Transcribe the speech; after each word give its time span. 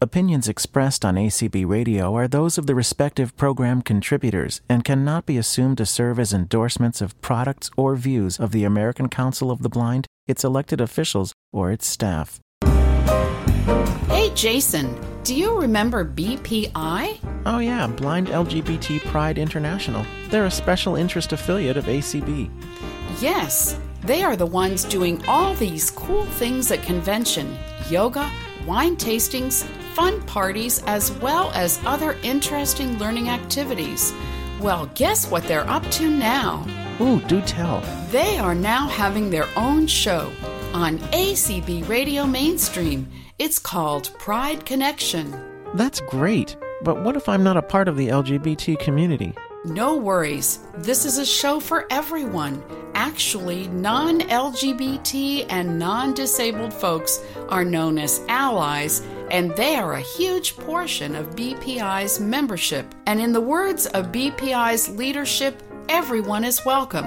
Opinions 0.00 0.48
expressed 0.48 1.04
on 1.04 1.16
ACB 1.16 1.66
Radio 1.66 2.14
are 2.14 2.28
those 2.28 2.56
of 2.56 2.68
the 2.68 2.74
respective 2.76 3.36
program 3.36 3.82
contributors 3.82 4.60
and 4.68 4.84
cannot 4.84 5.26
be 5.26 5.36
assumed 5.36 5.76
to 5.78 5.84
serve 5.84 6.20
as 6.20 6.32
endorsements 6.32 7.00
of 7.00 7.20
products 7.20 7.68
or 7.76 7.96
views 7.96 8.38
of 8.38 8.52
the 8.52 8.62
American 8.62 9.08
Council 9.08 9.50
of 9.50 9.62
the 9.62 9.68
Blind, 9.68 10.06
its 10.28 10.44
elected 10.44 10.80
officials, 10.80 11.32
or 11.52 11.72
its 11.72 11.84
staff. 11.84 12.38
Hey, 14.06 14.30
Jason, 14.36 14.96
do 15.24 15.34
you 15.34 15.60
remember 15.60 16.04
BPI? 16.04 17.18
Oh, 17.44 17.58
yeah, 17.58 17.88
Blind 17.88 18.28
LGBT 18.28 19.00
Pride 19.06 19.36
International. 19.36 20.06
They're 20.28 20.46
a 20.46 20.50
special 20.50 20.94
interest 20.94 21.32
affiliate 21.32 21.76
of 21.76 21.86
ACB. 21.86 22.48
Yes, 23.20 23.80
they 24.02 24.22
are 24.22 24.36
the 24.36 24.46
ones 24.46 24.84
doing 24.84 25.26
all 25.26 25.54
these 25.54 25.90
cool 25.90 26.24
things 26.24 26.70
at 26.70 26.84
convention 26.84 27.58
yoga, 27.90 28.30
wine 28.64 28.96
tastings, 28.96 29.66
fun 29.98 30.22
parties, 30.26 30.80
as 30.86 31.10
well 31.14 31.50
as 31.54 31.80
other 31.84 32.16
interesting 32.22 32.96
learning 32.98 33.28
activities. 33.28 34.14
Well, 34.60 34.88
guess 34.94 35.28
what 35.28 35.42
they're 35.42 35.68
up 35.68 35.82
to 35.98 36.08
now? 36.08 36.64
Ooh, 37.00 37.20
do 37.22 37.40
tell. 37.40 37.80
They 38.12 38.38
are 38.38 38.54
now 38.54 38.86
having 38.86 39.28
their 39.28 39.48
own 39.56 39.88
show 39.88 40.30
on 40.72 40.98
ACB 41.10 41.88
Radio 41.88 42.26
Mainstream. 42.26 43.08
It's 43.40 43.58
called 43.58 44.12
Pride 44.20 44.64
Connection. 44.64 45.34
That's 45.74 46.00
great. 46.02 46.56
But 46.84 47.02
what 47.02 47.16
if 47.16 47.28
I'm 47.28 47.42
not 47.42 47.56
a 47.56 47.62
part 47.62 47.88
of 47.88 47.96
the 47.96 48.06
LGBT 48.06 48.78
community? 48.78 49.34
No 49.64 49.96
worries. 49.96 50.60
This 50.76 51.04
is 51.04 51.18
a 51.18 51.26
show 51.26 51.58
for 51.58 51.86
everyone. 51.90 52.62
Actually, 52.94 53.66
non 53.68 54.20
LGBT 54.20 55.46
and 55.50 55.78
non 55.78 56.14
disabled 56.14 56.72
folks 56.72 57.20
are 57.48 57.64
known 57.64 57.98
as 57.98 58.20
allies, 58.28 59.02
and 59.32 59.50
they 59.56 59.74
are 59.74 59.94
a 59.94 60.00
huge 60.00 60.56
portion 60.56 61.16
of 61.16 61.34
BPI's 61.34 62.20
membership. 62.20 62.94
And 63.06 63.20
in 63.20 63.32
the 63.32 63.40
words 63.40 63.86
of 63.86 64.12
BPI's 64.12 64.90
leadership, 64.90 65.60
everyone 65.88 66.44
is 66.44 66.64
welcome. 66.64 67.06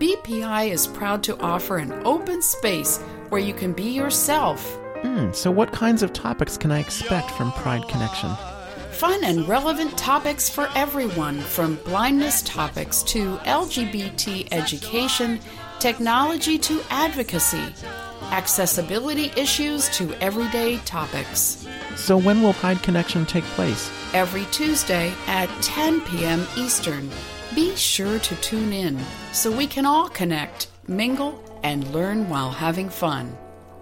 BPI 0.00 0.70
is 0.70 0.86
proud 0.86 1.22
to 1.24 1.38
offer 1.40 1.76
an 1.76 1.92
open 2.06 2.40
space 2.40 2.98
where 3.28 3.42
you 3.42 3.52
can 3.52 3.74
be 3.74 3.90
yourself. 3.90 4.78
Hmm, 5.02 5.32
so 5.32 5.50
what 5.50 5.70
kinds 5.72 6.02
of 6.02 6.14
topics 6.14 6.56
can 6.56 6.72
I 6.72 6.80
expect 6.80 7.30
from 7.32 7.52
Pride 7.52 7.86
Connection? 7.88 8.30
Fun 9.00 9.24
and 9.24 9.48
relevant 9.48 9.96
topics 9.96 10.50
for 10.50 10.68
everyone, 10.74 11.40
from 11.40 11.76
blindness 11.86 12.42
topics 12.42 13.02
to 13.04 13.38
LGBT 13.38 14.48
education, 14.52 15.40
technology 15.78 16.58
to 16.58 16.82
advocacy, 16.90 17.64
accessibility 18.30 19.32
issues 19.40 19.88
to 19.96 20.12
everyday 20.22 20.76
topics. 20.84 21.66
So 21.96 22.18
when 22.18 22.42
will 22.42 22.52
Pride 22.52 22.82
Connection 22.82 23.24
take 23.24 23.44
place? 23.56 23.90
Every 24.12 24.44
Tuesday 24.52 25.14
at 25.26 25.48
10 25.62 26.02
p.m. 26.02 26.46
Eastern. 26.58 27.08
Be 27.54 27.74
sure 27.76 28.18
to 28.18 28.36
tune 28.42 28.74
in 28.74 29.00
so 29.32 29.50
we 29.50 29.66
can 29.66 29.86
all 29.86 30.10
connect, 30.10 30.68
mingle, 30.88 31.42
and 31.62 31.90
learn 31.94 32.28
while 32.28 32.50
having 32.50 32.90
fun. 32.90 33.34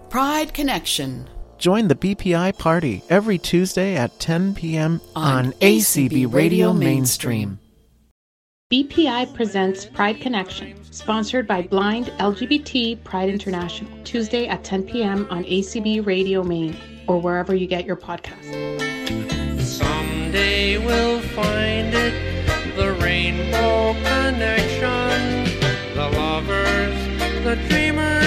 Pride 0.09 0.53
Connection. 0.53 1.27
Join 1.59 1.89
the 1.89 1.95
BPI 1.95 2.57
party 2.57 3.03
every 3.09 3.37
Tuesday 3.37 3.97
at 3.97 4.17
10 4.21 4.55
p.m. 4.55 5.01
on, 5.13 5.47
On 5.47 5.51
ACB 5.51 6.07
ACB 6.07 6.11
Radio 6.11 6.31
Radio 6.33 6.73
Mainstream. 6.73 7.59
BPI 8.71 9.33
presents 9.33 9.83
Pride 9.83 10.21
Connection, 10.21 10.81
sponsored 10.93 11.47
by 11.47 11.63
Blind 11.63 12.13
LGBT 12.17 13.03
Pride 13.03 13.27
International, 13.27 13.91
Tuesday 14.05 14.47
at 14.47 14.63
10 14.63 14.83
p.m. 14.83 15.27
on 15.29 15.43
ACB 15.43 16.05
Radio 16.05 16.43
Maine 16.43 16.77
or 17.07 17.19
wherever 17.19 17.53
you 17.53 17.67
get 17.67 17.83
your 17.83 17.97
podcasts. 17.97 18.55
Someday 19.61 20.77
we'll 20.77 21.19
find 21.19 21.93
it, 21.93 22.13
the 22.77 22.93
rainbow 23.03 23.95
connection, 23.95 25.43
the 25.93 26.09
lovers, 26.15 27.43
the 27.43 27.57
dreamers, 27.67 28.18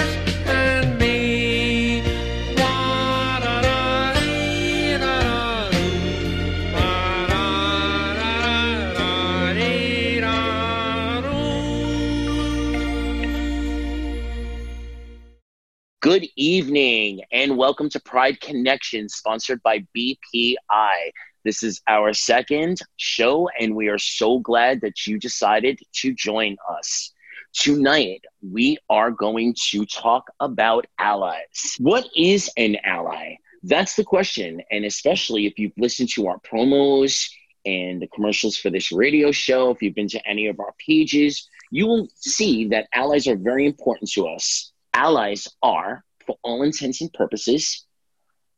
Good 16.12 16.28
evening 16.36 17.22
and 17.32 17.56
welcome 17.56 17.88
to 17.88 17.98
Pride 17.98 18.38
Connection, 18.38 19.08
sponsored 19.08 19.62
by 19.62 19.86
BPI. 19.96 21.10
This 21.42 21.62
is 21.62 21.80
our 21.88 22.12
second 22.12 22.80
show, 22.98 23.48
and 23.58 23.74
we 23.74 23.88
are 23.88 23.96
so 23.96 24.38
glad 24.38 24.82
that 24.82 25.06
you 25.06 25.18
decided 25.18 25.80
to 25.94 26.12
join 26.12 26.58
us. 26.68 27.12
Tonight, 27.54 28.26
we 28.42 28.76
are 28.90 29.10
going 29.10 29.54
to 29.70 29.86
talk 29.86 30.24
about 30.38 30.86
allies. 30.98 31.76
What 31.78 32.06
is 32.14 32.50
an 32.58 32.76
ally? 32.84 33.36
That's 33.62 33.96
the 33.96 34.04
question. 34.04 34.60
And 34.70 34.84
especially 34.84 35.46
if 35.46 35.58
you've 35.58 35.78
listened 35.78 36.10
to 36.10 36.26
our 36.26 36.38
promos 36.40 37.26
and 37.64 38.02
the 38.02 38.08
commercials 38.08 38.58
for 38.58 38.68
this 38.68 38.92
radio 38.92 39.32
show, 39.32 39.70
if 39.70 39.80
you've 39.80 39.94
been 39.94 40.08
to 40.08 40.28
any 40.28 40.48
of 40.48 40.60
our 40.60 40.74
pages, 40.86 41.48
you 41.70 41.86
will 41.86 42.06
see 42.16 42.68
that 42.68 42.88
allies 42.92 43.26
are 43.26 43.36
very 43.36 43.64
important 43.64 44.10
to 44.10 44.26
us 44.26 44.71
allies 44.94 45.48
are, 45.62 46.04
for 46.26 46.36
all 46.42 46.62
intents 46.62 47.00
and 47.00 47.12
purposes, 47.12 47.86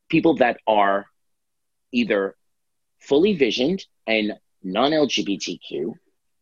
people 0.09 0.37
that 0.37 0.59
are 0.67 1.07
either 1.93 2.37
fully 2.99 3.35
visioned 3.35 3.85
and 4.07 4.35
non 4.63 4.93
LGBTQ 4.93 5.95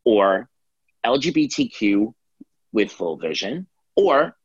or 0.04 0.48
LGBTQ 1.04 2.14
with 2.72 2.90
full 2.90 3.16
vision 3.16 3.66
or 3.96 4.36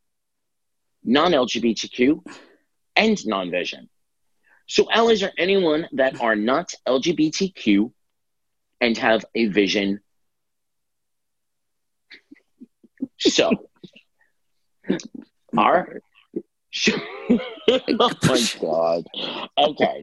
non 1.02 1.32
LGBTQ 1.32 2.22
and 2.96 3.26
non 3.26 3.50
vision. 3.50 3.88
So, 4.66 4.90
allies 4.90 5.22
are 5.22 5.32
anyone 5.38 5.88
that 5.92 6.20
are 6.20 6.36
not 6.36 6.74
LGBTQ 6.86 7.90
and 8.80 8.96
have 8.98 9.24
a 9.34 9.46
vision. 9.46 10.00
So, 13.18 13.50
our 15.58 16.00
oh 16.88 18.10
my 18.24 18.42
god. 18.60 19.06
Okay. 19.58 20.00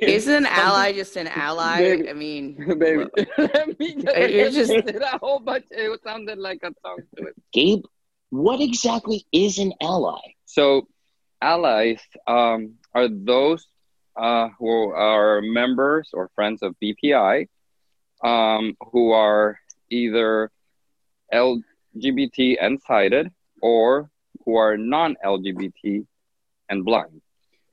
Isn't 0.00 0.34
an 0.34 0.46
ally 0.46 0.92
just 0.92 1.16
an 1.16 1.28
ally? 1.28 1.78
Baby. 1.78 2.10
I 2.10 2.12
mean, 2.12 2.78
Baby, 2.78 3.06
let 3.38 3.78
me 3.78 3.94
just- 4.50 4.70
did 4.70 5.02
a 5.02 5.18
whole 5.18 5.40
bunch. 5.40 5.66
It 5.70 6.00
sounded 6.02 6.38
like 6.38 6.60
a 6.62 6.72
song 6.82 6.98
to 7.16 7.26
it. 7.26 7.34
Gabe, 7.52 7.84
what 8.30 8.60
exactly 8.60 9.24
is 9.32 9.58
an 9.58 9.72
ally? 9.80 10.20
So, 10.44 10.86
allies 11.40 12.00
um, 12.26 12.74
are 12.94 13.08
those 13.08 13.66
uh, 14.16 14.48
who 14.58 14.90
are 14.90 15.40
members 15.42 16.10
or 16.12 16.30
friends 16.34 16.62
of 16.62 16.76
BPI, 16.82 17.48
um, 18.22 18.76
who 18.92 19.10
are 19.12 19.58
either 19.90 20.50
LGBT 21.32 22.56
and 22.60 22.80
sighted 22.80 23.32
or 23.60 24.10
who 24.44 24.56
are 24.56 24.76
non-LGBT 24.76 26.06
and 26.68 26.84
blind. 26.84 27.20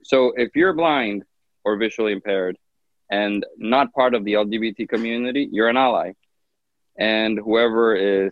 So, 0.03 0.33
if 0.35 0.55
you're 0.55 0.73
blind 0.73 1.23
or 1.63 1.77
visually 1.77 2.13
impaired 2.13 2.57
and 3.09 3.45
not 3.57 3.93
part 3.93 4.13
of 4.13 4.23
the 4.23 4.33
LGBT 4.33 4.87
community, 4.87 5.47
you're 5.51 5.69
an 5.69 5.77
ally. 5.77 6.13
And 6.97 7.37
whoever 7.37 7.95
is 7.95 8.31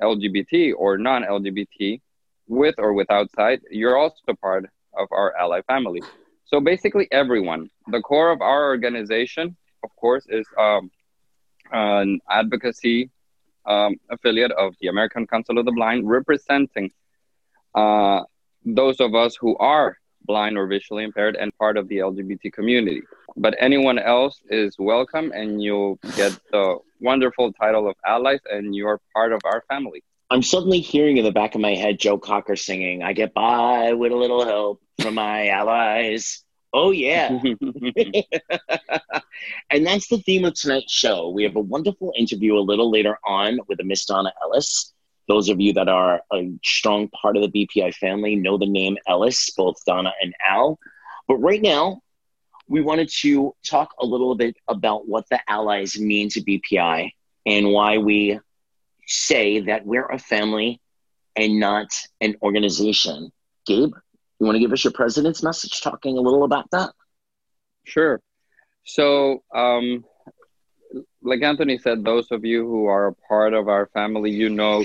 LGBT 0.00 0.72
or 0.76 0.98
non 0.98 1.22
LGBT, 1.22 2.00
with 2.46 2.74
or 2.78 2.92
without 2.92 3.30
sight, 3.32 3.60
you're 3.70 3.96
also 3.96 4.34
part 4.40 4.64
of 4.96 5.08
our 5.12 5.36
ally 5.36 5.60
family. 5.62 6.02
So 6.44 6.60
basically, 6.60 7.08
everyone. 7.12 7.70
The 7.88 8.00
core 8.00 8.30
of 8.30 8.40
our 8.40 8.66
organization, 8.66 9.56
of 9.84 9.90
course, 9.96 10.26
is 10.28 10.46
um, 10.58 10.90
an 11.72 12.20
advocacy 12.30 13.10
um, 13.66 13.96
affiliate 14.10 14.52
of 14.52 14.74
the 14.80 14.88
American 14.88 15.26
Council 15.26 15.58
of 15.58 15.66
the 15.66 15.72
Blind, 15.72 16.08
representing 16.08 16.90
uh, 17.74 18.22
those 18.64 19.00
of 19.00 19.14
us 19.14 19.36
who 19.40 19.56
are 19.58 19.96
blind 20.28 20.58
or 20.58 20.66
visually 20.66 21.04
impaired 21.04 21.36
and 21.36 21.56
part 21.58 21.76
of 21.76 21.88
the 21.88 21.96
LGBT 21.96 22.52
community. 22.52 23.02
But 23.36 23.56
anyone 23.58 23.98
else 23.98 24.40
is 24.50 24.76
welcome, 24.78 25.32
and 25.32 25.62
you'll 25.62 25.96
get 26.16 26.38
the 26.52 26.78
wonderful 27.00 27.52
title 27.52 27.88
of 27.88 27.96
allies, 28.04 28.40
and 28.50 28.74
you're 28.74 29.00
part 29.14 29.32
of 29.32 29.40
our 29.44 29.64
family. 29.68 30.02
I'm 30.30 30.42
suddenly 30.42 30.80
hearing 30.80 31.16
in 31.16 31.24
the 31.24 31.32
back 31.32 31.54
of 31.54 31.62
my 31.62 31.74
head 31.74 31.98
Joe 31.98 32.18
Cocker 32.18 32.56
singing, 32.56 33.02
I 33.02 33.14
get 33.14 33.32
by 33.32 33.94
with 33.94 34.12
a 34.12 34.16
little 34.16 34.44
help 34.44 34.82
from 35.00 35.14
my 35.14 35.48
allies. 35.48 36.44
Oh, 36.74 36.90
yeah. 36.90 37.28
and 39.70 39.86
that's 39.86 40.08
the 40.08 40.18
theme 40.26 40.44
of 40.44 40.52
tonight's 40.52 40.92
show. 40.92 41.30
We 41.30 41.44
have 41.44 41.56
a 41.56 41.60
wonderful 41.60 42.12
interview 42.14 42.58
a 42.58 42.60
little 42.60 42.90
later 42.90 43.18
on 43.24 43.58
with 43.68 43.80
a 43.80 43.84
Miss 43.84 44.04
Donna 44.04 44.30
Ellis. 44.42 44.92
Those 45.28 45.50
of 45.50 45.60
you 45.60 45.74
that 45.74 45.88
are 45.88 46.22
a 46.32 46.50
strong 46.64 47.08
part 47.08 47.36
of 47.36 47.42
the 47.42 47.66
BPI 47.66 47.94
family 47.94 48.34
know 48.34 48.56
the 48.56 48.66
name 48.66 48.96
Ellis, 49.06 49.50
both 49.50 49.76
Donna 49.86 50.12
and 50.22 50.34
Al. 50.46 50.78
But 51.28 51.36
right 51.36 51.60
now, 51.60 52.00
we 52.66 52.80
wanted 52.80 53.10
to 53.20 53.54
talk 53.64 53.90
a 54.00 54.06
little 54.06 54.34
bit 54.34 54.56
about 54.68 55.06
what 55.06 55.28
the 55.30 55.38
allies 55.48 55.98
mean 55.98 56.30
to 56.30 56.40
BPI 56.40 57.10
and 57.46 57.70
why 57.70 57.98
we 57.98 58.40
say 59.06 59.60
that 59.60 59.84
we're 59.84 60.06
a 60.06 60.18
family 60.18 60.80
and 61.36 61.60
not 61.60 61.88
an 62.20 62.36
organization. 62.42 63.30
Gabe, 63.66 63.92
you 64.38 64.46
want 64.46 64.56
to 64.56 64.60
give 64.60 64.72
us 64.72 64.82
your 64.82 64.92
president's 64.92 65.42
message 65.42 65.82
talking 65.82 66.16
a 66.16 66.20
little 66.20 66.44
about 66.44 66.70
that? 66.70 66.90
Sure. 67.84 68.20
So, 68.84 69.42
um, 69.54 70.04
like 71.22 71.42
Anthony 71.42 71.78
said, 71.78 72.04
those 72.04 72.30
of 72.30 72.44
you 72.44 72.66
who 72.66 72.86
are 72.86 73.08
a 73.08 73.14
part 73.14 73.52
of 73.52 73.68
our 73.68 73.88
family, 73.92 74.30
you 74.30 74.48
know 74.48 74.84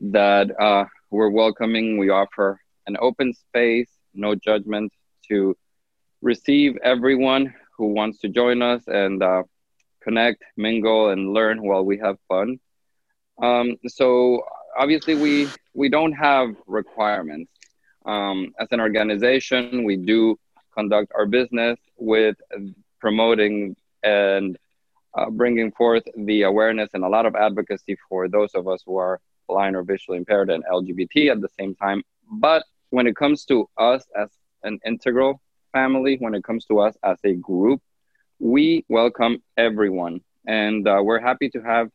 that 0.00 0.58
uh, 0.60 0.84
we're 1.10 1.30
welcoming. 1.30 1.98
We 1.98 2.10
offer 2.10 2.60
an 2.86 2.96
open 3.00 3.34
space, 3.34 3.90
no 4.14 4.34
judgment 4.34 4.92
to 5.28 5.56
receive 6.22 6.76
everyone 6.82 7.54
who 7.76 7.92
wants 7.92 8.18
to 8.20 8.28
join 8.28 8.62
us 8.62 8.82
and 8.86 9.22
uh, 9.22 9.42
connect, 10.02 10.42
mingle, 10.56 11.10
and 11.10 11.32
learn 11.32 11.62
while 11.62 11.84
we 11.84 11.98
have 11.98 12.16
fun. 12.28 12.58
Um, 13.42 13.76
so 13.86 14.42
obviously, 14.76 15.14
we 15.14 15.48
we 15.74 15.88
don't 15.88 16.12
have 16.12 16.54
requirements. 16.66 17.50
Um, 18.04 18.54
as 18.58 18.68
an 18.70 18.80
organization, 18.80 19.84
we 19.84 19.96
do 19.96 20.38
conduct 20.74 21.12
our 21.16 21.26
business 21.26 21.78
with 21.96 22.36
promoting 23.00 23.76
and 24.02 24.56
uh, 25.16 25.30
bringing 25.30 25.72
forth 25.72 26.04
the 26.16 26.42
awareness 26.42 26.90
and 26.94 27.04
a 27.04 27.08
lot 27.08 27.26
of 27.26 27.34
advocacy 27.34 27.96
for 28.08 28.28
those 28.28 28.50
of 28.54 28.68
us 28.68 28.82
who 28.86 28.96
are 28.96 29.20
blind 29.48 29.76
or 29.76 29.82
visually 29.82 30.18
impaired 30.18 30.50
and 30.50 30.64
LGBT 30.64 31.30
at 31.30 31.40
the 31.40 31.48
same 31.58 31.74
time. 31.74 32.02
But 32.30 32.64
when 32.90 33.06
it 33.06 33.16
comes 33.16 33.44
to 33.46 33.68
us 33.78 34.04
as 34.16 34.30
an 34.62 34.78
integral 34.84 35.40
family, 35.72 36.16
when 36.18 36.34
it 36.34 36.44
comes 36.44 36.64
to 36.66 36.80
us 36.80 36.96
as 37.02 37.18
a 37.24 37.34
group, 37.34 37.80
we 38.38 38.84
welcome 38.88 39.42
everyone. 39.56 40.20
And 40.46 40.86
uh, 40.86 41.00
we're 41.02 41.20
happy 41.20 41.48
to 41.50 41.60
have 41.60 41.90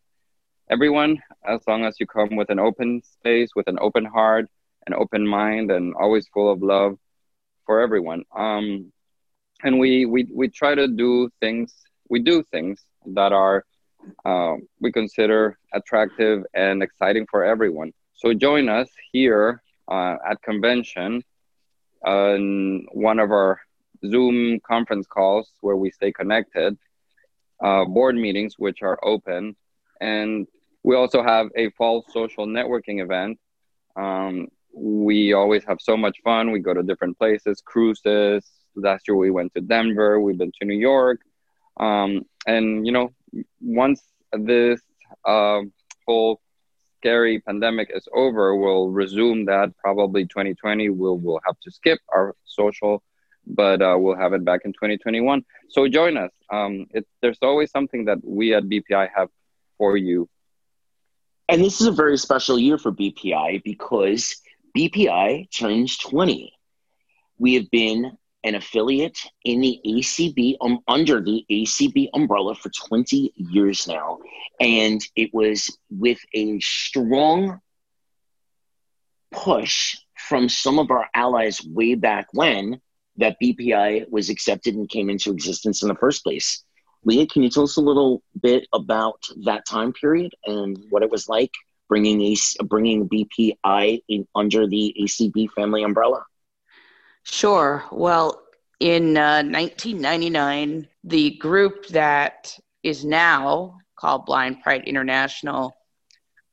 everyone 0.70 1.22
as 1.46 1.62
long 1.68 1.86
as 1.86 2.00
you 2.00 2.08
come 2.08 2.36
with 2.36 2.50
an 2.50 2.60
open 2.60 3.02
space, 3.04 3.50
with 3.56 3.68
an 3.68 3.78
open 3.82 4.06
heart, 4.06 4.48
an 4.88 4.94
open 4.94 5.28
mind, 5.28 5.72
and 5.72 5.94
always 5.96 6.28
full 6.34 6.52
of 6.52 6.62
love 6.62 6.98
for 7.66 7.82
everyone. 7.82 8.24
Um, 8.36 8.92
and 9.64 9.80
we, 9.80 10.06
we, 10.06 10.28
we 10.34 10.48
try 10.48 10.74
to 10.76 10.88
do 10.88 11.30
things, 11.40 11.74
we 12.10 12.20
do 12.20 12.44
things 12.52 12.84
that 13.06 13.32
are, 13.32 13.66
uh, 14.26 14.56
we 14.80 14.92
consider 14.92 15.58
attractive 15.74 16.44
and 16.54 16.84
exciting 16.84 17.26
for 17.30 17.44
everyone. 17.44 17.92
So 18.14 18.34
join 18.34 18.70
us 18.70 18.90
here 19.12 19.62
uh, 19.90 20.16
at 20.30 20.42
convention 20.42 21.24
on 22.06 22.86
one 22.94 23.20
of 23.20 23.32
our 23.32 23.60
Zoom 24.06 24.60
conference 24.62 25.08
calls 25.08 25.52
where 25.62 25.76
we 25.76 25.92
stay 25.92 26.12
connected, 26.12 26.78
uh, 27.64 27.86
board 27.86 28.16
meetings 28.16 28.56
which 28.58 28.82
are 28.82 29.00
open, 29.04 29.56
and 30.00 30.48
we 30.84 30.96
also 30.96 31.22
have 31.24 31.48
a 31.56 31.70
fall 31.72 32.04
social 32.10 32.48
networking 32.48 33.02
event. 33.02 33.40
Um, 33.96 34.48
we 34.74 35.34
always 35.34 35.64
have 35.66 35.80
so 35.82 35.96
much 35.98 36.18
fun. 36.24 36.52
We 36.52 36.60
go 36.60 36.74
to 36.74 36.82
different 36.82 37.18
places, 37.18 37.62
cruises. 37.64 38.50
Last 38.76 39.08
year 39.08 39.16
we 39.16 39.30
went 39.30 39.54
to 39.56 39.62
Denver. 39.62 40.20
We've 40.20 40.38
been 40.38 40.52
to 40.60 40.66
New 40.66 40.78
York, 40.78 41.20
um, 41.78 42.24
and 42.48 42.86
you 42.86 42.92
know, 42.92 43.12
once 43.60 44.02
this 44.34 44.82
uh, 45.26 45.62
whole 46.08 46.42
scary 46.98 47.40
pandemic 47.40 47.90
is 47.94 48.08
over, 48.14 48.56
we'll 48.56 48.90
resume 48.90 49.46
that. 49.46 49.76
Probably 49.78 50.24
2020, 50.26 50.90
we'll 50.90 51.18
we'll 51.18 51.42
have 51.46 51.60
to 51.62 51.72
skip 51.72 52.00
our 52.14 52.36
social, 52.46 53.04
but 53.46 53.82
uh, 53.82 53.96
we'll 53.98 54.18
have 54.18 54.34
it 54.34 54.46
back 54.46 54.62
in 54.66 54.74
2021. 54.74 55.44
So 55.70 55.88
join 55.88 56.18
us. 56.18 56.32
Um, 56.52 56.88
it, 56.92 57.08
there's 57.22 57.40
always 57.42 57.72
something 57.72 58.06
that 58.06 58.20
we 58.24 58.54
at 58.54 58.64
BPI 58.64 59.10
have 59.16 59.30
for 59.78 59.98
you. 59.98 60.30
And 61.50 61.62
this 61.62 61.82
is 61.82 61.88
a 61.88 61.92
very 61.92 62.18
special 62.18 62.58
year 62.58 62.78
for 62.78 62.92
BPI 62.92 63.64
because 63.64 64.36
BPI 64.78 65.52
turns 65.52 65.98
20. 65.98 66.54
We 67.40 67.56
have 67.56 67.70
been 67.72 68.18
an 68.44 68.56
affiliate 68.56 69.20
in 69.46 69.62
the 69.62 69.80
ACB, 69.86 70.56
um, 70.62 70.80
under 70.88 71.22
the 71.22 71.46
ACB 71.50 72.10
umbrella 72.14 72.56
for 72.56 72.70
20 72.88 73.34
years 73.36 73.88
now. 73.88 74.20
And 74.60 75.02
it 75.16 75.32
was 75.34 75.78
with 75.90 76.20
a 76.34 76.60
strong 76.60 77.60
push 79.32 79.98
from 80.16 80.50
some 80.50 80.80
of 80.80 80.92
our 80.92 81.08
allies 81.14 81.62
way 81.66 81.96
back 81.96 82.28
when 82.34 82.82
that 83.18 83.38
BPI 83.42 84.10
was 84.10 84.30
accepted 84.30 84.76
and 84.76 84.90
came 84.90 85.10
into 85.10 85.32
existence 85.32 85.82
in 85.82 85.90
the 85.90 85.96
first 85.96 86.24
place. 86.24 86.64
Leah, 87.04 87.28
can 87.28 87.44
you 87.44 87.50
tell 87.50 87.64
us 87.64 87.78
a 87.78 87.82
little 87.82 88.22
bit 88.42 88.68
about 88.74 89.28
that 89.44 89.66
time 89.66 89.92
period 89.94 90.34
and 90.46 90.78
what 90.90 91.04
it 91.04 91.10
was 91.10 91.28
like 91.28 91.52
bringing 91.90 92.36
bringing 92.66 93.10
BPI 93.10 94.04
in 94.08 94.28
under 94.36 94.68
the 94.68 94.96
ACB 95.02 95.50
family 95.52 95.84
umbrella? 95.84 96.24
Sure. 97.24 97.86
Well, 97.92 98.42
in 98.80 99.16
uh, 99.16 99.44
1999, 99.44 100.88
the 101.04 101.38
group 101.38 101.88
that 101.88 102.58
is 102.84 103.06
now 103.06 103.78
called 103.96 104.26
Blind 104.26 104.62
Pride 104.62 104.84
International 104.86 105.76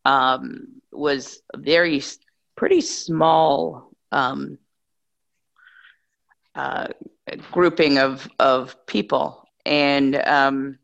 um, 0.04 0.80
was 0.92 1.40
a 1.54 1.58
very 1.58 2.02
pretty 2.56 2.80
small 2.80 3.90
um, 4.12 4.58
uh, 6.54 6.88
grouping 7.52 7.98
of 7.98 8.28
of 8.38 8.86
people, 8.86 9.48
and 9.64 10.16
um, 10.16 10.78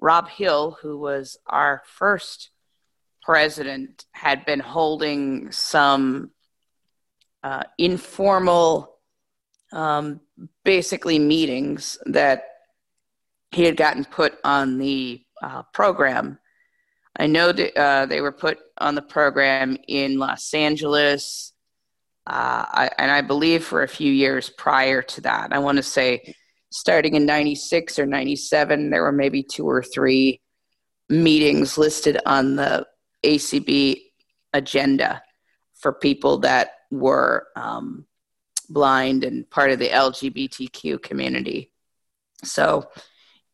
Rob 0.00 0.28
Hill, 0.28 0.76
who 0.82 0.98
was 0.98 1.38
our 1.46 1.82
first 1.86 2.50
president, 3.22 4.06
had 4.12 4.44
been 4.44 4.60
holding 4.60 5.52
some 5.52 6.30
uh, 7.42 7.62
informal 7.78 8.97
um, 9.72 10.20
basically 10.64 11.18
meetings 11.18 11.98
that 12.06 12.44
he 13.50 13.64
had 13.64 13.76
gotten 13.76 14.04
put 14.04 14.34
on 14.44 14.78
the 14.78 15.22
uh, 15.42 15.62
program. 15.72 16.38
I 17.16 17.26
know 17.26 17.52
that 17.52 17.76
uh, 17.76 18.06
they 18.06 18.20
were 18.20 18.32
put 18.32 18.58
on 18.78 18.94
the 18.94 19.02
program 19.02 19.76
in 19.88 20.18
Los 20.18 20.52
Angeles, 20.54 21.52
uh, 22.26 22.64
I, 22.68 22.90
and 22.98 23.10
I 23.10 23.22
believe 23.22 23.64
for 23.64 23.82
a 23.82 23.88
few 23.88 24.12
years 24.12 24.50
prior 24.50 25.02
to 25.02 25.20
that. 25.22 25.52
I 25.52 25.58
want 25.58 25.76
to 25.76 25.82
say 25.82 26.34
starting 26.70 27.14
in 27.14 27.26
96 27.26 27.98
or 27.98 28.06
97, 28.06 28.90
there 28.90 29.02
were 29.02 29.12
maybe 29.12 29.42
two 29.42 29.68
or 29.68 29.82
three 29.82 30.40
meetings 31.08 31.78
listed 31.78 32.18
on 32.26 32.56
the 32.56 32.86
ACB 33.24 34.00
agenda 34.52 35.22
for 35.74 35.92
people 35.92 36.38
that 36.38 36.72
were 36.90 37.46
um, 37.56 38.06
blind 38.68 39.24
and 39.24 39.48
part 39.48 39.70
of 39.70 39.78
the 39.78 39.88
LGBTQ 39.88 41.02
community. 41.02 41.72
So 42.44 42.88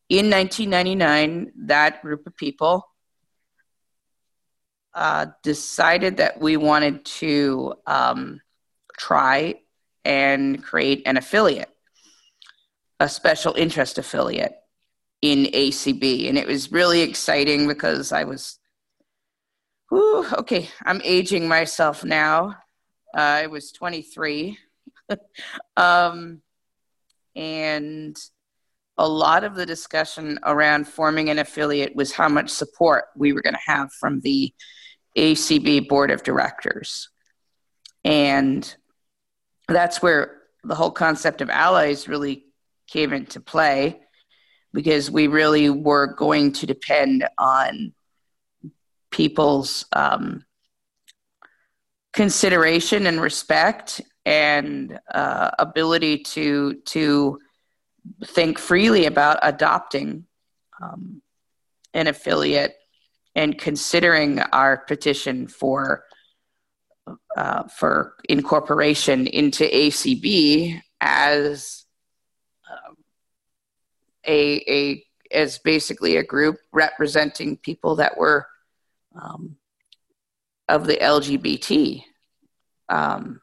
in 0.09 0.30
1999, 0.30 1.52
that 1.66 2.02
group 2.02 2.26
of 2.26 2.37
people 2.37 2.87
uh, 4.94 5.26
decided 5.42 6.18
that 6.18 6.40
we 6.40 6.56
wanted 6.56 7.04
to 7.04 7.75
um, 7.87 8.40
try 8.97 9.56
and 10.04 10.62
create 10.62 11.02
an 11.06 11.16
affiliate, 11.16 11.71
a 13.00 13.09
special 13.09 13.54
interest 13.54 13.99
affiliate 13.99 14.54
in 15.23 15.47
ACB. 15.47 16.28
And 16.28 16.37
it 16.38 16.47
was 16.47 16.71
really 16.71 17.00
exciting 17.00 17.66
because 17.66 18.12
I 18.12 18.25
was, 18.25 18.59
whew, 19.88 20.26
okay, 20.35 20.68
I'm 20.85 21.00
aging 21.02 21.49
myself 21.49 22.04
now. 22.04 22.56
Uh, 23.16 23.21
I 23.21 23.47
was 23.47 23.73
23 23.73 24.59
um, 25.76 26.40
and 27.37 28.16
a 28.96 29.08
lot 29.08 29.44
of 29.44 29.54
the 29.54 29.66
discussion 29.66 30.38
around 30.44 30.87
forming 30.87 31.28
an 31.28 31.38
affiliate 31.38 31.96
was 31.96 32.12
how 32.12 32.28
much 32.28 32.50
support 32.50 33.06
we 33.16 33.32
were 33.32 33.42
going 33.42 33.54
to 33.54 33.73
have 33.73 33.92
from 33.92 34.20
the 34.20 34.52
ACB 35.16 35.88
board 35.88 36.11
of 36.11 36.23
directors. 36.23 37.08
And 38.04 38.75
that's 39.68 40.02
where 40.02 40.42
the 40.62 40.75
whole 40.75 40.90
concept 40.90 41.40
of 41.40 41.50
allies 41.50 42.08
really 42.08 42.46
came 42.88 43.12
into 43.12 43.40
play 43.40 44.00
because 44.73 45.11
we 45.11 45.26
really 45.26 45.70
were 45.70 46.06
going 46.14 46.52
to 46.52 46.66
depend 46.66 47.26
on 47.38 47.92
people's 49.11 49.87
um, 49.92 50.44
consideration 52.12 53.06
and 53.06 53.20
respect 53.20 54.00
and 54.26 54.99
uh, 55.12 55.50
ability 55.59 56.19
to 56.19 56.75
to 56.87 57.38
think 58.26 58.59
freely 58.59 59.07
about 59.07 59.38
adopting 59.43 60.26
um, 60.83 61.23
an 61.93 62.07
affiliate 62.07 62.76
and 63.35 63.59
considering 63.59 64.40
our 64.40 64.78
petition 64.78 65.47
for 65.47 66.04
uh, 67.37 67.64
for 67.64 68.14
incorporation 68.28 69.26
into 69.26 69.64
ACB 69.64 70.81
as 71.00 71.85
uh, 72.71 72.95
a 74.26 74.64
a 74.69 75.04
as 75.31 75.59
basically 75.59 76.16
a 76.16 76.25
group 76.25 76.57
representing 76.73 77.57
people 77.57 77.97
that 77.97 78.16
were 78.16 78.47
um, 79.21 79.57
of 80.69 80.87
the 80.87 80.97
LGBT 80.97 82.02
um, 82.88 83.40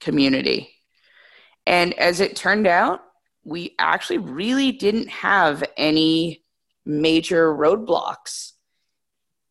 community. 0.00 0.70
And 1.66 1.94
as 1.94 2.20
it 2.20 2.36
turned 2.36 2.66
out, 2.66 3.00
we 3.44 3.74
actually 3.78 4.18
really 4.18 4.72
didn't 4.72 5.08
have 5.08 5.62
any 5.76 6.44
major 6.84 7.54
roadblocks 7.54 8.52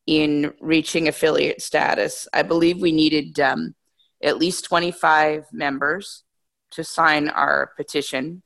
in 0.05 0.53
reaching 0.59 1.07
affiliate 1.07 1.61
status. 1.61 2.27
I 2.33 2.41
believe 2.41 2.81
we 2.81 2.91
needed 2.91 3.39
um, 3.39 3.75
at 4.23 4.37
least 4.37 4.65
25 4.65 5.45
members 5.53 6.23
to 6.71 6.83
sign 6.83 7.29
our 7.29 7.71
petition 7.77 8.41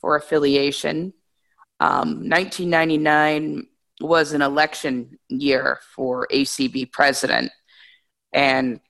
for 0.00 0.16
affiliation. 0.16 1.12
Um, 1.78 2.28
1999 2.28 3.66
was 4.00 4.32
an 4.32 4.42
election 4.42 5.18
year 5.28 5.80
for 5.94 6.26
ACB 6.32 6.90
president, 6.90 7.50
and 8.32 8.80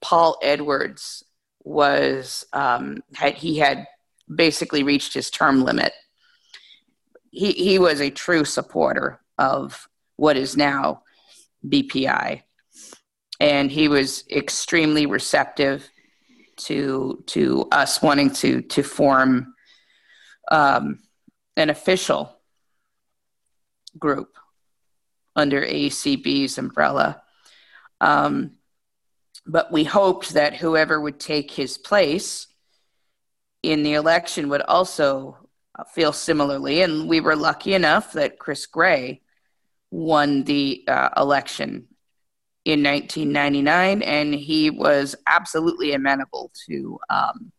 Paul 0.00 0.38
Edwards 0.42 1.24
was 1.62 2.46
um, 2.52 3.02
had, 3.14 3.34
he 3.34 3.58
had 3.58 3.86
basically 4.32 4.82
reached 4.82 5.14
his 5.14 5.30
term 5.30 5.64
limit. 5.64 5.92
He 7.30 7.52
he 7.52 7.78
was 7.78 8.00
a 8.00 8.10
true 8.10 8.44
supporter 8.44 9.20
of 9.38 9.88
what 10.16 10.36
is 10.36 10.56
now 10.56 11.02
BPI, 11.66 12.42
and 13.38 13.70
he 13.70 13.88
was 13.88 14.24
extremely 14.30 15.06
receptive 15.06 15.88
to 16.56 17.22
to 17.26 17.68
us 17.70 18.02
wanting 18.02 18.30
to 18.30 18.62
to 18.62 18.82
form 18.82 19.54
um, 20.50 20.98
an 21.56 21.70
official 21.70 22.36
group 23.98 24.36
under 25.36 25.62
ACB's 25.62 26.58
umbrella. 26.58 27.22
Um, 28.00 28.52
but 29.46 29.72
we 29.72 29.84
hoped 29.84 30.30
that 30.30 30.56
whoever 30.56 31.00
would 31.00 31.18
take 31.18 31.50
his 31.50 31.78
place 31.78 32.46
in 33.62 33.82
the 33.82 33.94
election 33.94 34.48
would 34.48 34.62
also 34.62 35.36
feel 35.92 36.12
similarly. 36.12 36.82
And 36.82 37.08
we 37.08 37.20
were 37.20 37.36
lucky 37.36 37.74
enough 37.74 38.12
that 38.12 38.38
Chris 38.38 38.66
Gray 38.66 39.22
won 39.90 40.44
the 40.44 40.84
uh, 40.86 41.10
election 41.16 41.88
in 42.64 42.82
1999, 42.82 44.02
and 44.02 44.34
he 44.34 44.70
was 44.70 45.16
absolutely 45.26 45.92
amenable 45.92 46.52
to 46.68 46.98
um, 47.08 47.52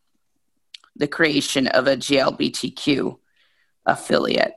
the 0.96 1.08
creation 1.08 1.68
of 1.68 1.88
a 1.88 1.98
GLBTQ 1.98 3.18
affiliate. 3.86 4.54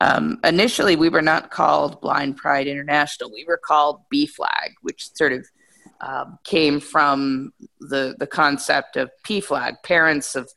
Um, 0.00 0.40
initially, 0.42 0.96
we 0.96 1.08
were 1.08 1.22
not 1.22 1.52
called 1.52 2.00
Blind 2.00 2.36
Pride 2.36 2.66
International. 2.66 3.32
We 3.32 3.44
were 3.46 3.60
called 3.62 4.00
B 4.10 4.26
Flag, 4.26 4.72
which 4.82 5.14
sort 5.14 5.32
of 5.32 5.46
um, 6.02 6.38
came 6.44 6.80
from 6.80 7.52
the 7.80 8.14
the 8.18 8.26
concept 8.26 8.96
of 8.96 9.10
PFLAG, 9.24 9.82
parents 9.82 10.34
of 10.34 10.50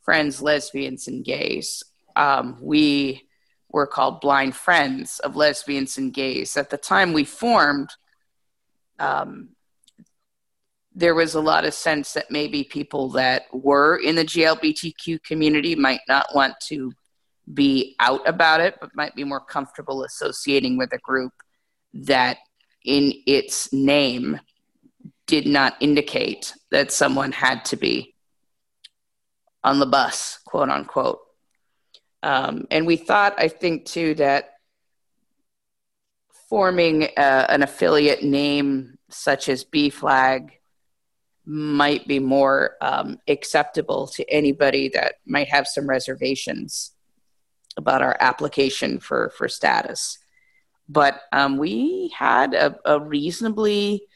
friends, 0.00 0.40
lesbians, 0.40 1.08
and 1.08 1.24
gays. 1.24 1.82
Um, 2.16 2.58
we 2.60 3.26
were 3.68 3.86
called 3.86 4.20
Blind 4.20 4.54
Friends 4.54 5.18
of 5.20 5.34
Lesbians 5.34 5.98
and 5.98 6.12
Gays. 6.12 6.56
At 6.56 6.70
the 6.70 6.76
time 6.76 7.12
we 7.12 7.24
formed, 7.24 7.88
um, 8.98 9.50
there 10.94 11.14
was 11.14 11.34
a 11.34 11.40
lot 11.40 11.64
of 11.64 11.72
sense 11.72 12.12
that 12.12 12.30
maybe 12.30 12.64
people 12.64 13.08
that 13.10 13.44
were 13.52 13.96
in 13.96 14.14
the 14.14 14.24
GLBTQ 14.24 15.22
community 15.22 15.74
might 15.74 16.02
not 16.06 16.26
want 16.34 16.54
to 16.68 16.92
be 17.52 17.96
out 17.98 18.26
about 18.28 18.60
it, 18.60 18.76
but 18.80 18.94
might 18.94 19.14
be 19.14 19.24
more 19.24 19.40
comfortable 19.40 20.04
associating 20.04 20.76
with 20.76 20.92
a 20.92 20.98
group 20.98 21.32
that 21.94 22.38
in 22.84 23.14
its 23.26 23.72
name 23.72 24.38
did 25.26 25.46
not 25.46 25.76
indicate 25.80 26.54
that 26.70 26.92
someone 26.92 27.32
had 27.32 27.64
to 27.66 27.76
be 27.76 28.14
on 29.64 29.78
the 29.78 29.86
bus, 29.86 30.38
quote 30.44 30.68
unquote. 30.68 31.20
Um, 32.22 32.66
and 32.70 32.86
we 32.86 32.96
thought, 32.96 33.34
I 33.38 33.48
think, 33.48 33.84
too, 33.84 34.14
that 34.14 34.50
forming 36.48 37.04
uh, 37.16 37.46
an 37.48 37.62
affiliate 37.62 38.22
name 38.22 38.98
such 39.08 39.48
as 39.48 39.64
B 39.64 39.90
Flag 39.90 40.52
might 41.44 42.06
be 42.06 42.18
more 42.18 42.76
um, 42.80 43.18
acceptable 43.26 44.06
to 44.06 44.30
anybody 44.30 44.88
that 44.90 45.14
might 45.26 45.48
have 45.48 45.66
some 45.66 45.88
reservations 45.88 46.92
about 47.76 48.02
our 48.02 48.16
application 48.20 49.00
for, 49.00 49.32
for 49.36 49.48
status. 49.48 50.18
But 50.88 51.20
um, 51.32 51.56
we 51.56 52.12
had 52.16 52.54
a, 52.54 52.76
a 52.84 53.00
reasonably 53.00 54.06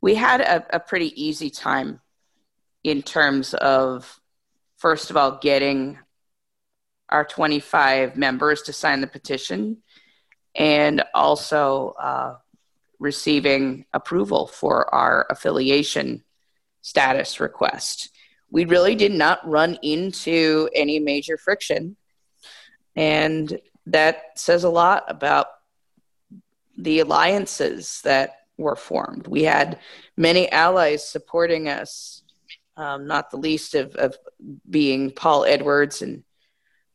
we 0.00 0.14
had 0.14 0.40
a, 0.40 0.76
a 0.76 0.80
pretty 0.80 1.12
easy 1.22 1.50
time 1.50 2.00
in 2.84 3.02
terms 3.02 3.54
of 3.54 4.20
first 4.76 5.10
of 5.10 5.16
all 5.16 5.38
getting 5.38 5.98
our 7.08 7.24
25 7.24 8.16
members 8.16 8.62
to 8.62 8.72
sign 8.72 9.00
the 9.00 9.06
petition 9.06 9.78
and 10.54 11.02
also 11.14 11.94
uh, 12.00 12.36
receiving 12.98 13.84
approval 13.92 14.46
for 14.46 14.92
our 14.94 15.26
affiliation 15.30 16.22
status 16.82 17.40
request. 17.40 18.10
We 18.50 18.64
really 18.64 18.94
did 18.94 19.12
not 19.12 19.46
run 19.48 19.78
into 19.82 20.68
any 20.74 20.98
major 20.98 21.36
friction. 21.36 21.96
And 22.96 23.60
that 23.86 24.38
says 24.38 24.64
a 24.64 24.70
lot 24.70 25.04
about 25.08 25.46
the 26.76 27.00
alliances 27.00 28.00
that 28.02 28.37
were 28.58 28.76
formed. 28.76 29.26
We 29.26 29.44
had 29.44 29.78
many 30.16 30.50
allies 30.50 31.08
supporting 31.08 31.68
us, 31.68 32.22
um, 32.76 33.06
not 33.06 33.30
the 33.30 33.38
least 33.38 33.74
of, 33.74 33.94
of 33.94 34.16
being 34.68 35.10
Paul 35.10 35.44
Edwards 35.44 36.02
and 36.02 36.24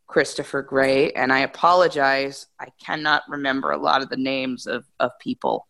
Christopher 0.07 0.61
Gray. 0.61 1.11
And 1.11 1.33
I 1.33 1.39
apologize, 1.39 2.45
I 2.59 2.67
cannot 2.83 3.23
remember 3.27 3.71
a 3.71 3.77
lot 3.77 4.03
of 4.03 4.09
the 4.09 4.17
names 4.17 4.67
of, 4.67 4.85
of 4.99 5.17
people 5.19 5.67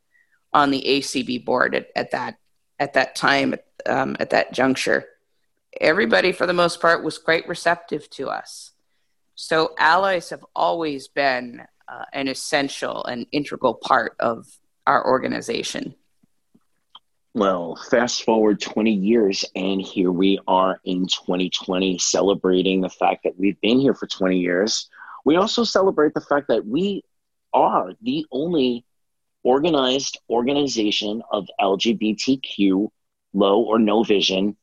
on 0.52 0.72
the 0.72 0.84
ACB 0.86 1.46
board 1.46 1.76
at, 1.76 1.88
at 1.96 2.12
that 2.12 2.36
at 2.80 2.94
that 2.94 3.16
time, 3.16 3.56
um, 3.86 4.18
at 4.20 4.32
that 4.32 4.54
juncture. 4.54 5.06
Everybody, 5.80 6.32
for 6.32 6.46
the 6.46 6.54
most 6.54 6.82
part, 6.82 7.04
was 7.04 7.18
quite 7.18 7.48
receptive 7.48 8.10
to 8.12 8.30
us. 8.30 8.72
So 9.36 9.74
allies 9.80 10.30
have 10.30 10.46
always 10.56 11.08
been 11.08 11.64
uh, 11.88 12.06
an 12.14 12.28
essential 12.28 13.04
and 13.06 13.26
integral 13.32 13.74
part 13.74 14.16
of 14.20 14.48
our 14.86 15.06
organization? 15.06 15.96
Well, 17.36 17.76
fast 17.90 18.24
forward 18.24 18.62
20 18.62 18.92
years, 18.92 19.44
and 19.56 19.82
here 19.82 20.12
we 20.12 20.40
are 20.48 20.80
in 20.84 21.08
2020 21.08 21.98
celebrating 21.98 22.82
the 22.82 22.90
fact 22.90 23.24
that 23.24 23.40
we've 23.40 23.60
been 23.62 23.80
here 23.80 23.96
for 23.96 24.06
20 24.06 24.38
years. 24.38 24.88
We 25.26 25.38
also 25.38 25.64
celebrate 25.64 26.14
the 26.14 26.22
fact 26.22 26.50
that 26.50 26.66
we 26.66 27.04
are 27.52 27.94
the 28.02 28.26
only 28.32 28.86
organized 29.44 30.20
organization 30.30 31.24
of 31.32 31.48
LGBTQ 31.60 32.90
low 33.34 33.62
or 33.62 33.80
no 33.80 34.04
vision 34.04 34.56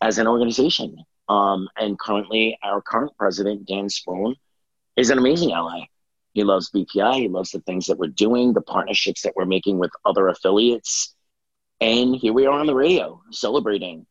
as 0.00 0.18
an 0.18 0.26
organization. 0.26 0.96
Um, 1.28 1.68
and 1.76 1.98
currently, 1.98 2.58
our 2.62 2.80
current 2.80 3.12
president, 3.18 3.66
Dan 3.66 3.88
Spoone, 3.88 4.34
is 4.96 5.10
an 5.10 5.18
amazing 5.18 5.52
ally. 5.52 5.82
He 6.32 6.44
loves 6.44 6.70
BPI. 6.70 7.14
He 7.16 7.28
loves 7.28 7.50
the 7.50 7.60
things 7.60 7.86
that 7.86 7.98
we're 7.98 8.08
doing, 8.08 8.52
the 8.52 8.62
partnerships 8.62 9.22
that 9.22 9.34
we're 9.36 9.44
making 9.44 9.78
with 9.78 9.90
other 10.04 10.28
affiliates. 10.28 11.14
And 11.80 12.14
here 12.14 12.32
we 12.32 12.46
are 12.46 12.58
on 12.58 12.66
the 12.66 12.74
radio 12.74 13.22
celebrating. 13.30 14.06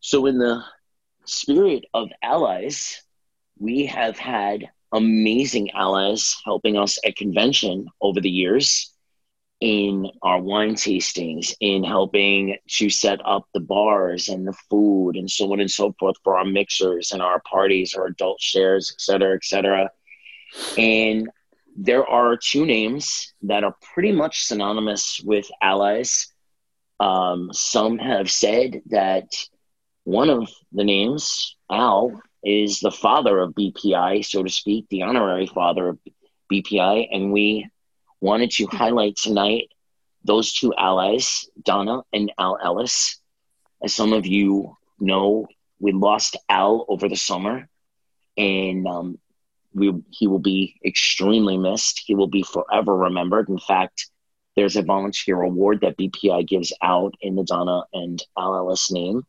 So, 0.00 0.26
in 0.26 0.38
the 0.38 0.64
spirit 1.24 1.84
of 1.94 2.08
allies, 2.22 3.02
we 3.58 3.86
have 3.86 4.18
had 4.18 4.68
amazing 4.92 5.70
allies 5.72 6.36
helping 6.44 6.76
us 6.76 6.98
at 7.06 7.16
convention 7.16 7.88
over 8.00 8.20
the 8.20 8.30
years 8.30 8.92
in 9.60 10.10
our 10.22 10.40
wine 10.40 10.74
tastings, 10.74 11.54
in 11.60 11.84
helping 11.84 12.56
to 12.66 12.90
set 12.90 13.20
up 13.24 13.46
the 13.54 13.60
bars 13.60 14.28
and 14.28 14.46
the 14.46 14.52
food 14.68 15.16
and 15.16 15.30
so 15.30 15.52
on 15.52 15.60
and 15.60 15.70
so 15.70 15.94
forth 16.00 16.16
for 16.24 16.36
our 16.36 16.44
mixers 16.44 17.12
and 17.12 17.22
our 17.22 17.40
parties, 17.48 17.94
our 17.94 18.06
adult 18.06 18.40
shares, 18.40 18.92
et 18.92 19.00
cetera, 19.00 19.36
et 19.36 19.44
cetera. 19.44 19.88
And 20.76 21.28
there 21.76 22.06
are 22.06 22.36
two 22.36 22.66
names 22.66 23.32
that 23.42 23.64
are 23.64 23.76
pretty 23.94 24.12
much 24.12 24.44
synonymous 24.44 25.20
with 25.24 25.50
allies. 25.60 26.28
Um, 27.00 27.50
some 27.52 27.98
have 27.98 28.30
said 28.30 28.82
that 28.86 29.28
one 30.04 30.30
of 30.30 30.50
the 30.72 30.84
names, 30.84 31.56
Al, 31.70 32.20
is 32.44 32.80
the 32.80 32.90
father 32.90 33.38
of 33.38 33.54
BPI, 33.54 34.24
so 34.24 34.42
to 34.42 34.50
speak, 34.50 34.86
the 34.88 35.02
honorary 35.02 35.46
father 35.46 35.88
of 35.88 35.98
BPI. 36.52 37.08
And 37.10 37.32
we 37.32 37.68
wanted 38.20 38.50
to 38.52 38.66
highlight 38.66 39.16
tonight 39.16 39.68
those 40.24 40.52
two 40.52 40.74
allies, 40.74 41.46
Donna 41.60 42.02
and 42.12 42.32
Al 42.38 42.58
Ellis. 42.62 43.18
As 43.82 43.94
some 43.94 44.12
of 44.12 44.26
you 44.26 44.76
know, 45.00 45.48
we 45.80 45.92
lost 45.92 46.36
Al 46.48 46.84
over 46.88 47.08
the 47.08 47.16
summer 47.16 47.68
and 48.36 48.86
um, 48.86 49.18
we, 49.74 49.92
he 50.10 50.26
will 50.26 50.38
be 50.38 50.76
extremely 50.84 51.56
missed. 51.56 52.02
He 52.04 52.14
will 52.14 52.28
be 52.28 52.42
forever 52.42 52.96
remembered. 52.96 53.48
In 53.48 53.58
fact, 53.58 54.08
there's 54.56 54.76
a 54.76 54.82
volunteer 54.82 55.40
award 55.40 55.80
that 55.80 55.96
BPI 55.96 56.46
gives 56.46 56.72
out 56.82 57.14
in 57.20 57.36
the 57.36 57.44
Donna 57.44 57.84
and 57.92 58.22
Al 58.38 58.54
Ellis 58.56 58.90
name. 58.92 59.22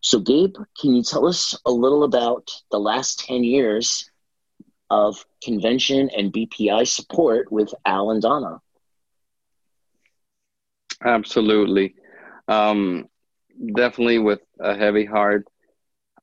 So, 0.00 0.20
Gabe, 0.20 0.54
can 0.80 0.94
you 0.94 1.02
tell 1.02 1.26
us 1.26 1.58
a 1.64 1.70
little 1.70 2.04
about 2.04 2.50
the 2.70 2.78
last 2.78 3.20
10 3.20 3.44
years 3.44 4.10
of 4.90 5.24
convention 5.42 6.10
and 6.16 6.32
BPI 6.32 6.86
support 6.86 7.50
with 7.50 7.74
Al 7.84 8.10
and 8.10 8.22
Donna? 8.22 8.60
Absolutely. 11.04 11.94
Um, 12.48 13.08
definitely 13.74 14.18
with 14.18 14.40
a 14.60 14.76
heavy 14.76 15.04
heart 15.04 15.46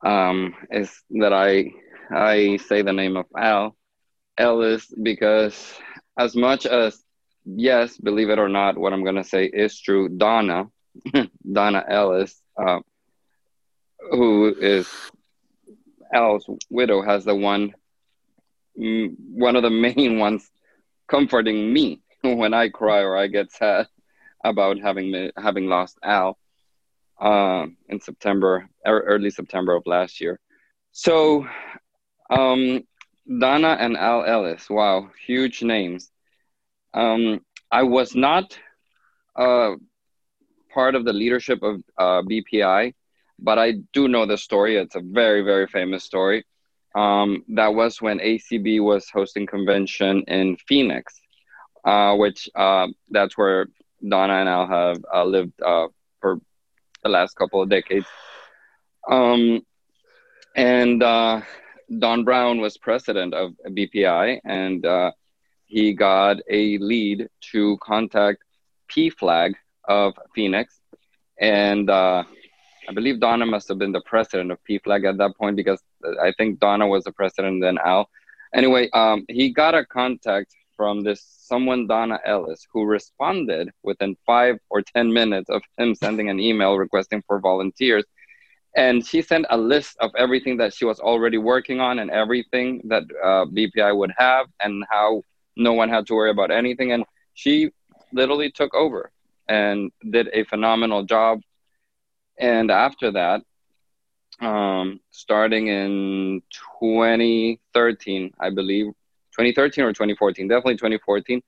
um, 0.06 0.56
is 0.72 0.92
that 1.12 1.34
I 1.34 1.72
I 2.12 2.58
say 2.58 2.82
the 2.82 2.94
name 2.94 3.18
of 3.18 3.26
Al 3.38 3.76
Ellis 4.38 4.94
because 5.02 5.80
as 6.18 6.36
much 6.36 6.66
as 6.66 7.04
yes, 7.46 7.98
believe 7.98 8.30
it 8.30 8.40
or 8.40 8.50
not, 8.50 8.78
what 8.78 8.94
I'm 8.94 9.04
gonna 9.04 9.24
say 9.24 9.46
is 9.46 9.80
true. 9.80 10.10
Donna, 10.10 10.66
Donna 11.52 11.84
Ellis, 11.88 12.42
uh, 12.62 12.80
who 14.12 14.54
is 14.60 14.90
Al's 16.14 16.46
widow, 16.70 17.02
has 17.02 17.26
the 17.26 17.36
one 17.36 17.74
mm, 18.80 19.16
one 19.18 19.56
of 19.56 19.64
the 19.64 19.70
main 19.96 20.20
ones 20.20 20.50
comforting 21.08 21.72
me 21.74 22.02
when 22.22 22.54
I 22.54 22.70
cry 22.70 23.02
or 23.02 23.18
I 23.18 23.28
get 23.28 23.52
sad 23.52 23.88
about 24.44 24.80
having 24.80 25.32
having 25.38 25.68
lost 25.68 25.98
Al 26.04 26.38
uh, 27.20 27.68
in 27.88 28.00
September, 28.02 28.68
early 28.86 29.30
September 29.30 29.76
of 29.76 29.84
last 29.86 30.20
year. 30.20 30.40
So, 30.92 31.48
um, 32.30 32.84
Donna 33.40 33.78
and 33.80 33.98
Al 33.98 34.24
Ellis, 34.26 34.70
wow, 34.70 35.10
huge 35.26 35.64
names. 35.64 36.12
Um, 36.94 37.42
I 37.72 37.84
was 37.84 38.16
not 38.16 38.58
uh, 39.36 39.72
part 40.74 40.96
of 40.96 41.06
the 41.06 41.14
leadership 41.14 41.62
of 41.64 41.82
uh, 41.98 42.22
BPI, 42.22 42.94
but 43.40 43.58
I 43.58 43.74
do 43.94 44.08
know 44.08 44.26
the 44.26 44.38
story. 44.38 44.78
It's 44.78 44.96
a 44.96 45.02
very, 45.02 45.42
very 45.42 45.68
famous 45.68 46.04
story. 46.04 46.46
Um, 46.96 47.44
that 47.50 47.74
was 47.74 48.02
when 48.02 48.20
ACB 48.20 48.80
was 48.80 49.10
hosting 49.10 49.48
convention 49.48 50.24
in 50.28 50.58
Phoenix, 50.68 51.20
uh, 51.86 52.16
which 52.16 52.50
uh, 52.56 52.88
that's 53.10 53.38
where 53.38 53.68
Donna 54.08 54.34
and 54.34 54.50
Al 54.50 54.68
have 54.68 54.98
uh, 55.14 55.24
lived 55.24 55.54
uh, 55.62 55.88
for 56.20 56.38
the 57.04 57.10
last 57.10 57.36
couple 57.36 57.62
of 57.62 57.70
decades. 57.70 58.06
Um, 59.10 59.62
and 60.56 61.02
Don 62.00 62.24
Brown 62.24 62.60
was 62.60 62.78
president 62.78 63.34
of 63.34 63.54
BPI, 63.68 64.40
and 64.46 64.86
uh, 64.86 65.12
he 65.66 65.94
got 65.94 66.38
a 66.50 66.78
lead 66.78 67.28
to 67.52 67.78
contact 67.82 68.44
PFLAG 68.90 69.54
of 69.86 70.14
Phoenix. 70.36 70.80
And 71.40 71.90
uh, 71.90 72.24
I 72.88 72.94
believe 72.94 73.20
Donna 73.20 73.46
must 73.46 73.68
have 73.70 73.78
been 73.78 73.92
the 73.92 74.02
president 74.02 74.52
of 74.52 74.60
PFLAG 74.70 75.08
at 75.08 75.18
that 75.18 75.38
point 75.38 75.56
because 75.56 75.82
I 76.22 76.34
think 76.38 76.60
Donna 76.60 76.88
was 76.88 77.04
the 77.04 77.12
president, 77.12 77.62
then 77.62 77.78
Al. 77.84 78.10
Anyway, 78.54 78.90
um, 78.92 79.26
he 79.30 79.52
got 79.52 79.74
a 79.74 79.86
contact 79.86 80.54
from 80.76 81.02
this 81.02 81.24
someone 81.40 81.88
Donna 81.88 82.20
Ellis 82.26 82.66
who 82.72 82.86
responded 82.86 83.70
within 83.84 84.16
five 84.26 84.58
or 84.70 84.82
ten 84.82 85.12
minutes 85.14 85.50
of 85.50 85.62
him 85.78 85.96
sending 85.96 86.30
an 86.30 86.40
email 86.40 86.78
requesting 86.78 87.24
for 87.28 87.40
volunteers. 87.40 88.04
And 88.76 89.06
she 89.06 89.22
sent 89.22 89.46
a 89.50 89.58
list 89.58 89.98
of 90.00 90.12
everything 90.18 90.58
that 90.58 90.74
she 90.74 90.86
was 90.86 91.00
already 91.00 91.38
working 91.38 91.80
on 91.80 92.00
and 92.00 92.10
everything 92.10 92.82
that 92.86 93.04
uh, 93.24 93.46
BPI 93.46 93.96
would 93.96 94.12
have 94.18 94.48
and 94.62 94.84
how 94.90 95.22
no 95.56 95.74
one 95.74 95.90
had 95.90 96.08
to 96.08 96.16
worry 96.16 96.32
about 96.32 96.52
anything. 96.52 96.92
And 96.92 97.06
she 97.34 97.72
literally 98.12 98.52
took 98.52 98.74
over 98.74 99.12
and 99.48 99.92
did 100.10 100.30
a 100.34 100.44
phenomenal 100.46 101.04
job. 101.04 101.42
And 102.40 102.72
after 102.72 103.12
that, 103.12 103.42
um, 104.42 105.00
starting 105.12 105.68
in 105.68 106.42
2013, 106.80 108.34
I 108.40 108.50
believe, 108.50 108.88
2013 109.34 109.84
or 109.84 109.94
2014, 109.94 110.48
definitely 110.48 110.76
2014. 110.76 111.42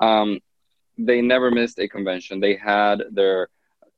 Um, 0.00 0.40
they 0.98 1.20
never 1.20 1.50
missed 1.50 1.78
a 1.78 1.88
convention. 1.88 2.40
They 2.40 2.56
had 2.56 3.02
their 3.10 3.48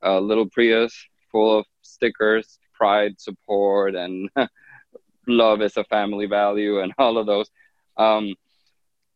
uh, 0.05 0.21
little 0.21 0.49
Prius 0.49 0.95
full 1.31 1.59
of 1.59 1.67
stickers, 1.83 2.59
pride, 2.81 3.21
support, 3.21 3.95
and 3.95 4.31
love 5.29 5.61
is 5.61 5.77
a 5.77 5.85
family 5.85 6.27
value, 6.27 6.81
and 6.81 6.93
all 6.99 7.19
of 7.19 7.27
those. 7.27 7.51
Um, 7.97 8.35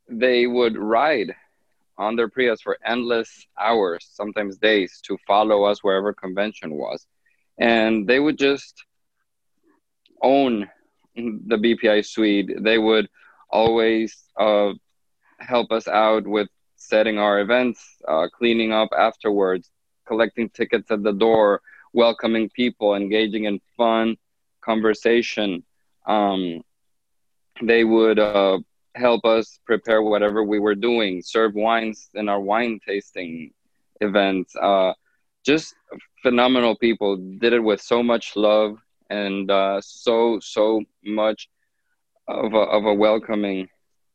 they 0.09 0.47
would 0.47 0.77
ride 0.77 1.35
on 1.97 2.17
their 2.17 2.29
Prius 2.29 2.61
for 2.61 2.77
endless 2.85 3.47
hours, 3.59 4.07
sometimes 4.13 4.59
days, 4.59 5.01
to 5.07 5.17
follow 5.27 5.65
us 5.65 5.83
wherever 5.83 6.13
convention 6.13 6.75
was. 6.75 7.07
And 7.59 8.07
they 8.07 8.21
would 8.21 8.39
just 8.39 8.85
own 10.23 10.69
the 11.17 11.57
BPI 11.57 12.05
suite. 12.05 12.51
They 12.61 12.79
would 12.79 13.09
always 13.51 14.25
uh, 14.39 14.73
help 15.39 15.71
us 15.73 15.87
out 15.89 16.27
with 16.27 16.49
setting 16.77 17.19
our 17.19 17.41
events, 17.41 17.81
uh, 18.07 18.29
cleaning 18.37 18.73
up 18.73 18.91
afterwards, 18.97 19.71
collecting 20.07 20.51
tickets 20.51 20.91
at 20.91 21.03
the 21.03 21.13
door, 21.13 21.63
welcoming 21.95 22.51
people, 22.51 22.95
engaging 22.95 23.45
in 23.45 23.61
fun 23.77 24.17
conversation. 24.63 25.65
Um, 26.07 26.63
they 27.63 27.85
would 27.85 28.19
uh, 28.19 28.59
help 28.95 29.25
us 29.25 29.59
prepare 29.65 30.03
whatever 30.03 30.45
we 30.45 30.59
were 30.59 30.75
doing, 30.75 31.23
serve 31.23 31.55
wines 31.55 32.11
in 32.15 32.29
our 32.29 32.41
wine 32.41 32.81
tasting 32.87 33.53
events. 34.01 34.55
Uh, 34.57 34.93
just 35.47 35.75
phenomenal 36.23 36.77
people 36.77 37.17
did 37.17 37.53
it 37.53 37.61
with 37.61 37.81
so 37.81 38.03
much 38.03 38.37
love 38.37 38.79
and 39.11 39.51
uh, 39.51 39.81
so 39.83 40.39
so 40.41 40.83
much 41.05 41.49
of 42.29 42.55
a, 42.55 42.59
of 42.59 42.87
a 42.87 42.95
welcoming 42.95 43.69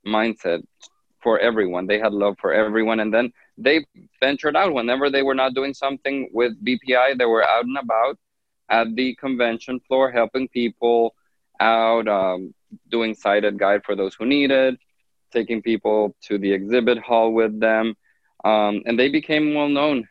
mindset 0.06 0.62
for 1.22 1.40
everyone. 1.40 1.88
They 1.88 2.00
had 2.00 2.14
love 2.14 2.38
for 2.40 2.54
everyone, 2.54 3.00
and 3.00 3.14
then 3.14 3.32
they 3.58 3.86
ventured 4.20 4.56
out 4.56 4.74
whenever 4.74 5.10
they 5.10 5.22
were 5.22 5.36
not 5.36 5.54
doing 5.54 5.74
something 5.74 6.30
with 6.34 6.54
BPI. 6.64 7.18
They 7.18 7.26
were 7.26 7.44
out 7.44 7.66
and 7.66 7.78
about 7.78 8.18
at 8.70 8.96
the 8.96 9.16
convention 9.16 9.80
floor, 9.82 10.12
helping 10.12 10.48
people 10.48 11.16
out, 11.60 12.08
um, 12.08 12.54
doing 12.90 13.16
sighted 13.16 13.58
guide 13.58 13.84
for 13.84 13.96
those 13.96 14.16
who 14.16 14.26
needed, 14.26 14.78
taking 15.32 15.62
people 15.62 16.16
to 16.24 16.38
the 16.38 16.52
exhibit 16.52 16.98
hall 17.00 17.34
with 17.34 17.60
them, 17.60 17.96
um, 18.46 18.82
and 18.86 18.98
they 18.98 19.10
became 19.10 19.54
well 19.54 19.70
known 19.70 20.08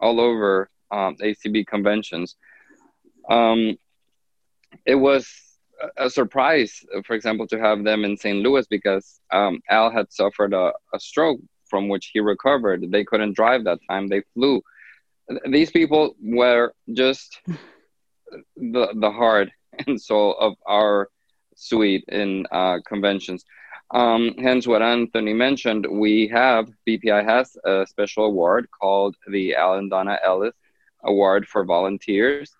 all 0.00 0.20
over 0.20 0.68
um, 0.90 1.16
ACB 1.22 1.66
conventions. 1.66 2.36
Um, 3.28 3.76
it 4.86 4.94
was 4.94 5.47
a 5.96 6.10
surprise, 6.10 6.84
for 7.06 7.14
example, 7.14 7.46
to 7.48 7.58
have 7.58 7.84
them 7.84 8.04
in 8.04 8.16
St. 8.16 8.38
Louis 8.38 8.66
because 8.68 9.20
um, 9.32 9.60
Al 9.68 9.90
had 9.90 10.12
suffered 10.12 10.52
a, 10.52 10.72
a, 10.92 11.00
stroke 11.00 11.40
from 11.66 11.88
which 11.88 12.10
he 12.12 12.20
recovered. 12.20 12.90
They 12.90 13.04
couldn't 13.04 13.34
drive 13.34 13.64
that 13.64 13.78
time; 13.88 14.08
they 14.08 14.22
flew. 14.34 14.62
These 15.50 15.70
people 15.70 16.16
were 16.20 16.72
just 16.92 17.40
the 18.56 18.88
the 18.94 19.10
heart 19.10 19.50
and 19.86 20.00
soul 20.00 20.36
of 20.38 20.54
our 20.66 21.08
suite 21.54 22.04
in 22.08 22.46
uh, 22.50 22.78
conventions. 22.86 23.44
Um, 23.90 24.34
hence, 24.38 24.66
what 24.66 24.82
Anthony 24.82 25.32
mentioned, 25.32 25.86
we 25.90 26.28
have 26.28 26.68
BPI 26.86 27.24
has 27.24 27.56
a 27.64 27.86
special 27.86 28.26
award 28.26 28.68
called 28.70 29.16
the 29.26 29.54
Al 29.54 29.74
and 29.74 29.90
Donna 29.90 30.18
Ellis 30.22 30.54
Award 31.04 31.48
for 31.48 31.64
Volunteers, 31.64 32.54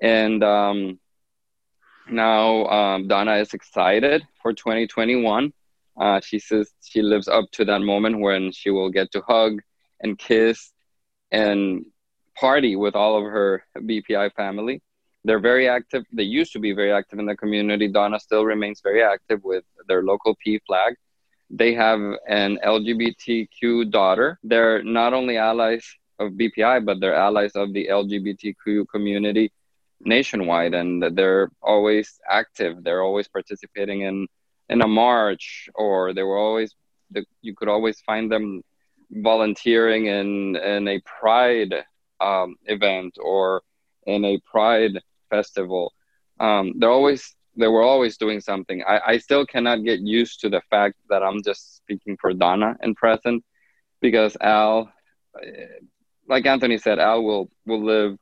and 0.00 0.42
um, 0.42 0.98
now 2.08 2.66
um, 2.66 3.08
Donna 3.08 3.36
is 3.36 3.54
excited 3.54 4.26
for 4.42 4.52
2021. 4.52 5.52
Uh, 5.96 6.20
she 6.20 6.38
says 6.38 6.70
she 6.82 7.02
lives 7.02 7.28
up 7.28 7.44
to 7.52 7.64
that 7.64 7.80
moment 7.80 8.18
when 8.18 8.52
she 8.52 8.70
will 8.70 8.90
get 8.90 9.10
to 9.12 9.22
hug 9.22 9.60
and 10.00 10.18
kiss 10.18 10.72
and 11.30 11.86
party 12.36 12.76
with 12.76 12.94
all 12.94 13.16
of 13.16 13.24
her 13.24 13.64
BPI 13.76 14.32
family. 14.34 14.82
They're 15.24 15.40
very 15.40 15.68
active. 15.68 16.04
They 16.12 16.24
used 16.24 16.52
to 16.52 16.58
be 16.58 16.72
very 16.72 16.92
active 16.92 17.18
in 17.18 17.26
the 17.26 17.36
community. 17.36 17.88
Donna 17.88 18.20
still 18.20 18.44
remains 18.44 18.80
very 18.82 19.02
active 19.02 19.42
with 19.42 19.64
their 19.88 20.02
local 20.02 20.36
PFLAG. 20.46 20.94
They 21.48 21.72
have 21.74 22.00
an 22.28 22.58
LGBTQ 22.64 23.90
daughter. 23.90 24.38
They're 24.42 24.82
not 24.82 25.14
only 25.14 25.38
allies 25.38 25.86
of 26.18 26.32
BPI, 26.32 26.84
but 26.84 27.00
they're 27.00 27.14
allies 27.14 27.52
of 27.54 27.72
the 27.72 27.88
LGBTQ 27.88 28.86
community 28.90 29.52
nationwide 30.04 30.74
and 30.74 31.02
they're 31.16 31.50
always 31.62 32.20
active 32.28 32.82
they're 32.84 33.02
always 33.02 33.28
participating 33.28 34.02
in 34.02 34.26
in 34.68 34.82
a 34.82 34.88
march 34.88 35.68
or 35.74 36.12
they 36.14 36.22
were 36.22 36.38
always 36.38 36.74
you 37.42 37.54
could 37.54 37.68
always 37.68 38.00
find 38.00 38.30
them 38.30 38.62
volunteering 39.10 40.06
in 40.06 40.56
in 40.56 40.88
a 40.88 41.00
pride 41.00 41.74
um, 42.20 42.56
event 42.66 43.16
or 43.20 43.62
in 44.06 44.24
a 44.24 44.40
pride 44.50 45.00
festival 45.30 45.92
um, 46.40 46.74
they're 46.78 46.90
always 46.90 47.34
they 47.56 47.68
were 47.68 47.82
always 47.82 48.16
doing 48.16 48.40
something. 48.40 48.82
I, 48.86 49.00
I 49.06 49.18
still 49.18 49.46
cannot 49.46 49.84
get 49.84 50.00
used 50.00 50.40
to 50.40 50.48
the 50.48 50.60
fact 50.70 50.96
that 51.08 51.22
I'm 51.22 51.42
just 51.42 51.76
speaking 51.76 52.16
for 52.20 52.32
Donna 52.32 52.76
in 52.82 52.94
present 52.94 53.44
because 54.00 54.36
Al, 54.40 54.92
like 56.28 56.46
Anthony 56.46 56.78
said, 56.78 56.98
Al 56.98 57.22
will 57.22 57.48
will 57.66 57.82
live 57.82 58.18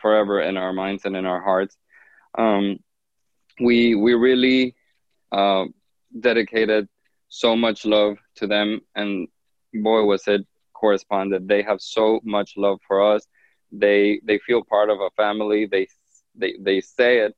forever 0.00 0.40
in 0.40 0.56
our 0.56 0.72
minds 0.72 1.04
and 1.04 1.16
in 1.16 1.26
our 1.26 1.42
hearts. 1.42 1.76
Um, 2.36 2.78
we 3.60 3.94
we 3.94 4.14
really 4.14 4.74
uh, 5.32 5.64
dedicated 6.18 6.88
so 7.28 7.56
much 7.56 7.84
love 7.84 8.16
to 8.36 8.46
them, 8.46 8.80
and 8.94 9.28
boy 9.72 10.02
was 10.04 10.26
it 10.28 10.42
corresponded. 10.74 11.48
They 11.48 11.62
have 11.62 11.80
so 11.80 12.20
much 12.24 12.54
love 12.56 12.78
for 12.86 13.14
us. 13.14 13.26
They 13.72 14.20
they 14.24 14.38
feel 14.38 14.62
part 14.62 14.90
of 14.90 15.00
a 15.00 15.10
family. 15.16 15.66
They 15.66 15.86
they 16.34 16.54
they 16.60 16.80
say 16.80 17.18
it, 17.18 17.34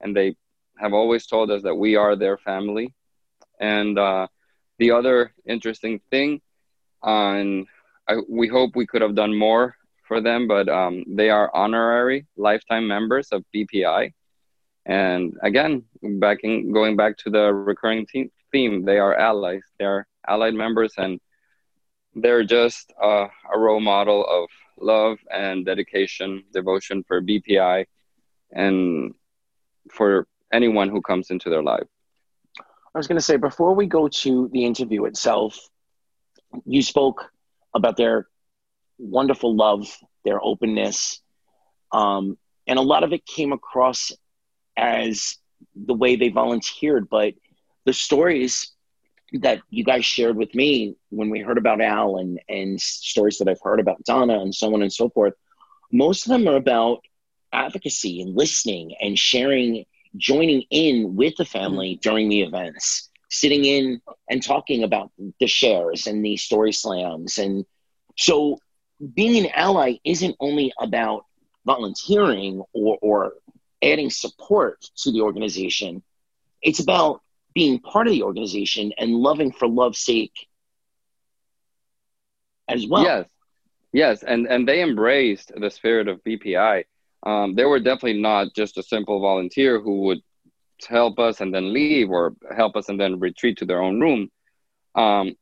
and 0.00 0.16
they 0.16 0.36
have 0.78 0.92
always 0.92 1.26
told 1.26 1.50
us 1.50 1.62
that 1.62 1.74
we 1.74 1.96
are 1.96 2.16
their 2.16 2.38
family. 2.38 2.94
And 3.60 3.98
uh, 3.98 4.26
the 4.78 4.90
other 4.92 5.32
interesting 5.46 6.00
thing, 6.10 6.40
on 7.02 7.66
I, 8.08 8.16
we 8.28 8.48
hope 8.48 8.74
we 8.74 8.86
could 8.86 9.02
have 9.02 9.14
done 9.14 9.36
more 9.36 9.76
for 10.12 10.20
them, 10.20 10.46
but 10.46 10.68
um, 10.68 11.04
they 11.08 11.30
are 11.30 11.50
honorary 11.54 12.26
lifetime 12.36 12.86
members 12.86 13.28
of 13.32 13.42
BPI. 13.54 14.12
And 14.84 15.32
again, 15.42 15.84
backing 16.02 16.70
going 16.70 16.96
back 16.96 17.16
to 17.22 17.30
the 17.30 17.54
recurring 17.54 18.06
theme, 18.52 18.84
they 18.84 18.98
are 18.98 19.14
allies. 19.14 19.62
They 19.78 19.86
are 19.86 20.06
allied 20.28 20.52
members, 20.52 20.92
and 20.98 21.18
they're 22.14 22.44
just 22.44 22.92
uh, 23.02 23.26
a 23.54 23.58
role 23.58 23.80
model 23.80 24.26
of 24.28 24.50
love 24.78 25.16
and 25.32 25.64
dedication, 25.64 26.44
devotion 26.52 27.04
for 27.08 27.22
BPI, 27.22 27.86
and 28.52 29.14
for 29.90 30.26
anyone 30.52 30.90
who 30.90 31.00
comes 31.00 31.30
into 31.30 31.48
their 31.48 31.62
life. 31.62 31.88
I 32.94 32.98
was 32.98 33.06
going 33.06 33.16
to 33.22 33.28
say 33.30 33.38
before 33.38 33.74
we 33.74 33.86
go 33.86 34.08
to 34.08 34.50
the 34.52 34.66
interview 34.66 35.06
itself, 35.06 35.58
you 36.66 36.82
spoke 36.82 37.32
about 37.74 37.96
their 37.96 38.26
wonderful 39.02 39.54
love, 39.56 39.86
their 40.24 40.42
openness, 40.42 41.20
um, 41.92 42.38
and 42.66 42.78
a 42.78 42.82
lot 42.82 43.04
of 43.04 43.12
it 43.12 43.26
came 43.26 43.52
across 43.52 44.12
as 44.76 45.36
the 45.74 45.94
way 45.94 46.16
they 46.16 46.28
volunteered. 46.28 47.08
But 47.08 47.34
the 47.84 47.92
stories 47.92 48.72
that 49.34 49.60
you 49.70 49.84
guys 49.84 50.04
shared 50.04 50.36
with 50.36 50.54
me 50.54 50.96
when 51.10 51.30
we 51.30 51.40
heard 51.40 51.58
about 51.58 51.80
Al 51.80 52.16
and 52.16 52.40
and 52.48 52.80
stories 52.80 53.38
that 53.38 53.48
I've 53.48 53.60
heard 53.62 53.80
about 53.80 54.04
Donna 54.04 54.40
and 54.40 54.54
so 54.54 54.72
on 54.74 54.82
and 54.82 54.92
so 54.92 55.08
forth, 55.08 55.34
most 55.90 56.26
of 56.26 56.30
them 56.30 56.48
are 56.48 56.56
about 56.56 57.00
advocacy 57.52 58.20
and 58.22 58.36
listening 58.36 58.94
and 59.00 59.18
sharing, 59.18 59.84
joining 60.16 60.62
in 60.70 61.16
with 61.16 61.36
the 61.36 61.44
family 61.44 61.98
during 62.02 62.28
the 62.28 62.42
events, 62.42 63.10
sitting 63.30 63.64
in 63.64 64.00
and 64.30 64.42
talking 64.42 64.84
about 64.84 65.10
the 65.40 65.46
shares 65.46 66.06
and 66.06 66.24
the 66.24 66.36
story 66.36 66.72
slams. 66.72 67.38
And 67.38 67.64
so 68.16 68.58
being 69.14 69.44
an 69.44 69.50
ally 69.54 69.94
isn't 70.04 70.36
only 70.40 70.72
about 70.80 71.24
volunteering 71.64 72.62
or, 72.72 72.98
or 73.02 73.32
adding 73.82 74.10
support 74.10 74.84
to 74.96 75.10
the 75.10 75.20
organization. 75.20 76.02
It's 76.60 76.80
about 76.80 77.22
being 77.54 77.80
part 77.80 78.06
of 78.06 78.12
the 78.12 78.22
organization 78.22 78.92
and 78.98 79.12
loving 79.12 79.52
for 79.52 79.68
love's 79.68 79.98
sake 79.98 80.48
as 82.68 82.86
well. 82.86 83.02
Yes, 83.02 83.26
yes, 83.92 84.22
and 84.22 84.46
and 84.46 84.66
they 84.66 84.82
embraced 84.82 85.52
the 85.54 85.70
spirit 85.70 86.08
of 86.08 86.22
BPI. 86.24 86.84
Um, 87.24 87.54
they 87.54 87.64
were 87.64 87.80
definitely 87.80 88.20
not 88.20 88.54
just 88.54 88.78
a 88.78 88.82
simple 88.82 89.20
volunteer 89.20 89.80
who 89.80 90.02
would 90.02 90.20
help 90.88 91.18
us 91.18 91.40
and 91.40 91.54
then 91.54 91.72
leave, 91.72 92.10
or 92.10 92.34
help 92.56 92.76
us 92.76 92.88
and 92.88 92.98
then 92.98 93.18
retreat 93.20 93.58
to 93.58 93.64
their 93.64 93.82
own 93.82 94.00
room. 94.00 94.30
Um, 94.94 95.34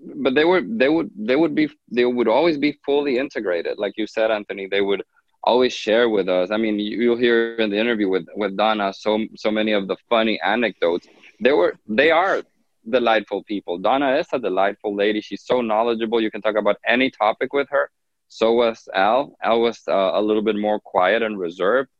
but 0.00 0.34
they 0.34 0.44
were 0.44 0.62
they 0.62 0.88
would 0.88 1.10
they 1.16 1.36
would 1.36 1.54
be 1.54 1.68
they 1.90 2.04
would 2.04 2.28
always 2.28 2.58
be 2.58 2.78
fully 2.84 3.18
integrated, 3.18 3.78
like 3.78 3.94
you 3.96 4.06
said, 4.06 4.30
Anthony. 4.30 4.66
They 4.66 4.80
would 4.80 5.02
always 5.42 5.72
share 5.72 6.08
with 6.08 6.28
us. 6.28 6.50
I 6.50 6.56
mean, 6.56 6.78
you'll 6.78 7.16
hear 7.16 7.56
in 7.56 7.70
the 7.70 7.78
interview 7.78 8.08
with 8.08 8.26
with 8.34 8.56
Donna 8.56 8.92
so 8.92 9.26
so 9.36 9.50
many 9.50 9.72
of 9.72 9.88
the 9.88 9.96
funny 10.08 10.40
anecdotes. 10.42 11.06
They 11.40 11.52
were 11.52 11.74
they 11.88 12.10
are 12.10 12.42
delightful 12.88 13.44
people. 13.44 13.78
Donna 13.78 14.16
is 14.16 14.26
a 14.32 14.38
delightful 14.38 14.94
lady. 14.94 15.20
She's 15.20 15.44
so 15.44 15.60
knowledgeable. 15.60 16.20
You 16.20 16.30
can 16.30 16.42
talk 16.42 16.56
about 16.56 16.76
any 16.86 17.10
topic 17.10 17.52
with 17.52 17.68
her. 17.70 17.90
So 18.28 18.52
was 18.52 18.88
Al. 18.94 19.36
Al 19.42 19.60
was 19.60 19.80
uh, 19.88 20.12
a 20.14 20.22
little 20.22 20.42
bit 20.42 20.56
more 20.56 20.80
quiet 20.80 21.22
and 21.22 21.38
reserved, 21.38 21.90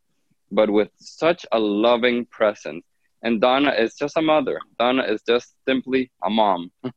but 0.50 0.70
with 0.70 0.90
such 0.96 1.44
a 1.52 1.58
loving 1.58 2.24
presence. 2.26 2.84
And 3.22 3.40
Donna 3.40 3.72
is 3.72 3.94
just 3.96 4.16
a 4.16 4.22
mother. 4.22 4.58
Donna 4.78 5.02
is 5.02 5.20
just 5.26 5.54
simply 5.66 6.10
a 6.24 6.30
mom. 6.30 6.70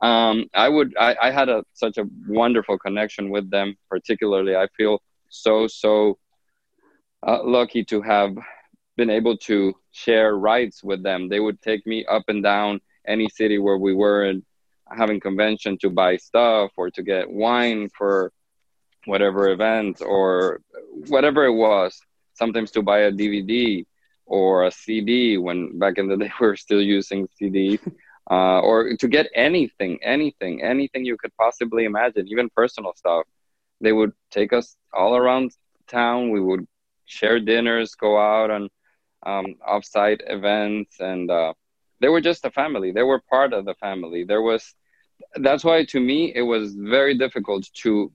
um, 0.00 0.46
I 0.54 0.68
would 0.68 0.96
I, 0.98 1.16
I 1.20 1.30
had 1.30 1.48
a 1.48 1.64
such 1.74 1.98
a 1.98 2.08
wonderful 2.26 2.78
connection 2.78 3.30
with 3.30 3.50
them. 3.50 3.76
Particularly, 3.88 4.56
I 4.56 4.66
feel 4.76 5.02
so 5.28 5.66
so 5.66 6.18
uh, 7.26 7.40
lucky 7.44 7.84
to 7.84 8.00
have 8.00 8.34
been 8.96 9.10
able 9.10 9.36
to 9.36 9.74
share 9.92 10.36
rides 10.36 10.82
with 10.82 11.02
them. 11.02 11.28
They 11.28 11.40
would 11.40 11.60
take 11.62 11.86
me 11.86 12.04
up 12.06 12.24
and 12.28 12.42
down 12.42 12.80
any 13.06 13.28
city 13.28 13.58
where 13.58 13.78
we 13.78 13.94
were 13.94 14.34
having 14.90 15.20
convention 15.20 15.78
to 15.78 15.90
buy 15.90 16.16
stuff 16.16 16.72
or 16.76 16.90
to 16.90 17.02
get 17.02 17.30
wine 17.30 17.88
for 17.96 18.32
whatever 19.06 19.48
event 19.50 20.02
or 20.04 20.60
whatever 21.08 21.44
it 21.44 21.54
was. 21.54 21.98
Sometimes 22.34 22.70
to 22.72 22.82
buy 22.82 23.00
a 23.00 23.12
DVD 23.12 23.84
or 24.26 24.64
a 24.64 24.70
CD 24.70 25.36
when 25.36 25.78
back 25.78 25.98
in 25.98 26.08
the 26.08 26.16
day 26.22 26.32
we 26.40 26.46
were 26.46 26.56
still 26.56 26.80
using 26.80 27.28
CDs. 27.40 27.80
Uh, 28.30 28.60
or 28.60 28.96
to 28.96 29.08
get 29.08 29.26
anything, 29.34 29.98
anything, 30.02 30.62
anything 30.62 31.04
you 31.04 31.16
could 31.18 31.34
possibly 31.36 31.84
imagine, 31.84 32.26
even 32.28 32.48
personal 32.54 32.92
stuff 32.94 33.24
they 33.80 33.92
would 33.92 34.12
take 34.30 34.52
us 34.52 34.76
all 34.92 35.16
around 35.16 35.52
town. 35.88 36.30
We 36.30 36.40
would 36.40 36.66
share 37.06 37.40
dinners, 37.40 37.94
go 37.94 38.18
out 38.18 38.50
on 38.50 38.68
um, 39.26 39.56
offsite 39.68 40.20
events, 40.26 41.00
and 41.00 41.30
uh, 41.30 41.54
they 42.00 42.08
were 42.08 42.20
just 42.20 42.44
a 42.44 42.50
family. 42.50 42.92
They 42.92 43.02
were 43.02 43.20
part 43.30 43.52
of 43.52 43.64
the 43.64 43.74
family. 43.74 44.24
There 44.24 44.42
was 44.42 44.74
that's 45.36 45.64
why 45.64 45.84
to 45.84 46.00
me 46.00 46.32
it 46.34 46.42
was 46.42 46.74
very 46.74 47.16
difficult 47.16 47.68
to 47.82 48.12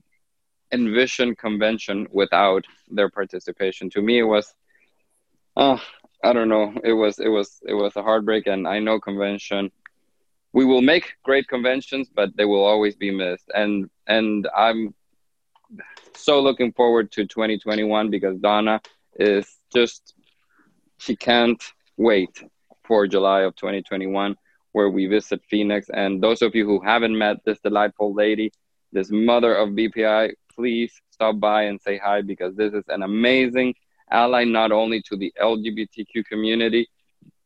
envision 0.72 1.34
convention 1.36 2.06
without 2.10 2.64
their 2.88 3.08
participation. 3.10 3.90
To 3.90 4.02
me, 4.02 4.18
it 4.18 4.24
was. 4.24 4.54
Uh, 5.56 5.78
I 6.22 6.32
don't 6.32 6.48
know. 6.48 6.74
It 6.84 6.92
was 6.92 7.18
it 7.18 7.28
was 7.28 7.60
it 7.66 7.74
was 7.74 7.96
a 7.96 8.02
heartbreak, 8.02 8.46
and 8.46 8.66
I 8.66 8.78
know 8.80 9.00
convention. 9.00 9.70
We 10.56 10.64
will 10.64 10.80
make 10.80 11.16
great 11.22 11.46
conventions, 11.48 12.08
but 12.08 12.34
they 12.34 12.46
will 12.46 12.64
always 12.64 12.96
be 12.96 13.10
missed. 13.10 13.48
And 13.54 13.90
and 14.06 14.48
I'm 14.56 14.94
so 16.14 16.40
looking 16.40 16.72
forward 16.72 17.12
to 17.12 17.26
2021 17.26 18.08
because 18.08 18.38
Donna 18.38 18.80
is 19.20 19.46
just 19.70 20.14
she 20.96 21.14
can't 21.14 21.62
wait 21.98 22.42
for 22.86 23.06
July 23.06 23.42
of 23.42 23.54
2021 23.56 24.34
where 24.72 24.88
we 24.88 25.04
visit 25.06 25.42
Phoenix. 25.50 25.90
And 25.90 26.22
those 26.22 26.40
of 26.40 26.54
you 26.54 26.64
who 26.64 26.80
haven't 26.80 27.18
met 27.18 27.36
this 27.44 27.60
delightful 27.60 28.14
lady, 28.14 28.50
this 28.92 29.10
mother 29.10 29.54
of 29.54 29.76
BPI, 29.80 30.32
please 30.54 30.92
stop 31.10 31.38
by 31.38 31.64
and 31.64 31.78
say 31.82 31.98
hi 31.98 32.22
because 32.22 32.56
this 32.56 32.72
is 32.72 32.84
an 32.88 33.02
amazing 33.02 33.74
ally 34.10 34.44
not 34.44 34.72
only 34.72 35.02
to 35.02 35.18
the 35.18 35.30
LGBTQ 35.38 36.24
community, 36.24 36.88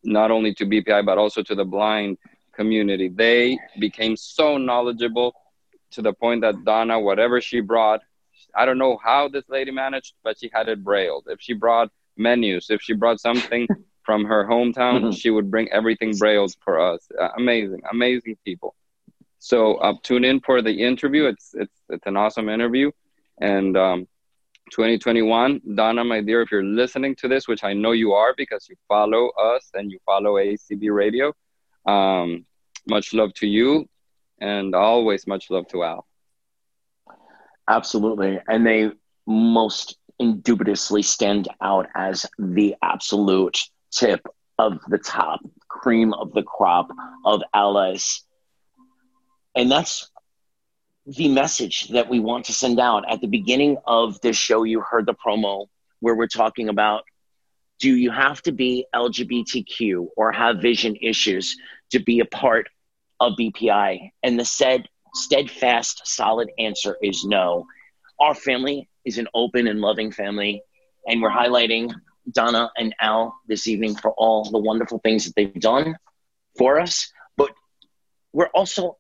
not 0.05 0.31
only 0.31 0.55
to 0.55 0.65
BPI, 0.65 1.05
but 1.05 1.19
also 1.19 1.43
to 1.43 1.57
the 1.57 1.65
blind 1.65 2.17
community. 2.53 3.09
They 3.09 3.59
became 3.79 4.17
so 4.17 4.59
knowledgeable 4.59 5.35
to 5.93 6.03
the 6.03 6.13
point 6.13 6.43
that 6.43 6.65
Donna, 6.65 7.01
whatever 7.01 7.41
she 7.41 7.61
brought, 7.61 8.01
I 8.55 8.65
don't 8.65 8.79
know 8.79 8.99
how 9.03 9.29
this 9.29 9.45
lady 9.49 9.71
managed, 9.71 10.15
but 10.23 10.39
she 10.39 10.51
had 10.53 10.69
it 10.69 10.83
brailled. 10.83 11.27
If 11.29 11.41
she 11.41 11.53
brought 11.53 11.91
menus, 12.17 12.71
if 12.71 12.83
she 12.83 12.95
brought 12.95 13.21
something 13.21 13.67
from 14.03 14.25
her 14.25 14.45
hometown, 14.45 15.01
mm-hmm. 15.01 15.11
she 15.11 15.31
would 15.31 15.51
bring 15.51 15.71
everything 15.71 16.17
brailled 16.17 16.55
for 16.65 16.81
us. 16.81 17.07
Uh, 17.19 17.29
amazing, 17.37 17.81
amazing 17.91 18.37
people. 18.45 18.75
So 19.39 19.77
uh, 19.77 19.95
tune 20.03 20.25
in 20.25 20.41
for 20.41 20.63
the 20.63 20.73
interview. 20.73 21.25
It's 21.25 21.55
it's 21.55 21.81
it's 21.89 22.07
an 22.07 22.17
awesome 22.17 22.49
interview, 22.51 22.91
and 23.41 23.75
um, 23.77 24.07
2021, 24.71 25.63
Donna, 25.75 26.05
my 26.05 26.21
dear, 26.21 26.43
if 26.43 26.51
you're 26.53 26.63
listening 26.63 27.17
to 27.17 27.29
this, 27.29 27.49
which 27.49 27.65
I 27.65 27.73
know 27.73 27.93
you 27.93 28.13
are 28.13 28.35
because 28.37 28.69
you 28.69 28.77
follow 28.87 29.31
us 29.31 29.71
and 29.75 29.91
you 29.91 29.99
follow 30.07 30.35
ACB 30.35 30.95
Radio, 30.95 31.33
um, 31.87 32.47
much 32.89 33.13
love 33.13 33.33
to 33.35 33.47
you, 33.47 33.89
and 34.41 34.75
always 34.75 35.27
much 35.27 35.51
love 35.51 35.67
to 35.69 35.85
Al. 35.85 36.07
Absolutely. 37.69 38.41
And 38.49 38.67
they 38.67 38.91
most 39.27 39.97
indubitably 40.19 41.03
stand 41.03 41.49
out 41.61 41.87
as 41.95 42.27
the 42.39 42.75
absolute 42.83 43.59
tip 43.91 44.27
of 44.59 44.81
the 44.89 44.99
top, 44.99 45.41
cream 45.69 46.13
of 46.13 46.33
the 46.33 46.43
crop 46.43 46.91
of 47.25 47.43
allies. 47.55 48.23
And 49.55 49.71
that's 49.71 50.11
the 51.07 51.29
message 51.29 51.89
that 51.89 52.09
we 52.09 52.21
want 52.21 52.47
to 52.47 52.53
send 52.53 52.79
out. 52.79 53.11
At 53.11 53.21
the 53.21 53.27
beginning 53.27 53.79
of 53.87 54.21
this 54.21 54.37
show, 54.37 54.65
you 54.65 54.81
heard 54.81 55.07
the 55.07 55.15
promo 55.15 55.67
where 56.01 56.15
we're 56.15 56.27
talking 56.27 56.69
about 56.69 57.05
Do 57.81 57.97
you 57.97 58.11
have 58.11 58.43
to 58.43 58.53
be 58.53 58.87
LGBTQ 58.95 60.09
or 60.17 60.33
have 60.33 60.59
vision 60.59 60.97
issues 61.01 61.57
to 61.93 61.99
be 61.99 62.21
a 62.21 62.27
part 62.27 62.69
of 63.19 63.33
BPI? 63.39 64.11
And 64.23 64.39
the 64.39 64.45
said 64.45 64.87
steadfast, 65.15 66.03
solid 66.05 66.51
answer 66.59 66.97
is 67.03 67.25
no. 67.25 67.67
Our 68.21 68.35
family 68.35 68.89
is 69.05 69.19
an 69.19 69.29
open 69.35 69.67
and 69.67 69.81
loving 69.81 70.13
family, 70.13 70.63
and 71.07 71.23
we're 71.23 71.31
highlighting 71.31 71.93
Donna 72.31 72.71
and 72.77 72.95
Al 73.01 73.35
this 73.49 73.67
evening 73.67 73.97
for 73.97 74.13
all 74.13 74.45
the 74.51 74.59
wonderful 74.59 74.99
things 74.99 75.25
that 75.25 75.35
they've 75.35 75.55
done 75.55 75.97
for 76.59 76.79
us. 76.79 77.11
But 77.37 77.51
we're 78.33 78.49
also 78.49 78.99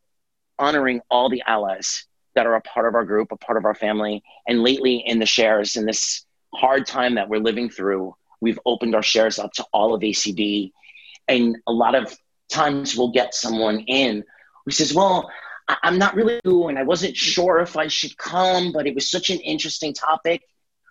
honoring 0.59 1.01
all 1.11 1.29
the 1.29 1.43
allies 1.47 2.07
that 2.35 2.47
are 2.47 2.55
a 2.55 2.63
part 2.63 2.89
of 2.89 2.95
our 2.95 3.05
group, 3.05 3.33
a 3.33 3.37
part 3.37 3.59
of 3.59 3.67
our 3.67 3.75
family. 3.75 4.23
And 4.47 4.63
lately, 4.63 5.03
in 5.05 5.19
the 5.19 5.27
shares, 5.27 5.77
in 5.77 5.85
this 5.85 6.25
hard 6.55 6.87
time 6.87 7.17
that 7.17 7.29
we're 7.29 7.41
living 7.41 7.69
through, 7.69 8.15
we've 8.41 8.59
opened 8.67 8.95
our 8.95 9.03
shares 9.03 9.39
up 9.39 9.53
to 9.55 9.67
all 9.73 9.95
of 9.95 10.03
ACB. 10.03 10.73
And 11.29 11.57
a 11.67 11.73
lot 11.73 11.95
of 11.95 12.17
times 12.51 12.97
we'll 12.97 13.13
get 13.13 13.35
someone 13.35 13.81
in 13.81 14.25
who 14.65 14.71
says, 14.71 14.93
Well, 14.93 15.31
I'm 15.83 15.99
not 15.99 16.15
really 16.15 16.41
and 16.45 16.79
I 16.79 16.83
wasn't 16.83 17.17
sure 17.17 17.61
if 17.61 17.77
I 17.77 17.87
should 17.87 18.17
come, 18.17 18.73
but 18.73 18.87
it 18.87 18.95
was 18.95 19.11
such 19.11 19.31
an 19.31 19.39
interesting 19.39 19.95
topic. 19.95 20.43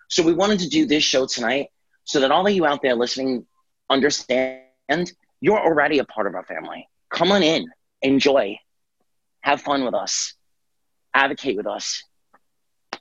So 0.08 0.22
we 0.22 0.32
wanted 0.32 0.60
to 0.60 0.68
do 0.68 0.86
this 0.86 1.04
show 1.04 1.26
tonight 1.26 1.68
so 2.04 2.20
that 2.20 2.30
all 2.30 2.46
of 2.46 2.52
you 2.52 2.64
out 2.64 2.80
there 2.82 2.94
listening 2.94 3.46
understand 3.90 4.62
you're 5.40 5.60
already 5.60 5.98
a 5.98 6.04
part 6.04 6.26
of 6.26 6.34
our 6.34 6.44
family. 6.44 6.88
Come 7.10 7.32
on 7.32 7.42
in, 7.42 7.66
enjoy, 8.02 8.58
have 9.42 9.60
fun 9.60 9.84
with 9.84 9.94
us, 9.94 10.34
advocate 11.14 11.56
with 11.56 11.66
us, 11.66 12.04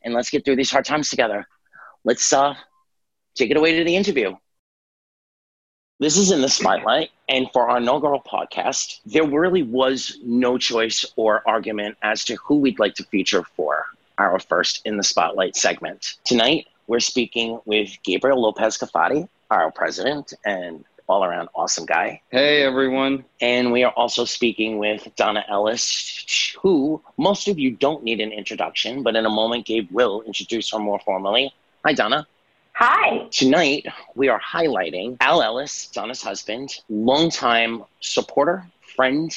and 0.03 0.13
let's 0.13 0.29
get 0.29 0.45
through 0.45 0.55
these 0.55 0.71
hard 0.71 0.85
times 0.85 1.09
together. 1.09 1.45
Let's 2.03 2.31
uh, 2.31 2.55
take 3.36 3.52
it 3.52 3.58
away 3.58 3.78
to 3.78 3.84
the 3.84 3.96
interview. 3.96 4.36
This 6.00 6.15
is 6.15 6.32
in 6.32 6.42
the 6.42 6.50
spotlight. 6.50 7.10
And 7.28 7.48
for 7.52 7.70
our 7.70 7.78
inaugural 7.78 8.22
podcast, 8.22 9.02
there 9.06 9.26
really 9.26 9.63
was 9.63 10.18
no 10.24 10.58
choice 10.58 11.06
or 11.18 11.44
argument 11.46 11.98
as 12.02 12.24
to 12.26 12.36
who 12.36 12.58
we'd 12.58 12.80
like 12.80 12.96
to 12.96 13.04
feature 13.04 13.44
for 13.56 13.86
our 14.18 14.39
first 14.39 14.82
in 14.86 14.98
the 14.98 15.04
spotlight 15.04 15.56
segment. 15.56 16.15
Tonight, 16.24 16.68
we're 16.88 17.00
speaking 17.02 17.60
with 17.65 17.92
Gabriel 18.04 18.42
Lopez 18.42 18.78
Cafati, 18.78 19.28
our 19.52 19.72
president 19.72 20.34
and 20.46 20.86
all 21.10 21.26
around 21.26 21.50
awesome 21.54 21.86
guy. 21.86 22.22
Hey, 22.32 22.63
everyone. 22.63 23.26
And 23.42 23.72
we 23.72 23.84
are 23.84 23.92
also 23.92 24.24
speaking 24.26 24.78
with 24.78 25.08
Donna 25.18 25.44
Ellis, 25.50 26.56
who 26.62 27.02
most 27.18 27.48
of 27.48 27.60
you 27.60 27.72
don't 27.72 28.04
need 28.04 28.22
an 28.22 28.32
introduction, 28.32 29.04
but 29.04 29.15
in 29.15 29.26
a 29.26 29.30
moment, 29.30 29.65
Gabe 29.65 29.89
will 29.92 30.22
introduce 30.22 30.72
her 30.72 30.80
more 30.80 31.00
formally. 31.00 31.54
Hi, 31.84 31.94
Donna. 31.94 32.28
Hi. 32.82 33.28
Tonight, 33.30 33.88
we 34.15 34.30
are 34.30 34.39
highlighting 34.39 35.18
Al 35.20 35.42
Ellis, 35.42 35.89
Donna's 35.89 36.22
husband, 36.22 36.80
longtime 36.88 37.84
supporter, 38.00 38.65
friend, 38.96 39.30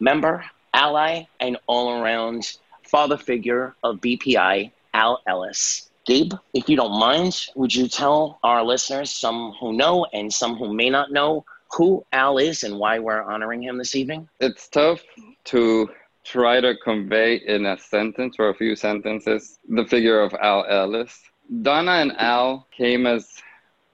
member, 0.00 0.46
ally, 0.72 1.24
and 1.38 1.58
all 1.66 2.00
around 2.00 2.56
father 2.84 3.18
figure 3.18 3.74
of 3.82 4.00
BPI, 4.00 4.70
Al 4.94 5.20
Ellis. 5.26 5.90
Gabe, 6.06 6.32
if 6.54 6.70
you 6.70 6.76
don't 6.78 6.98
mind, 6.98 7.48
would 7.54 7.74
you 7.74 7.86
tell 7.86 8.38
our 8.42 8.64
listeners, 8.64 9.10
some 9.10 9.52
who 9.60 9.74
know 9.74 10.06
and 10.14 10.32
some 10.32 10.56
who 10.56 10.72
may 10.72 10.88
not 10.88 11.12
know, 11.12 11.44
who 11.72 12.02
Al 12.14 12.38
is 12.38 12.62
and 12.62 12.78
why 12.78 12.98
we're 12.98 13.22
honoring 13.22 13.62
him 13.62 13.76
this 13.76 13.94
evening? 13.94 14.26
It's 14.40 14.68
tough 14.68 15.02
to 15.44 15.90
try 16.24 16.62
to 16.62 16.74
convey 16.82 17.42
in 17.46 17.66
a 17.66 17.76
sentence 17.76 18.36
or 18.38 18.48
a 18.48 18.54
few 18.54 18.74
sentences 18.74 19.58
the 19.68 19.84
figure 19.84 20.18
of 20.18 20.32
Al 20.40 20.64
Ellis. 20.64 21.20
Donna 21.62 21.92
and 21.92 22.12
Al 22.18 22.66
came 22.76 23.06
as 23.06 23.42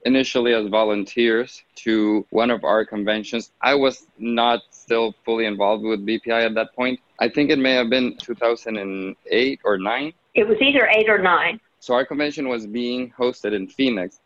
initially 0.04 0.54
as 0.54 0.66
volunteers 0.68 1.62
to 1.76 2.26
one 2.30 2.50
of 2.50 2.64
our 2.64 2.84
conventions. 2.84 3.52
I 3.60 3.74
was 3.74 4.06
not 4.18 4.62
still 4.70 5.14
fully 5.24 5.46
involved 5.46 5.84
with 5.84 6.04
BPI 6.04 6.46
at 6.46 6.54
that 6.54 6.74
point. 6.74 6.98
I 7.20 7.28
think 7.28 7.50
it 7.50 7.58
may 7.58 7.74
have 7.74 7.88
been 7.88 8.16
2008 8.18 9.60
or 9.64 9.78
9. 9.78 10.12
It 10.34 10.48
was 10.48 10.58
either 10.60 10.88
8 10.88 11.08
or 11.08 11.18
9. 11.18 11.60
So 11.78 11.94
our 11.94 12.04
convention 12.04 12.48
was 12.48 12.66
being 12.66 13.12
hosted 13.18 13.52
in 13.52 13.68
Phoenix. 13.68 14.20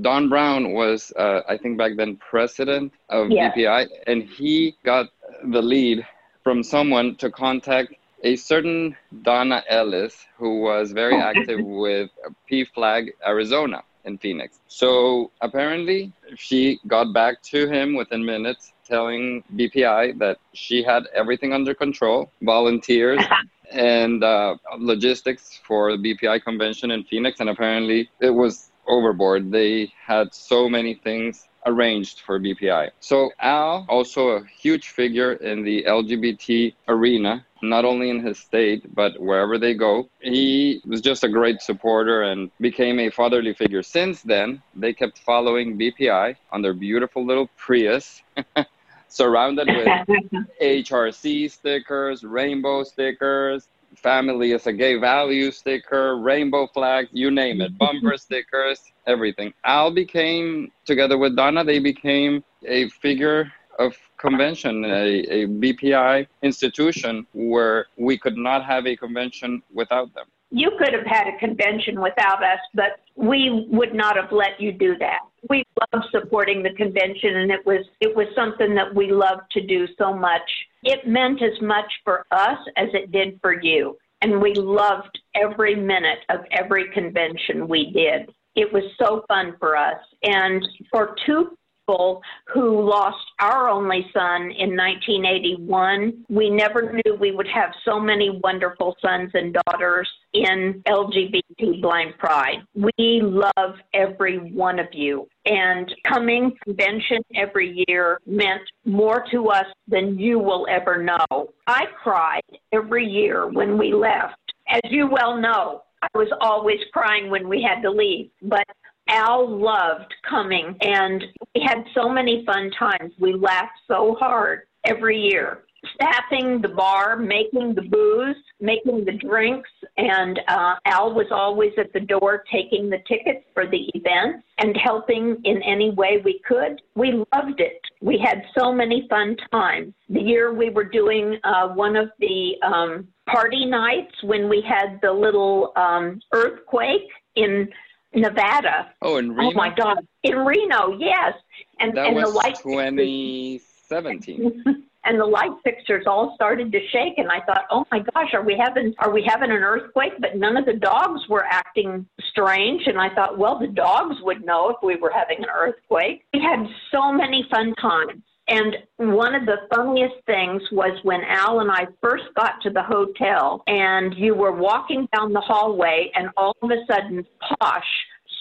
Don 0.00 0.28
Brown 0.28 0.72
was, 0.72 1.12
uh, 1.16 1.40
I 1.48 1.56
think 1.56 1.76
back 1.76 1.96
then, 1.96 2.16
president 2.16 2.92
of 3.08 3.30
yes. 3.30 3.54
BPI, 3.56 3.88
and 4.06 4.22
he 4.22 4.76
got 4.84 5.08
the 5.44 5.60
lead 5.60 6.06
from 6.44 6.62
someone 6.62 7.16
to 7.16 7.30
contact 7.30 7.94
a 8.22 8.36
certain 8.36 8.96
Donna 9.22 9.62
Ellis, 9.68 10.26
who 10.36 10.60
was 10.60 10.92
very 10.92 11.16
active 11.16 11.60
with 11.64 12.10
PFLAG 12.50 13.10
Arizona 13.26 13.82
in 14.04 14.18
Phoenix. 14.18 14.58
So 14.68 15.30
apparently, 15.40 16.12
she 16.36 16.80
got 16.86 17.12
back 17.12 17.42
to 17.42 17.68
him 17.68 17.94
within 17.94 18.24
minutes, 18.24 18.72
telling 18.86 19.44
BPI 19.54 20.18
that 20.18 20.38
she 20.52 20.82
had 20.82 21.04
everything 21.14 21.52
under 21.52 21.74
control, 21.74 22.30
volunteers. 22.42 23.22
and 23.72 24.22
uh, 24.22 24.56
logistics 24.78 25.58
for 25.64 25.96
the 25.96 26.14
BPI 26.14 26.42
convention 26.42 26.90
in 26.90 27.04
Phoenix, 27.04 27.40
and 27.40 27.48
apparently 27.48 28.10
it 28.20 28.30
was 28.30 28.71
overboard. 28.86 29.50
They 29.50 29.92
had 30.06 30.34
so 30.34 30.68
many 30.68 30.94
things 30.94 31.48
arranged 31.66 32.20
for 32.20 32.40
BPI. 32.40 32.90
So 33.00 33.30
Al, 33.40 33.86
also 33.88 34.30
a 34.30 34.44
huge 34.44 34.88
figure 34.88 35.34
in 35.34 35.62
the 35.62 35.84
LGBT 35.84 36.74
arena, 36.88 37.46
not 37.62 37.84
only 37.84 38.10
in 38.10 38.20
his 38.20 38.38
state, 38.38 38.94
but 38.94 39.20
wherever 39.20 39.58
they 39.58 39.74
go. 39.74 40.08
He 40.20 40.82
was 40.86 41.00
just 41.00 41.22
a 41.24 41.28
great 41.28 41.60
supporter 41.60 42.22
and 42.22 42.50
became 42.60 42.98
a 42.98 43.10
fatherly 43.10 43.54
figure. 43.54 43.82
Since 43.82 44.22
then, 44.22 44.62
they 44.74 44.92
kept 44.92 45.18
following 45.18 45.78
BPI 45.78 46.36
on 46.50 46.62
their 46.62 46.74
beautiful 46.74 47.24
little 47.24 47.48
Prius. 47.56 48.22
surrounded 49.12 49.68
with 49.68 50.44
HRC 50.62 51.50
stickers, 51.50 52.24
rainbow 52.24 52.82
stickers, 52.82 53.68
family 53.96 54.52
is 54.52 54.66
a 54.66 54.72
gay 54.72 54.96
value 54.96 55.50
sticker, 55.50 56.16
rainbow 56.18 56.66
flags, 56.66 57.08
you 57.12 57.30
name 57.30 57.60
it, 57.60 57.76
bumper 57.78 58.16
stickers, 58.16 58.80
everything. 59.06 59.52
Al 59.64 59.90
became, 59.90 60.70
together 60.84 61.18
with 61.18 61.36
Donna, 61.36 61.64
they 61.64 61.78
became 61.78 62.42
a 62.66 62.88
figure 62.88 63.52
of 63.78 63.96
convention, 64.18 64.84
a, 64.84 65.20
a 65.30 65.46
BPI 65.46 66.26
institution 66.42 67.26
where 67.32 67.86
we 67.96 68.18
could 68.18 68.36
not 68.36 68.64
have 68.64 68.86
a 68.86 68.96
convention 68.96 69.62
without 69.72 70.14
them. 70.14 70.26
You 70.50 70.70
could 70.78 70.92
have 70.92 71.06
had 71.06 71.28
a 71.28 71.38
convention 71.38 72.00
without 72.00 72.44
us, 72.44 72.58
but 72.74 73.00
we 73.16 73.66
would 73.70 73.94
not 73.94 74.16
have 74.16 74.32
let 74.32 74.60
you 74.60 74.70
do 74.70 74.96
that. 74.98 75.20
We 75.48 75.64
love 75.80 76.04
supporting 76.10 76.62
the 76.62 76.74
convention 76.74 77.36
and 77.36 77.50
it 77.50 77.64
was 77.64 77.84
it 78.00 78.14
was 78.14 78.26
something 78.34 78.74
that 78.74 78.94
we 78.94 79.10
loved 79.10 79.50
to 79.52 79.66
do 79.66 79.88
so 79.98 80.14
much. 80.14 80.48
It 80.82 81.06
meant 81.06 81.42
as 81.42 81.60
much 81.60 81.90
for 82.04 82.26
us 82.30 82.58
as 82.76 82.88
it 82.92 83.12
did 83.12 83.38
for 83.40 83.60
you. 83.60 83.96
And 84.20 84.40
we 84.40 84.54
loved 84.54 85.18
every 85.34 85.74
minute 85.74 86.20
of 86.28 86.40
every 86.50 86.90
convention 86.92 87.68
we 87.68 87.90
did. 87.92 88.30
It 88.54 88.72
was 88.72 88.84
so 89.00 89.24
fun 89.28 89.56
for 89.58 89.76
us. 89.76 89.98
And 90.22 90.66
for 90.90 91.16
two 91.26 91.56
people 91.82 92.22
who 92.52 92.88
lost 92.88 93.24
our 93.40 93.68
only 93.68 94.06
son 94.12 94.50
in 94.58 94.76
1981. 94.76 96.24
We 96.28 96.50
never 96.50 96.92
knew 96.92 97.14
we 97.14 97.32
would 97.32 97.48
have 97.48 97.70
so 97.84 97.98
many 98.00 98.40
wonderful 98.42 98.96
sons 99.00 99.30
and 99.34 99.56
daughters 99.66 100.08
in 100.32 100.82
LGBT 100.86 101.80
Blind 101.80 102.14
Pride. 102.18 102.58
We 102.74 103.20
love 103.22 103.76
every 103.94 104.38
one 104.38 104.78
of 104.78 104.86
you. 104.92 105.28
And 105.44 105.92
coming 106.06 106.52
convention 106.64 107.18
every 107.34 107.84
year 107.88 108.20
meant 108.26 108.62
more 108.84 109.24
to 109.32 109.48
us 109.48 109.66
than 109.88 110.18
you 110.18 110.38
will 110.38 110.66
ever 110.70 111.02
know. 111.02 111.52
I 111.66 111.84
cried 112.02 112.42
every 112.72 113.06
year 113.06 113.48
when 113.48 113.76
we 113.76 113.92
left. 113.92 114.36
As 114.68 114.90
you 114.90 115.08
well 115.10 115.36
know, 115.36 115.82
I 116.02 116.08
was 116.14 116.28
always 116.40 116.78
crying 116.92 117.30
when 117.30 117.48
we 117.48 117.62
had 117.62 117.82
to 117.82 117.90
leave, 117.90 118.30
but 118.42 118.64
Al 119.08 119.48
loved 119.48 120.12
coming, 120.28 120.76
and 120.80 121.22
we 121.54 121.62
had 121.66 121.84
so 121.94 122.08
many 122.08 122.44
fun 122.46 122.70
times. 122.78 123.12
We 123.18 123.34
laughed 123.34 123.78
so 123.88 124.16
hard 124.18 124.62
every 124.84 125.18
year. 125.18 125.64
Staffing 125.94 126.62
the 126.62 126.68
bar, 126.68 127.16
making 127.16 127.74
the 127.74 127.82
booze, 127.82 128.36
making 128.60 129.04
the 129.04 129.12
drinks, 129.12 129.68
and 129.96 130.38
uh, 130.46 130.76
Al 130.84 131.12
was 131.12 131.26
always 131.32 131.72
at 131.76 131.92
the 131.92 132.00
door 132.00 132.44
taking 132.52 132.88
the 132.88 132.98
tickets 133.08 133.44
for 133.52 133.66
the 133.66 133.90
events 133.94 134.46
and 134.58 134.76
helping 134.76 135.36
in 135.44 135.60
any 135.62 135.90
way 135.90 136.22
we 136.24 136.40
could. 136.46 136.80
We 136.94 137.24
loved 137.34 137.60
it. 137.60 137.80
We 138.00 138.16
had 138.24 138.44
so 138.56 138.72
many 138.72 139.08
fun 139.10 139.36
times. 139.50 139.92
The 140.08 140.20
year 140.20 140.54
we 140.54 140.70
were 140.70 140.84
doing 140.84 141.38
uh, 141.42 141.68
one 141.70 141.96
of 141.96 142.10
the 142.20 142.52
um, 142.64 143.08
party 143.26 143.66
nights 143.66 144.14
when 144.22 144.48
we 144.48 144.62
had 144.66 145.00
the 145.02 145.12
little 145.12 145.72
um, 145.74 146.20
earthquake 146.32 147.08
in 147.34 147.68
Nevada. 148.14 148.92
Oh, 149.00 149.16
in 149.16 149.32
Reno. 149.32 149.50
Oh 149.50 149.54
my 149.54 149.74
God, 149.74 150.06
in 150.22 150.36
Reno, 150.36 150.98
yes. 150.98 151.32
And 151.80 151.96
that 151.96 152.08
and 152.08 152.16
was 152.16 152.32
the 152.32 152.36
light 152.36 152.56
2017. 152.56 154.84
and 155.04 155.20
the 155.20 155.24
light 155.24 155.50
fixtures 155.64 156.04
all 156.06 156.34
started 156.34 156.70
to 156.72 156.88
shake 156.88 157.18
and 157.18 157.30
I 157.30 157.40
thought, 157.40 157.66
"Oh 157.70 157.84
my 157.90 158.00
gosh, 158.14 158.34
are 158.34 158.42
we 158.42 158.56
having 158.56 158.94
are 158.98 159.10
we 159.10 159.24
having 159.26 159.50
an 159.50 159.62
earthquake?" 159.62 160.12
But 160.20 160.36
none 160.36 160.56
of 160.56 160.66
the 160.66 160.74
dogs 160.74 161.28
were 161.28 161.44
acting 161.44 162.06
strange 162.30 162.86
and 162.86 163.00
I 163.00 163.12
thought, 163.14 163.38
"Well, 163.38 163.58
the 163.58 163.68
dogs 163.68 164.16
would 164.22 164.44
know 164.44 164.70
if 164.70 164.76
we 164.82 164.96
were 164.96 165.10
having 165.10 165.38
an 165.38 165.50
earthquake." 165.52 166.24
We 166.32 166.40
had 166.40 166.66
so 166.90 167.12
many 167.12 167.46
fun 167.50 167.74
times. 167.74 168.22
And 168.52 168.76
one 168.98 169.34
of 169.34 169.46
the 169.46 169.56
funniest 169.74 170.16
things 170.26 170.60
was 170.72 170.98
when 171.04 171.22
Al 171.22 171.60
and 171.60 171.70
I 171.70 171.86
first 172.02 172.24
got 172.36 172.60
to 172.64 172.70
the 172.70 172.82
hotel 172.82 173.62
and 173.66 174.14
you 174.14 174.34
were 174.34 174.52
walking 174.52 175.08
down 175.14 175.32
the 175.32 175.40
hallway 175.40 176.12
and 176.14 176.28
all 176.36 176.54
of 176.60 176.70
a 176.70 176.84
sudden 176.86 177.26
Posh 177.40 177.82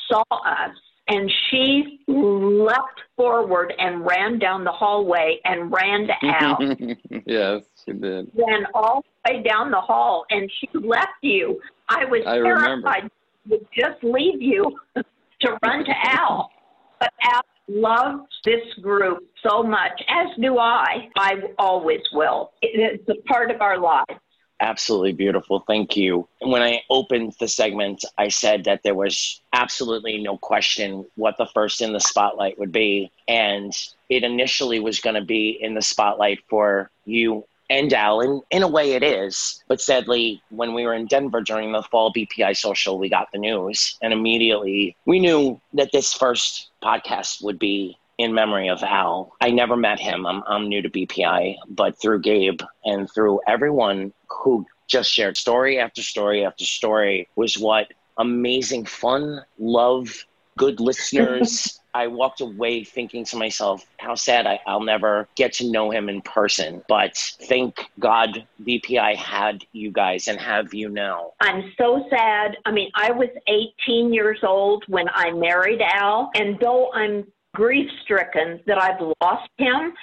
saw 0.10 0.24
us 0.30 0.76
and 1.08 1.32
she 1.50 2.02
leapt 2.10 3.00
forward 3.16 3.74
and 3.80 4.06
ran 4.06 4.38
down 4.38 4.66
the 4.66 4.72
hallway 4.72 5.40
and 5.46 5.72
ran 5.72 6.08
to 6.08 6.14
Al. 6.24 6.58
yes, 7.26 7.64
she 7.86 7.94
did. 7.94 8.30
Ran 8.36 8.66
all 8.74 9.06
the 9.24 9.32
way 9.32 9.44
down 9.44 9.72
the 9.72 9.80
hall 9.80 10.26
and 10.30 10.52
she 10.60 10.68
left 10.74 11.22
you. 11.22 11.62
I 11.88 12.04
was 12.04 12.24
I 12.28 12.36
terrified 12.36 13.10
would 13.48 13.66
just 13.74 14.04
leave 14.04 14.42
you 14.42 14.78
to 14.96 15.58
run 15.64 15.86
to 15.86 15.94
Al. 16.04 16.52
But 17.00 17.14
Al 17.34 17.42
loved 17.72 18.28
this 18.44 18.74
group 18.82 19.20
so 19.44 19.64
much, 19.64 20.02
as 20.08 20.28
do 20.40 20.58
I. 20.58 21.10
I 21.18 21.42
always 21.58 22.02
will. 22.14 22.52
It's 22.62 23.08
a 23.10 23.16
part 23.28 23.52
of 23.52 23.62
our 23.62 23.78
lives. 23.80 24.20
Absolutely 24.60 25.14
beautiful. 25.14 25.64
Thank 25.66 25.98
you. 25.98 26.28
When 26.40 26.62
I 26.62 26.82
opened 26.88 27.34
the 27.40 27.48
segment, 27.48 28.06
I 28.20 28.28
said 28.28 28.66
that 28.66 28.82
there 28.84 28.94
was 28.94 29.42
absolutely 29.54 30.20
no 30.20 30.38
question 30.38 31.06
what 31.16 31.36
the 31.40 31.48
first 31.48 31.82
in 31.82 31.94
the 31.94 32.00
spotlight 32.00 32.60
would 32.60 32.72
be. 32.72 33.12
And 33.28 33.74
it 34.08 34.24
initially 34.24 34.80
was 34.80 35.00
going 35.00 35.16
to 35.16 35.26
be 35.26 35.58
in 35.60 35.74
the 35.74 35.82
spotlight 35.82 36.42
for 36.48 36.92
you 37.06 37.44
and 37.72 37.94
Al, 37.94 38.20
and 38.20 38.42
in 38.52 38.64
a 38.64 38.68
way 38.68 38.92
it 38.94 39.02
is. 39.02 39.64
But 39.70 39.80
sadly, 39.80 40.44
when 40.50 40.74
we 40.74 40.86
were 40.86 40.94
in 40.94 41.08
Denver 41.08 41.40
during 41.42 41.72
the 41.72 41.82
fall 41.82 42.14
BPI 42.14 42.58
social, 42.58 43.00
we 43.00 43.08
got 43.08 43.32
the 43.32 43.40
news. 43.40 43.98
And 44.02 44.12
immediately 44.12 44.98
we 45.06 45.20
knew 45.20 45.60
that 45.74 45.94
this 45.94 46.14
first 46.14 46.70
podcast 46.84 47.42
would 47.42 47.58
be 47.58 47.98
in 48.18 48.34
memory 48.34 48.68
of 48.68 48.84
Al. 48.84 49.32
I 49.40 49.52
never 49.52 49.78
met 49.78 50.02
him. 50.02 50.28
I'm, 50.28 50.44
I'm 50.48 50.68
new 50.68 50.82
to 50.82 50.90
BPI, 50.90 51.56
but 51.70 52.00
through 52.00 52.20
Gabe 52.20 52.62
and 52.84 53.10
through 53.10 53.40
everyone 53.48 54.12
who 54.30 54.66
just 54.88 55.10
shared 55.10 55.38
story 55.38 55.80
after 55.80 56.02
story 56.02 56.46
after 56.46 56.66
story 56.66 57.30
was 57.38 57.58
what 57.58 57.94
amazing 58.18 58.86
fun, 58.86 59.42
love, 59.58 60.26
good 60.58 60.82
listeners. 60.82 61.80
I 61.94 62.08
walked 62.08 62.42
away 62.42 62.84
thinking 62.84 63.26
to 63.26 63.38
myself, 63.38 63.86
how 63.98 64.16
sad 64.16 64.48
I, 64.48 64.60
will 64.66 64.84
never 64.84 65.28
get 65.36 65.54
to 65.54 65.70
know 65.70 65.92
him 65.92 66.10
in 66.10 66.22
person. 66.22 66.84
But 66.88 67.18
thank 67.48 67.90
God 68.00 68.46
BPI 68.64 69.16
had 69.16 69.64
you 69.72 69.92
guys 69.92 70.28
and 70.28 70.40
have 70.40 70.74
you 70.74 70.90
now. 70.90 71.34
I'm 71.42 71.74
so 71.78 72.06
sad. 72.10 72.58
I 72.66 72.72
mean, 72.72 72.92
I 72.96 73.12
was 73.12 73.30
18 73.48 74.14
years 74.14 74.40
old 74.44 74.84
when 74.88 75.08
I 75.10 75.32
married 75.32 75.82
Al. 75.82 76.32
And 76.36 76.58
though 76.60 76.92
I'm 76.94 77.26
grief 77.54 77.90
stricken 78.04 78.62
that 78.66 78.82
I've 78.82 79.02
lost 79.22 79.50
him. 79.58 79.94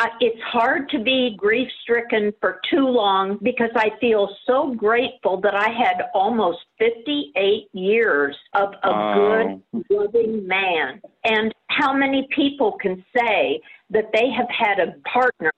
Uh, 0.00 0.06
it's 0.20 0.40
hard 0.42 0.88
to 0.90 1.00
be 1.00 1.34
grief 1.36 1.68
stricken 1.82 2.32
for 2.40 2.60
too 2.70 2.86
long 2.86 3.36
because 3.42 3.70
I 3.74 3.90
feel 4.00 4.28
so 4.46 4.72
grateful 4.74 5.40
that 5.40 5.56
I 5.56 5.70
had 5.70 6.02
almost 6.14 6.58
58 6.78 7.68
years 7.72 8.36
of 8.54 8.74
a 8.84 9.60
good, 9.72 9.84
loving 9.90 10.46
man. 10.46 11.00
And 11.24 11.52
how 11.66 11.92
many 11.92 12.28
people 12.34 12.78
can 12.80 13.04
say 13.16 13.60
that 13.90 14.10
they 14.12 14.30
have 14.36 14.48
had 14.50 14.78
a 14.78 14.94
partner, 15.08 15.52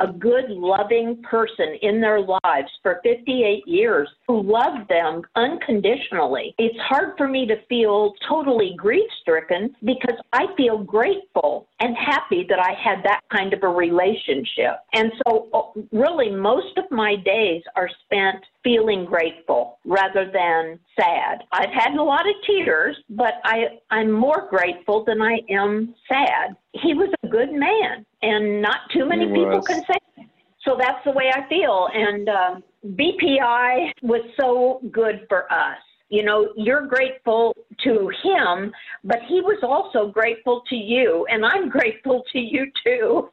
a 0.00 0.12
good, 0.12 0.50
loving 0.50 1.22
person 1.22 1.78
in 1.82 2.00
their 2.00 2.20
lives 2.20 2.70
for 2.82 3.00
58 3.02 3.66
years 3.66 4.08
who 4.26 4.42
loved 4.42 4.88
them 4.88 5.22
unconditionally. 5.36 6.54
It's 6.58 6.78
hard 6.80 7.16
for 7.16 7.28
me 7.28 7.46
to 7.46 7.56
feel 7.68 8.12
totally 8.28 8.74
grief 8.76 9.08
stricken 9.20 9.74
because 9.84 10.16
I 10.32 10.46
feel 10.56 10.78
grateful 10.78 11.68
and 11.80 11.96
happy 11.96 12.46
that 12.48 12.58
I 12.58 12.72
had 12.72 13.04
that 13.04 13.20
kind 13.32 13.52
of 13.52 13.62
a 13.62 13.68
relationship. 13.68 14.80
And 14.92 15.12
so, 15.26 15.48
uh, 15.52 15.80
really, 15.92 16.30
most 16.30 16.76
of 16.76 16.84
my 16.90 17.16
days 17.16 17.62
are 17.76 17.90
spent 18.04 18.44
feeling 18.66 19.04
grateful 19.04 19.78
rather 19.84 20.28
than 20.32 20.80
sad. 20.98 21.44
I've 21.52 21.70
had 21.70 21.94
a 21.94 22.02
lot 22.02 22.28
of 22.28 22.34
tears, 22.44 22.96
but 23.08 23.34
I, 23.44 23.78
I'm 23.92 24.10
more 24.10 24.48
grateful 24.50 25.04
than 25.04 25.22
I 25.22 25.38
am 25.48 25.94
sad. 26.08 26.56
He 26.72 26.92
was 26.92 27.08
a 27.22 27.28
good 27.28 27.52
man, 27.52 28.04
and 28.22 28.60
not 28.60 28.78
too 28.92 29.06
many 29.06 29.26
people 29.26 29.62
can 29.62 29.82
say 29.82 29.98
that. 30.16 30.26
So 30.64 30.76
that's 30.76 30.98
the 31.04 31.12
way 31.12 31.30
I 31.32 31.48
feel. 31.48 31.88
And 31.94 32.28
uh, 32.28 32.54
BPI 32.84 33.92
was 34.02 34.22
so 34.38 34.80
good 34.90 35.26
for 35.28 35.44
us. 35.52 35.78
You 36.08 36.24
know, 36.24 36.48
you're 36.56 36.88
grateful 36.88 37.54
to 37.84 38.10
him, 38.24 38.72
but 39.04 39.18
he 39.28 39.40
was 39.42 39.58
also 39.62 40.10
grateful 40.10 40.62
to 40.70 40.74
you, 40.74 41.24
and 41.30 41.46
I'm 41.46 41.68
grateful 41.68 42.24
to 42.32 42.38
you 42.40 42.66
too. 42.84 43.28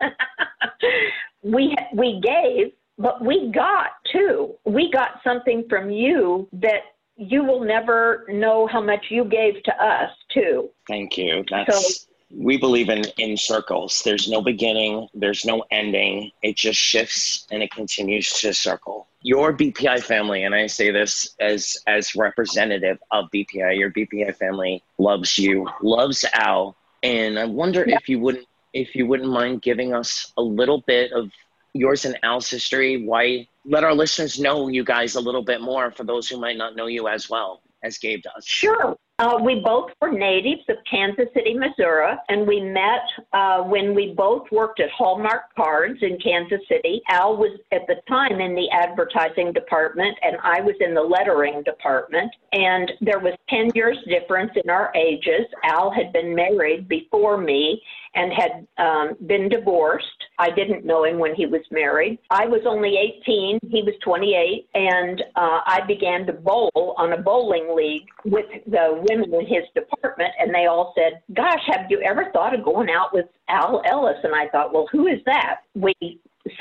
we 1.43 1.75
we 1.95 2.21
gave 2.21 2.71
but 2.97 3.23
we 3.23 3.51
got 3.51 3.91
too. 4.11 4.55
We 4.65 4.91
got 4.91 5.21
something 5.23 5.65
from 5.69 5.89
you 5.89 6.47
that 6.53 6.83
you 7.15 7.43
will 7.43 7.63
never 7.63 8.25
know 8.29 8.67
how 8.67 8.81
much 8.81 9.05
you 9.09 9.25
gave 9.25 9.61
to 9.63 9.83
us 9.83 10.11
too. 10.33 10.69
Thank 10.87 11.17
you. 11.17 11.43
That's 11.49 12.01
so, 12.01 12.07
we 12.35 12.57
believe 12.57 12.89
in 12.89 13.05
in 13.17 13.37
circles. 13.37 14.01
There's 14.03 14.27
no 14.27 14.41
beginning, 14.41 15.07
there's 15.13 15.45
no 15.45 15.63
ending. 15.71 16.31
It 16.41 16.55
just 16.55 16.79
shifts 16.79 17.47
and 17.51 17.61
it 17.61 17.71
continues 17.71 18.31
to 18.41 18.53
circle. 18.53 19.07
Your 19.21 19.53
BPI 19.53 20.03
family, 20.03 20.43
and 20.43 20.53
I 20.53 20.67
say 20.67 20.91
this 20.91 21.35
as 21.39 21.77
as 21.87 22.15
representative 22.15 22.97
of 23.11 23.25
BPI, 23.33 23.77
your 23.77 23.91
BPI 23.91 24.35
family 24.35 24.83
loves 24.97 25.37
you, 25.37 25.69
loves 25.81 26.25
Al, 26.33 26.75
and 27.03 27.37
I 27.39 27.45
wonder 27.45 27.85
yeah. 27.87 27.95
if 27.95 28.09
you 28.09 28.19
wouldn't 28.19 28.47
if 28.73 28.95
you 28.95 29.05
wouldn't 29.05 29.29
mind 29.29 29.61
giving 29.61 29.93
us 29.93 30.33
a 30.35 30.41
little 30.41 30.81
bit 30.81 31.11
of 31.13 31.31
yours 31.73 32.05
and 32.05 32.17
Al's 32.23 32.49
history, 32.49 33.05
why 33.05 33.47
let 33.65 33.83
our 33.83 33.93
listeners 33.93 34.39
know 34.39 34.67
you 34.67 34.83
guys 34.83 35.15
a 35.15 35.21
little 35.21 35.43
bit 35.43 35.61
more 35.61 35.91
for 35.91 36.03
those 36.03 36.29
who 36.29 36.39
might 36.39 36.57
not 36.57 36.75
know 36.75 36.87
you 36.87 37.07
as 37.07 37.29
well 37.29 37.61
as 37.83 37.97
Gabe 37.97 38.21
does. 38.21 38.45
Sure. 38.45 38.95
Uh, 39.19 39.37
we 39.43 39.59
both 39.59 39.91
were 40.01 40.11
natives 40.11 40.63
of 40.69 40.77
Kansas 40.89 41.27
City, 41.35 41.53
Missouri, 41.53 42.15
and 42.29 42.47
we 42.47 42.59
met 42.59 43.03
uh, 43.31 43.61
when 43.61 43.93
we 43.93 44.13
both 44.13 44.51
worked 44.51 44.79
at 44.79 44.89
Hallmark 44.89 45.53
Cards 45.55 45.99
in 46.01 46.17
Kansas 46.17 46.61
City. 46.67 47.01
Al 47.09 47.37
was 47.37 47.59
at 47.71 47.85
the 47.87 47.97
time 48.07 48.41
in 48.41 48.55
the 48.55 48.69
advertising 48.71 49.53
department, 49.53 50.17
and 50.23 50.37
I 50.41 50.61
was 50.61 50.75
in 50.79 50.95
the 50.95 51.01
lettering 51.01 51.61
department. 51.61 52.33
And 52.53 52.91
there 53.01 53.19
was 53.19 53.33
10 53.49 53.71
years 53.75 53.97
difference 54.07 54.51
in 54.61 54.69
our 54.69 54.91
ages. 54.95 55.45
Al 55.63 55.91
had 55.91 56.11
been 56.11 56.33
married 56.33 56.87
before 56.87 57.37
me 57.37 57.83
and 58.15 58.31
had 58.31 58.67
um, 58.77 59.15
been 59.25 59.49
divorced. 59.49 60.07
I 60.39 60.49
didn't 60.51 60.85
know 60.85 61.03
him 61.03 61.19
when 61.19 61.35
he 61.35 61.45
was 61.45 61.61
married. 61.71 62.19
I 62.29 62.45
was 62.45 62.61
only 62.67 62.95
18, 63.21 63.59
he 63.69 63.81
was 63.81 63.95
28, 64.03 64.67
and 64.73 65.21
uh, 65.35 65.61
I 65.65 65.81
began 65.87 66.25
to 66.27 66.33
bowl 66.33 66.95
on 66.97 67.13
a 67.13 67.17
bowling 67.17 67.75
league 67.75 68.07
with 68.25 68.45
the 68.67 69.03
women 69.09 69.33
in 69.33 69.47
his 69.47 69.63
department, 69.75 70.31
and 70.39 70.53
they 70.53 70.67
all 70.67 70.93
said, 70.97 71.21
Gosh, 71.33 71.61
have 71.67 71.89
you 71.89 72.01
ever 72.01 72.29
thought 72.33 72.53
of 72.53 72.63
going 72.63 72.89
out 72.89 73.13
with 73.13 73.25
Al 73.49 73.81
Ellis? 73.85 74.17
And 74.23 74.35
I 74.35 74.47
thought, 74.49 74.73
Well, 74.73 74.87
who 74.91 75.07
is 75.07 75.19
that? 75.25 75.61
We 75.73 75.93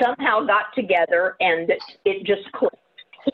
somehow 0.01 0.45
got 0.45 0.65
together 0.75 1.35
and 1.39 1.69
it 2.05 2.25
just 2.25 2.51
clicked. 2.53 2.75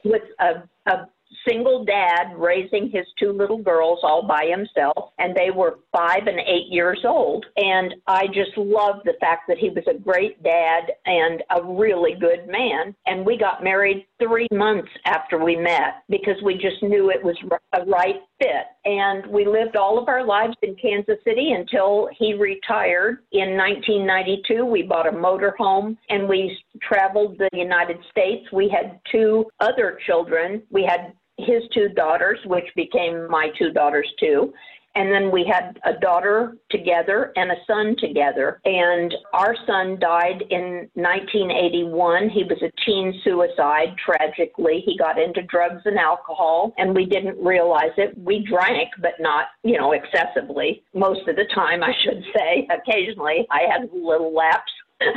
He 0.04 0.10
was 0.10 0.22
a, 0.40 0.92
a 0.92 1.08
single 1.47 1.86
dad 1.86 2.34
raising 2.36 2.89
his 2.89 3.06
two 3.17 3.32
little 3.32 3.58
girls 3.58 3.99
all 4.04 4.25
by 4.25 4.45
himself, 4.49 5.12
and 5.17 5.36
they 5.36 5.52
were 5.52 5.80
five 5.91 6.28
and 6.28 6.39
eight 6.39 6.67
years 6.69 6.99
old. 7.06 7.45
And 7.58 7.95
I 8.08 8.28
just 8.28 8.58
loved 8.58 9.02
the 9.06 9.15
fact 9.19 9.43
that 9.47 9.58
he 9.58 9.69
was 9.69 9.84
a 9.88 9.97
great 9.97 10.41
dad 10.43 10.91
and 11.06 11.43
a 11.49 11.63
really 11.63 12.15
good 12.19 12.47
man. 12.47 12.95
And 13.06 13.25
we 13.25 13.38
got 13.38 13.63
married 13.63 14.06
three 14.21 14.47
months 14.52 14.89
after 15.06 15.43
we 15.43 15.56
met 15.56 16.04
because 16.10 16.36
we 16.43 16.56
just 16.56 16.82
knew 16.82 17.10
it 17.10 17.23
was 17.23 17.38
a 17.73 17.86
right 17.86 18.21
fit. 18.39 18.67
And 18.85 19.25
we 19.27 19.46
lived 19.46 19.75
all 19.75 20.02
of 20.02 20.08
our 20.08 20.25
lives 20.25 20.56
in 20.62 20.75
Kansas 20.75 21.17
City 21.23 21.52
until 21.52 22.10
he 22.17 22.33
retired 22.33 23.19
in 23.31 23.58
1992. 23.58 24.65
We 24.65 24.83
bought 24.83 25.08
a 25.08 25.12
motor 25.12 25.54
home 25.58 25.98
and 26.10 26.27
we 26.27 26.58
traveled 26.81 27.37
the 27.37 27.50
United 27.54 27.98
States. 28.10 28.46
We 28.52 28.69
had 28.69 29.00
two 29.12 29.46
other 29.60 30.00
children. 30.06 30.63
We 30.69 30.83
had 30.83 31.13
his 31.46 31.63
two 31.73 31.90
daughters, 31.90 32.40
which 32.46 32.65
became 32.75 33.29
my 33.29 33.50
two 33.58 33.71
daughters 33.71 34.08
too. 34.19 34.54
And 34.96 35.12
then 35.12 35.31
we 35.31 35.46
had 35.46 35.79
a 35.85 36.00
daughter 36.00 36.58
together 36.71 37.31
and 37.35 37.52
a 37.52 37.56
son 37.67 37.96
together. 38.00 38.60
And 38.65 39.13
our 39.33 39.56
son 39.67 40.00
died 40.00 40.44
in 40.50 40.90
1981. 40.96 42.29
He 42.29 42.44
was 42.44 42.62
a 42.63 42.71
teen 42.85 43.13
suicide, 43.23 43.96
tragically. 44.04 44.81
He 44.85 44.98
got 44.98 45.19
into 45.19 45.44
drugs 45.44 45.83
and 45.85 45.98
alcohol, 45.98 46.73
and 46.77 46.96
we 46.96 47.06
didn't 47.06 47.37
realize 47.37 47.94
it. 47.98 48.17
We 48.17 48.46
drank, 48.50 48.90
but 49.00 49.13
not, 49.19 49.48
you 49.63 49.77
know, 49.77 49.94
excessively. 49.94 50.83
Most 50.94 51.27
of 51.27 51.35
the 51.35 51.46
time, 51.54 51.83
I 51.83 51.94
should 52.04 52.23
say. 52.35 52.67
Occasionally, 52.90 53.48
I 53.52 53.71
had 53.71 53.90
a 53.90 53.96
little 53.96 54.33
lapse 54.33 54.71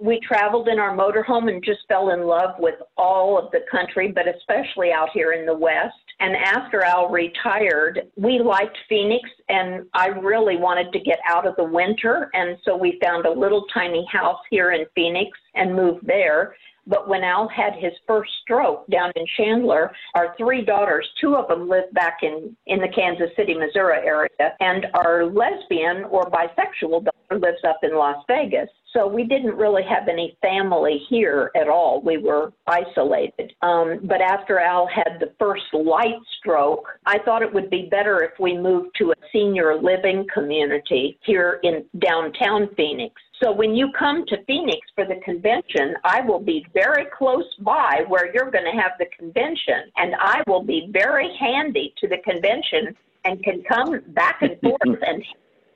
We 0.00 0.20
traveled 0.20 0.68
in 0.68 0.78
our 0.78 0.96
motorhome 0.96 1.50
and 1.50 1.62
just 1.62 1.80
fell 1.88 2.10
in 2.10 2.22
love 2.22 2.54
with 2.60 2.76
all 2.96 3.36
of 3.36 3.50
the 3.50 3.60
country, 3.68 4.12
but 4.12 4.26
especially 4.28 4.92
out 4.92 5.08
here 5.12 5.32
in 5.32 5.44
the 5.44 5.56
West. 5.56 5.96
And 6.20 6.36
after 6.36 6.82
Al 6.82 7.08
retired, 7.08 8.02
we 8.16 8.38
liked 8.38 8.76
Phoenix 8.88 9.28
and 9.48 9.86
I 9.94 10.06
really 10.06 10.56
wanted 10.56 10.92
to 10.92 11.00
get 11.00 11.18
out 11.28 11.46
of 11.46 11.56
the 11.56 11.64
winter. 11.64 12.30
And 12.32 12.56
so 12.64 12.76
we 12.76 13.00
found 13.02 13.26
a 13.26 13.32
little 13.32 13.64
tiny 13.74 14.06
house 14.10 14.38
here 14.50 14.70
in 14.72 14.86
Phoenix 14.94 15.36
and 15.54 15.74
moved 15.74 16.06
there. 16.06 16.54
But 16.88 17.06
when 17.06 17.22
Al 17.22 17.48
had 17.48 17.74
his 17.74 17.92
first 18.06 18.30
stroke 18.42 18.86
down 18.88 19.12
in 19.14 19.26
Chandler, 19.36 19.92
our 20.14 20.34
three 20.38 20.64
daughters, 20.64 21.06
two 21.20 21.36
of 21.36 21.46
them 21.48 21.68
live 21.68 21.92
back 21.92 22.18
in, 22.22 22.56
in 22.66 22.80
the 22.80 22.88
Kansas 22.88 23.30
City, 23.36 23.54
Missouri 23.54 24.06
area, 24.06 24.56
and 24.60 24.86
our 24.94 25.26
lesbian 25.26 26.04
or 26.04 26.30
bisexual 26.30 27.04
daughter 27.04 27.38
lives 27.38 27.62
up 27.66 27.80
in 27.82 27.94
Las 27.94 28.24
Vegas. 28.26 28.70
So 28.94 29.06
we 29.06 29.24
didn't 29.24 29.54
really 29.54 29.82
have 29.82 30.08
any 30.08 30.36
family 30.40 31.02
here 31.10 31.50
at 31.54 31.68
all. 31.68 32.00
We 32.00 32.16
were 32.16 32.52
isolated. 32.66 33.52
Um, 33.60 34.00
but 34.04 34.22
after 34.22 34.58
Al 34.58 34.86
had 34.86 35.18
the 35.20 35.34
first 35.38 35.66
light 35.74 36.16
stroke, 36.38 36.88
I 37.04 37.18
thought 37.18 37.42
it 37.42 37.52
would 37.52 37.68
be 37.68 37.88
better 37.90 38.22
if 38.22 38.32
we 38.40 38.56
moved 38.56 38.96
to 38.96 39.10
a 39.10 39.14
senior 39.30 39.76
living 39.80 40.26
community 40.32 41.18
here 41.22 41.60
in 41.62 41.84
downtown 41.98 42.70
Phoenix. 42.76 43.14
So 43.42 43.52
when 43.52 43.74
you 43.74 43.90
come 43.96 44.24
to 44.26 44.36
Phoenix 44.46 44.78
for 44.94 45.04
the 45.04 45.20
convention, 45.24 45.94
I 46.02 46.20
will 46.22 46.40
be 46.40 46.66
very 46.74 47.06
close 47.16 47.44
by 47.60 48.02
where 48.08 48.32
you're 48.34 48.50
going 48.50 48.64
to 48.64 48.80
have 48.80 48.92
the 48.98 49.06
convention, 49.16 49.92
and 49.96 50.14
I 50.18 50.42
will 50.48 50.62
be 50.62 50.88
very 50.92 51.36
handy 51.38 51.94
to 51.98 52.08
the 52.08 52.18
convention 52.24 52.96
and 53.24 53.42
can 53.44 53.62
come 53.62 54.00
back 54.08 54.42
and 54.42 54.58
forth 54.60 54.80
and 54.84 55.24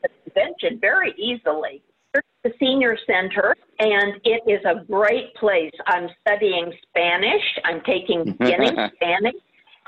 the 0.03 0.09
convention 0.25 0.81
very 0.81 1.15
easily. 1.17 1.83
The 2.43 2.53
senior 2.59 2.99
center, 3.07 3.55
and 3.79 4.15
it 4.25 4.43
is 4.49 4.61
a 4.67 4.85
great 4.85 5.33
place. 5.37 5.73
I'm 5.87 6.09
studying 6.21 6.73
Spanish. 6.89 7.43
I'm 7.65 7.81
taking 7.83 8.25
beginning 8.39 8.77
Spanish 8.97 9.37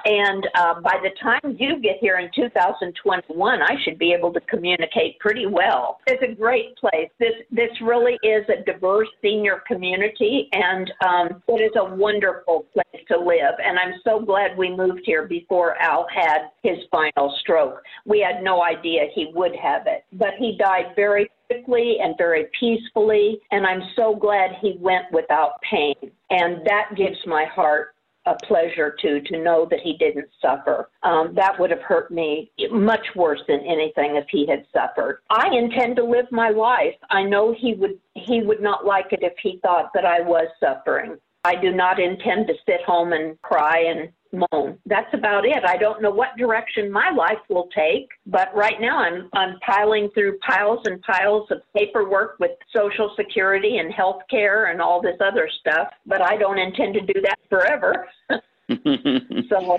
and 0.05 0.47
uh, 0.55 0.81
by 0.81 0.99
the 1.03 1.11
time 1.23 1.57
you 1.59 1.81
get 1.81 1.97
here 2.01 2.19
in 2.19 2.31
2021, 2.35 3.63
I 3.63 3.75
should 3.85 3.99
be 3.99 4.13
able 4.13 4.33
to 4.33 4.41
communicate 4.43 5.19
pretty 5.19 5.47
well. 5.47 6.01
It's 6.07 6.23
a 6.23 6.35
great 6.35 6.77
place. 6.77 7.09
This 7.19 7.35
this 7.51 7.71
really 7.83 8.19
is 8.23 8.45
a 8.49 8.63
diverse 8.65 9.09
senior 9.23 9.63
community, 9.67 10.49
and 10.53 10.93
um, 11.07 11.43
it 11.49 11.63
is 11.63 11.73
a 11.77 11.95
wonderful 11.95 12.67
place 12.73 13.05
to 13.09 13.19
live. 13.19 13.55
And 13.65 13.79
I'm 13.79 13.95
so 14.05 14.21
glad 14.21 14.57
we 14.57 14.75
moved 14.75 15.03
here 15.05 15.27
before 15.27 15.81
Al 15.81 16.07
had 16.15 16.51
his 16.63 16.79
final 16.91 17.35
stroke. 17.41 17.83
We 18.05 18.21
had 18.21 18.43
no 18.43 18.63
idea 18.63 19.07
he 19.15 19.31
would 19.35 19.57
have 19.57 19.87
it, 19.87 20.05
but 20.13 20.35
he 20.39 20.57
died 20.59 20.93
very 20.97 21.31
quickly 21.47 21.97
and 22.03 22.15
very 22.19 22.47
peacefully. 22.59 23.41
And 23.51 23.67
I'm 23.67 23.83
so 23.97 24.15
glad 24.15 24.53
he 24.61 24.77
went 24.81 25.05
without 25.13 25.61
pain. 25.71 25.95
And 26.31 26.67
that 26.67 26.97
gives 26.97 27.19
my 27.27 27.45
heart 27.45 27.94
a 28.27 28.35
pleasure 28.47 28.97
to 29.01 29.21
to 29.21 29.43
know 29.43 29.67
that 29.71 29.81
he 29.81 29.97
didn't 29.97 30.29
suffer. 30.41 30.91
Um, 31.03 31.35
that 31.35 31.59
would 31.59 31.71
have 31.71 31.83
hurt 31.83 32.11
me 32.11 32.51
much 32.71 33.07
worse 33.15 33.41
than 33.49 33.61
anything 33.61 34.17
if 34.17 34.27
he 34.31 34.47
had 34.47 34.67
suffered. 34.73 35.21
I 35.31 35.49
intend 35.53 35.97
to 35.97 36.05
live 36.05 36.27
my 36.31 36.51
life. 36.51 36.95
I 37.11 37.23
know 37.23 37.55
he 37.57 37.75
would 37.75 37.99
he 38.15 38.43
would 38.43 38.63
not 38.63 38.87
like 38.87 39.13
it 39.13 39.21
if 39.23 39.35
he 39.43 39.59
thought 39.63 39.91
that 39.95 40.05
I 40.05 40.21
was 40.21 40.47
suffering. 40.61 41.17
I 41.45 41.57
do 41.57 41.73
not 41.73 42.01
intend 42.01 42.47
to 42.47 42.55
sit 42.65 42.83
home 42.87 43.13
and 43.13 43.41
cry 43.43 43.85
and 43.87 44.09
moan. 44.35 44.79
That's 44.87 45.13
about 45.15 45.45
it. 45.45 45.65
I 45.67 45.77
don't 45.77 46.03
know 46.03 46.11
what 46.11 46.37
direction 46.37 46.91
my 46.91 47.11
life 47.11 47.39
will 47.49 47.69
take, 47.75 48.09
but 48.27 48.55
right 48.55 48.81
now 48.81 48.99
I'm 48.99 49.29
I'm 49.33 49.59
piling 49.61 50.11
through 50.15 50.39
piles 50.39 50.81
and 50.87 51.01
piles 51.03 51.51
of 51.51 51.63
paperwork 51.75 52.37
with 52.41 52.53
Social 52.75 53.15
Security 53.17 53.79
and 53.79 53.93
health 53.93 54.23
care 54.31 54.67
and 54.67 54.81
all 54.81 55.01
this 55.01 55.17
other 55.21 55.49
stuff, 55.61 55.89
but 56.07 56.21
I 56.21 56.37
don't 56.37 56.59
intend 56.59 56.95
to 56.95 57.01
do 57.01 57.21
that 57.23 57.39
forever. 57.49 58.07
so 59.49 59.79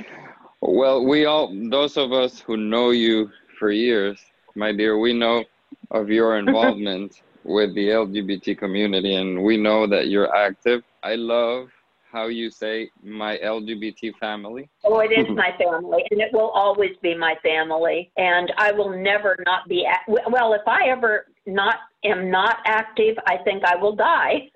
well, 0.62 1.06
we 1.06 1.26
all 1.26 1.53
those 1.70 1.97
of 1.97 2.12
us 2.12 2.39
who 2.39 2.58
know 2.58 2.91
you 2.91 3.30
for 3.60 3.72
years, 3.72 4.20
my 4.56 4.72
dear, 4.72 4.97
we 4.97 5.14
know 5.14 5.43
of 5.91 6.10
your 6.10 6.32
mm-hmm. 6.32 6.47
involvement 6.47 7.22
with 7.43 7.76
the 7.76 7.89
LGBT 7.89 8.58
community 8.58 9.16
and 9.16 9.43
we 9.43 9.58
know 9.58 9.86
that 9.88 10.08
you're 10.08 10.36
active. 10.36 10.84
I 11.03 11.16
love 11.16 11.70
how 12.16 12.28
you 12.28 12.49
say 12.49 12.89
my 13.03 13.38
LGBT 13.38 14.16
family? 14.20 14.70
Oh, 14.86 14.99
it 14.99 15.11
is 15.11 15.28
my 15.36 15.51
family, 15.57 16.03
and 16.09 16.22
it 16.22 16.32
will 16.32 16.49
always 16.49 16.95
be 17.01 17.13
my 17.13 17.36
family. 17.43 18.11
And 18.18 18.51
I 18.57 18.72
will 18.72 18.89
never 18.97 19.36
not 19.45 19.68
be. 19.68 19.86
Well, 20.07 20.53
if 20.53 20.66
I 20.66 20.88
ever 20.88 21.28
not 21.45 21.76
am 22.05 22.32
not 22.32 22.59
active, 22.66 23.18
I 23.28 23.38
think 23.43 23.63
I 23.66 23.76
will 23.76 23.95
die 23.95 24.49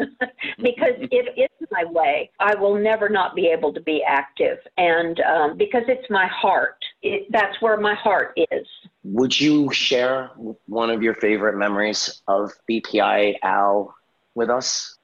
because 0.58 0.96
it 1.12 1.38
is 1.38 1.68
my 1.70 1.84
way. 1.84 2.32
I 2.40 2.56
will 2.56 2.76
never 2.76 3.10
not 3.10 3.36
be 3.36 3.48
able 3.48 3.74
to 3.74 3.82
be 3.82 4.02
active, 4.08 4.60
and 4.78 5.20
um, 5.20 5.58
because 5.58 5.84
it's 5.88 6.10
my 6.10 6.28
heart. 6.28 6.78
It, 7.02 7.28
that's 7.30 7.62
where 7.62 7.78
my 7.78 7.94
heart 7.94 8.40
is. 8.52 8.68
Would 9.04 9.40
you 9.40 9.72
share 9.74 10.32
one 10.68 10.90
of 10.90 11.04
your 11.04 11.16
favorite 11.16 11.58
memories 11.58 12.22
of 12.28 12.54
BPI 12.70 13.36
Al 13.44 13.94
with 14.36 14.50
us? 14.50 14.96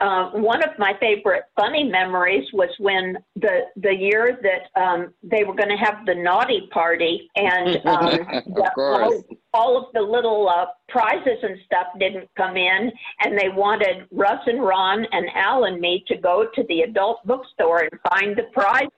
Uh, 0.00 0.30
one 0.30 0.62
of 0.62 0.70
my 0.78 0.92
favorite 1.00 1.44
funny 1.56 1.84
memories 1.84 2.46
was 2.52 2.68
when 2.78 3.16
the 3.36 3.60
the 3.76 3.94
year 3.94 4.38
that 4.42 4.80
um, 4.80 5.14
they 5.22 5.44
were 5.44 5.54
going 5.54 5.68
to 5.68 5.76
have 5.76 6.04
the 6.04 6.14
naughty 6.14 6.68
party 6.72 7.30
and 7.36 7.76
um, 7.86 8.10
the, 8.54 8.70
all, 8.76 9.22
all, 9.52 9.78
of 9.78 9.92
the 9.94 10.00
little 10.00 10.48
uh, 10.48 10.66
prizes 10.88 11.38
and 11.42 11.56
stuff 11.64 11.86
didn't 12.00 12.28
come 12.36 12.56
in, 12.56 12.90
and 13.20 13.38
they 13.38 13.48
wanted 13.48 14.08
Russ 14.10 14.40
and 14.46 14.62
Ron 14.62 15.06
and 15.12 15.26
Al 15.34 15.64
and 15.64 15.80
me 15.80 16.04
to 16.08 16.16
go 16.16 16.48
to 16.54 16.64
the 16.68 16.80
adult 16.80 17.24
bookstore 17.24 17.88
and 17.90 18.00
find 18.10 18.36
the 18.36 18.44
prizes. 18.52 18.90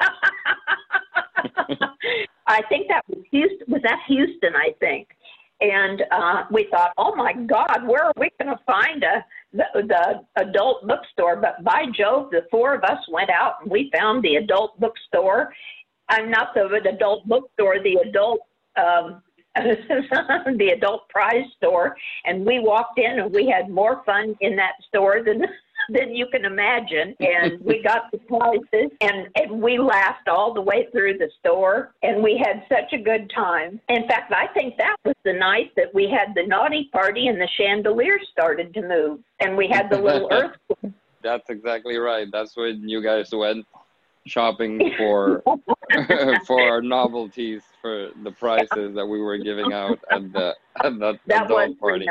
I 2.48 2.62
think 2.68 2.88
that 2.88 3.04
was 3.08 3.24
Houston. 3.30 3.66
Was 3.68 3.82
that 3.84 4.00
Houston? 4.08 4.56
I 4.56 4.74
think. 4.80 5.08
And 5.60 6.02
uh, 6.10 6.44
we 6.50 6.66
thought, 6.72 6.90
oh 6.98 7.14
my 7.14 7.32
God, 7.32 7.86
where 7.86 8.06
are 8.06 8.12
we 8.16 8.30
going 8.40 8.52
to 8.52 8.60
find 8.66 9.04
a 9.04 9.24
the, 9.52 9.64
the 9.74 10.24
adult 10.36 10.86
bookstore? 10.86 11.36
But 11.36 11.62
by 11.64 11.84
Jove, 11.96 12.30
the 12.30 12.46
four 12.50 12.74
of 12.74 12.84
us 12.84 12.98
went 13.08 13.30
out 13.30 13.56
and 13.62 13.70
we 13.70 13.90
found 13.94 14.22
the 14.22 14.36
adult 14.36 14.78
bookstore. 14.80 15.52
I'm 16.08 16.30
not 16.30 16.54
the 16.54 16.66
adult 16.88 17.26
bookstore, 17.26 17.82
the 17.82 17.98
adult 18.08 18.40
um, 18.76 19.22
the 19.56 20.72
adult 20.74 21.08
prize 21.10 21.44
store, 21.56 21.94
and 22.24 22.46
we 22.46 22.58
walked 22.58 22.98
in 22.98 23.18
and 23.18 23.30
we 23.30 23.46
had 23.46 23.68
more 23.68 24.02
fun 24.06 24.34
in 24.40 24.56
that 24.56 24.72
store 24.88 25.22
than 25.22 25.44
than 25.88 26.14
you 26.14 26.26
can 26.26 26.44
imagine. 26.44 27.14
And 27.20 27.60
we 27.60 27.82
got 27.82 28.10
the 28.10 28.18
prizes 28.18 28.90
and, 29.00 29.28
and 29.36 29.62
we 29.62 29.78
laughed 29.78 30.28
all 30.28 30.54
the 30.54 30.60
way 30.60 30.88
through 30.92 31.18
the 31.18 31.30
store 31.40 31.94
and 32.02 32.22
we 32.22 32.42
had 32.44 32.64
such 32.68 32.92
a 32.92 32.98
good 32.98 33.30
time. 33.34 33.80
In 33.88 34.06
fact, 34.08 34.32
I 34.32 34.46
think 34.48 34.76
that 34.78 34.96
was 35.04 35.14
the 35.24 35.32
night 35.32 35.72
that 35.76 35.94
we 35.94 36.08
had 36.08 36.34
the 36.34 36.46
naughty 36.46 36.88
party 36.92 37.28
and 37.28 37.40
the 37.40 37.48
chandelier 37.56 38.18
started 38.30 38.74
to 38.74 38.82
move 38.82 39.20
and 39.40 39.56
we 39.56 39.68
had 39.68 39.90
the 39.90 40.00
little 40.00 40.28
earthquake. 40.32 40.92
That's 41.22 41.50
exactly 41.50 41.98
right. 41.98 42.26
That's 42.32 42.56
when 42.56 42.88
you 42.88 43.02
guys 43.02 43.30
went 43.32 43.66
shopping 44.26 44.92
for 44.96 45.42
for 46.46 46.60
our 46.60 46.80
novelties 46.80 47.62
for 47.80 48.10
the 48.22 48.30
prices 48.30 48.94
that 48.94 49.06
we 49.06 49.20
were 49.20 49.38
giving 49.38 49.72
out 49.72 49.98
at 50.10 50.32
the 50.32 50.54
at 50.82 50.98
the 50.98 51.18
that 51.26 51.44
adult 51.44 51.70
was, 51.70 51.76
party. 51.78 52.06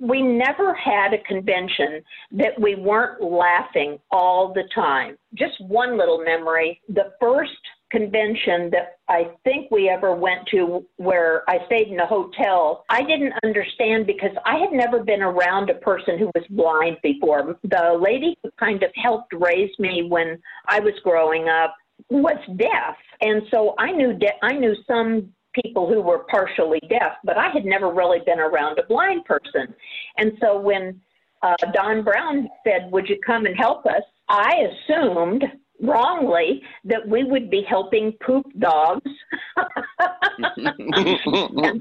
We 0.00 0.22
never 0.22 0.74
had 0.74 1.12
a 1.12 1.22
convention 1.24 2.02
that 2.32 2.58
we 2.60 2.76
weren't 2.76 3.22
laughing 3.22 3.98
all 4.10 4.52
the 4.52 4.68
time. 4.74 5.16
Just 5.34 5.60
one 5.60 5.98
little 5.98 6.22
memory. 6.22 6.80
The 6.88 7.12
first 7.20 7.58
convention 7.90 8.70
that 8.70 8.98
I 9.08 9.30
think 9.44 9.70
we 9.70 9.88
ever 9.88 10.14
went 10.14 10.46
to 10.48 10.84
where 10.96 11.42
I 11.48 11.64
stayed 11.66 11.88
in 11.88 11.98
a 12.00 12.06
hotel, 12.06 12.84
I 12.88 13.02
didn't 13.02 13.32
understand 13.42 14.06
because 14.06 14.30
I 14.44 14.56
had 14.58 14.72
never 14.72 15.02
been 15.02 15.22
around 15.22 15.70
a 15.70 15.74
person 15.74 16.18
who 16.18 16.30
was 16.34 16.44
blind 16.50 16.98
before. 17.02 17.56
The 17.64 17.98
lady 18.00 18.36
who 18.42 18.50
kind 18.58 18.82
of 18.82 18.90
helped 18.94 19.32
raise 19.32 19.76
me 19.78 20.06
when 20.08 20.38
I 20.68 20.80
was 20.80 20.94
growing 21.02 21.48
up 21.48 21.74
was 22.10 22.38
deaf. 22.56 22.96
And 23.20 23.42
so 23.50 23.74
I 23.78 23.90
knew 23.90 24.12
de- 24.12 24.44
I 24.44 24.52
knew 24.52 24.76
some 24.86 25.32
people 25.52 25.88
who 25.88 26.00
were 26.00 26.20
partially 26.30 26.80
deaf, 26.88 27.12
but 27.24 27.36
I 27.36 27.48
had 27.50 27.64
never 27.64 27.90
really 27.90 28.20
been 28.24 28.38
around 28.38 28.78
a 28.78 28.86
blind 28.86 29.24
person. 29.24 29.74
And 30.16 30.32
so 30.40 30.58
when 30.58 31.00
uh, 31.42 31.56
Don 31.72 32.02
Brown 32.02 32.48
said, 32.64 32.90
Would 32.90 33.08
you 33.08 33.18
come 33.24 33.46
and 33.46 33.56
help 33.56 33.86
us? 33.86 34.02
I 34.28 34.68
assumed 34.70 35.44
wrongly 35.80 36.62
that 36.84 37.06
we 37.06 37.24
would 37.24 37.50
be 37.50 37.64
helping 37.68 38.12
poop 38.24 38.46
dogs 38.58 39.10
and, 40.56 41.76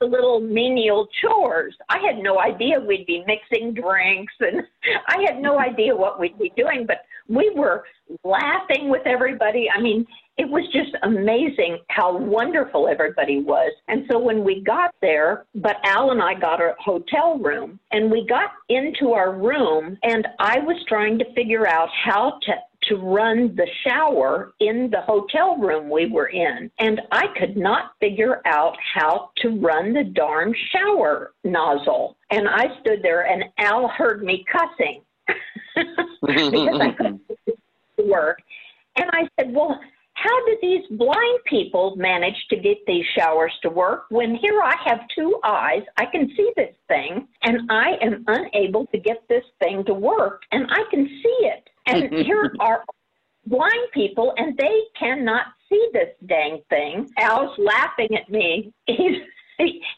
of 0.00 0.10
little 0.10 0.40
menial 0.40 1.06
chores. 1.20 1.74
I 1.88 1.98
had 1.98 2.18
no 2.18 2.40
idea 2.40 2.80
we'd 2.80 3.06
be 3.06 3.24
mixing 3.26 3.74
drinks 3.74 4.32
and 4.40 4.62
I 5.06 5.22
had 5.26 5.40
no 5.40 5.58
idea 5.58 5.94
what 5.94 6.18
we'd 6.18 6.38
be 6.38 6.52
doing, 6.56 6.84
but 6.86 6.98
we 7.28 7.52
were 7.54 7.84
laughing 8.24 8.88
with 8.88 9.06
everybody. 9.06 9.68
I 9.72 9.80
mean, 9.80 10.04
it 10.38 10.48
was 10.48 10.64
just 10.72 10.96
amazing 11.02 11.78
how 11.88 12.16
wonderful 12.16 12.88
everybody 12.88 13.40
was. 13.40 13.72
And 13.88 14.06
so 14.10 14.18
when 14.18 14.44
we 14.44 14.62
got 14.62 14.94
there, 15.02 15.44
but 15.54 15.76
Al 15.84 16.10
and 16.10 16.22
I 16.22 16.34
got 16.34 16.60
a 16.60 16.74
hotel 16.78 17.38
room 17.38 17.78
and 17.90 18.10
we 18.10 18.26
got 18.26 18.50
into 18.68 19.12
our 19.12 19.32
room 19.32 19.98
and 20.02 20.26
I 20.38 20.58
was 20.60 20.82
trying 20.88 21.18
to 21.18 21.34
figure 21.34 21.66
out 21.66 21.88
how 22.04 22.38
to 22.42 22.52
to 22.88 22.96
run 22.96 23.54
the 23.54 23.68
shower 23.86 24.54
in 24.58 24.90
the 24.90 25.00
hotel 25.02 25.56
room 25.56 25.88
we 25.88 26.06
were 26.06 26.26
in. 26.26 26.68
And 26.80 27.00
I 27.12 27.26
could 27.38 27.56
not 27.56 27.92
figure 28.00 28.40
out 28.44 28.76
how 28.94 29.30
to 29.36 29.50
run 29.50 29.92
the 29.92 30.02
darn 30.02 30.52
shower 30.72 31.32
nozzle. 31.44 32.16
And 32.30 32.48
I 32.48 32.66
stood 32.80 33.00
there 33.02 33.24
and 33.24 33.44
Al 33.58 33.86
heard 33.86 34.24
me 34.24 34.44
cussing 34.50 35.02
because 36.26 36.80
I 36.80 36.90
couldn't 36.90 37.20
work. 38.04 38.40
And 38.96 39.08
I 39.12 39.28
said, 39.38 39.54
Well, 39.54 39.78
how 40.22 40.46
do 40.46 40.56
these 40.62 40.84
blind 40.96 41.38
people 41.46 41.96
manage 41.96 42.36
to 42.50 42.56
get 42.56 42.78
these 42.86 43.04
showers 43.18 43.52
to 43.62 43.70
work 43.70 44.04
when 44.10 44.36
here 44.36 44.60
I 44.62 44.76
have 44.84 45.00
two 45.14 45.40
eyes, 45.42 45.82
I 45.96 46.06
can 46.06 46.28
see 46.36 46.52
this 46.56 46.74
thing, 46.86 47.26
and 47.42 47.70
I 47.70 47.96
am 48.00 48.24
unable 48.28 48.86
to 48.86 48.98
get 48.98 49.26
this 49.28 49.44
thing 49.58 49.84
to 49.86 49.94
work, 49.94 50.42
and 50.52 50.66
I 50.70 50.84
can 50.90 51.06
see 51.06 51.38
it. 51.40 51.68
And 51.86 52.14
here 52.26 52.52
are 52.60 52.84
blind 53.46 53.88
people, 53.92 54.32
and 54.36 54.56
they 54.56 54.82
cannot 54.98 55.46
see 55.68 55.88
this 55.92 56.10
dang 56.26 56.62
thing. 56.70 57.08
Al's 57.18 57.58
laughing 57.58 58.16
at 58.16 58.30
me. 58.30 58.72
He's 58.86 59.18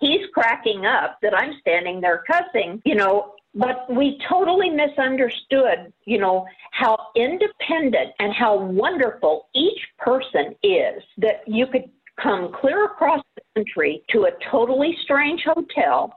he's 0.01 0.27
cracking 0.35 0.85
up 0.85 1.18
that 1.22 1.33
I'm 1.35 1.55
standing 1.61 2.01
there 2.01 2.22
cussing, 2.31 2.83
you 2.85 2.97
know, 2.97 3.35
but 3.55 3.86
we 3.94 4.18
totally 4.28 4.70
misunderstood, 4.70 5.92
you 6.05 6.18
know, 6.18 6.46
how 6.72 6.96
independent 7.14 8.12
and 8.18 8.32
how 8.34 8.57
wonderful 8.57 9.48
each 9.55 9.80
person 9.98 10.55
is 10.62 11.02
that 11.18 11.42
you 11.46 11.66
could 11.66 11.84
come 12.20 12.52
clear 12.52 12.84
across 12.84 13.22
the 13.36 13.42
country 13.55 14.02
to 14.11 14.24
a 14.24 14.30
totally 14.50 14.96
strange 15.02 15.42
hotel 15.44 16.12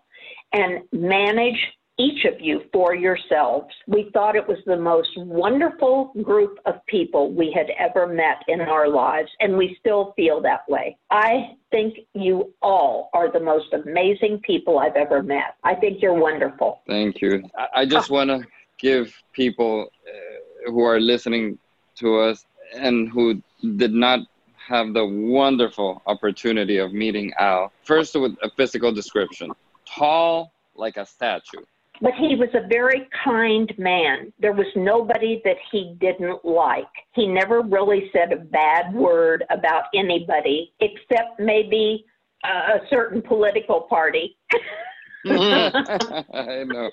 and 0.54 0.82
manage 0.92 1.60
each 1.98 2.26
of 2.26 2.40
you 2.40 2.62
for 2.72 2.96
yourselves. 2.96 3.74
We 3.88 4.10
thought 4.14 4.36
it 4.36 4.48
was 4.48 4.60
the 4.66 4.78
most 4.78 5.10
wonderful 5.18 6.12
group 6.22 6.60
of 6.66 6.86
people 6.86 7.34
we 7.34 7.52
had 7.52 7.68
ever 7.80 8.08
met 8.08 8.44
in 8.48 8.62
our 8.62 8.88
lives, 8.88 9.30
and 9.40 9.58
we 9.58 9.76
still 9.80 10.14
feel 10.16 10.42
that 10.42 10.68
way. 10.70 10.98
I 11.10 11.56
think 11.72 12.00
you 12.14 12.54
all 12.62 13.10
are 13.14 13.32
the 13.32 13.40
most 13.40 13.74
amazing 13.74 14.42
people 14.46 14.80
I've 14.80 14.96
ever 14.96 15.24
met. 15.24 15.56
I 15.64 15.76
think 15.76 16.02
you're 16.02 16.14
wonderful. 16.14 16.82
Thank 16.88 17.22
you. 17.22 17.50
I 17.76 17.86
just 17.86 18.10
want 18.10 18.30
to 18.30 18.46
give 18.78 19.14
people 19.34 19.88
uh, 20.08 20.72
who 20.72 20.84
are 20.84 21.00
listening 21.00 21.58
to 21.96 22.20
us 22.20 22.46
and 22.76 23.10
who 23.10 23.42
did 23.78 23.94
not 23.94 24.20
have 24.68 24.94
the 24.94 25.06
wonderful 25.06 26.02
opportunity 26.06 26.78
of 26.78 26.94
meeting 26.94 27.32
Al, 27.40 27.72
first 27.84 28.14
with 28.16 28.36
a 28.44 28.50
physical 28.52 28.92
description 28.92 29.52
tall 29.86 30.52
like 30.76 30.98
a 30.98 31.06
statue 31.06 31.64
but 32.02 32.14
he 32.14 32.36
was 32.36 32.50
a 32.54 32.68
very 32.68 33.08
kind 33.24 33.74
man. 33.78 34.32
There 34.40 34.54
was 34.54 34.68
nobody 34.76 35.42
that 35.44 35.58
he 35.72 35.96
didn't 36.00 36.44
like. 36.46 36.86
He 37.14 37.28
never 37.28 37.62
really 37.62 38.10
said 38.14 38.32
a 38.32 38.38
bad 38.38 38.94
word 38.94 39.44
about 39.50 39.84
anybody 39.94 40.74
except 40.80 41.40
maybe 41.40 42.06
uh, 42.44 42.78
a 42.78 42.88
certain 42.90 43.22
political 43.22 43.82
party. 43.82 44.38
I 45.26 46.64
know. 46.66 46.92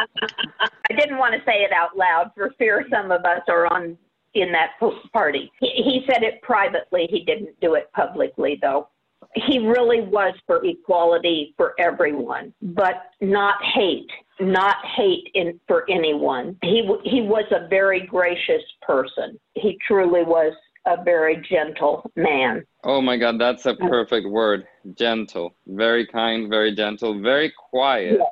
I 0.00 0.94
didn't 0.96 1.18
want 1.18 1.34
to 1.34 1.40
say 1.44 1.62
it 1.62 1.72
out 1.72 1.96
loud 1.96 2.30
for 2.34 2.52
fear 2.58 2.84
some 2.90 3.10
of 3.10 3.24
us 3.24 3.40
are 3.48 3.66
on 3.72 3.96
in 4.34 4.52
that 4.52 4.72
party. 5.12 5.50
He, 5.60 5.68
he 5.68 6.04
said 6.06 6.22
it 6.22 6.42
privately. 6.42 7.08
He 7.10 7.24
didn't 7.24 7.58
do 7.60 7.74
it 7.74 7.90
publicly, 7.92 8.58
though 8.60 8.88
he 9.36 9.58
really 9.58 10.00
was 10.00 10.34
for 10.46 10.64
equality 10.64 11.54
for 11.56 11.74
everyone, 11.78 12.54
but 12.62 13.10
not 13.20 13.56
hate, 13.74 14.08
not 14.40 14.76
hate 14.96 15.28
in, 15.34 15.60
for 15.68 15.84
anyone. 15.90 16.56
He 16.62 16.88
he 17.04 17.20
was 17.22 17.44
a 17.50 17.68
very 17.68 18.06
gracious 18.06 18.62
person. 18.82 19.38
He 19.54 19.78
truly 19.86 20.22
was 20.22 20.54
a 20.86 21.02
very 21.02 21.44
gentle 21.48 22.10
man. 22.16 22.64
Oh 22.84 23.02
my 23.02 23.18
God, 23.18 23.38
that's 23.38 23.66
a 23.66 23.74
mm. 23.74 23.88
perfect 23.88 24.28
word. 24.28 24.66
Gentle, 24.94 25.54
very 25.66 26.06
kind, 26.06 26.48
very 26.48 26.74
gentle, 26.74 27.20
very 27.20 27.52
quiet. 27.70 28.18
Yeah. 28.18 28.24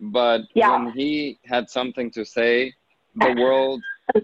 But 0.00 0.42
yeah. 0.54 0.78
when 0.78 0.92
he 0.92 1.40
had 1.44 1.68
something 1.68 2.10
to 2.12 2.24
say, 2.24 2.72
the 3.16 3.34
world, 3.36 3.82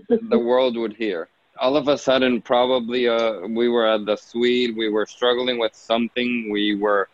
the 0.08 0.38
world 0.38 0.76
would 0.76 0.94
hear 0.94 1.28
all 1.60 1.76
of 1.76 1.88
a 1.88 1.96
sudden 1.96 2.40
probably 2.42 3.08
uh, 3.08 3.40
we 3.48 3.68
were 3.68 3.86
at 3.86 4.04
the 4.06 4.16
suite 4.16 4.76
we 4.76 4.88
were 4.88 5.06
struggling 5.06 5.58
with 5.58 5.74
something 5.74 6.50
we 6.50 6.74
were 6.76 7.08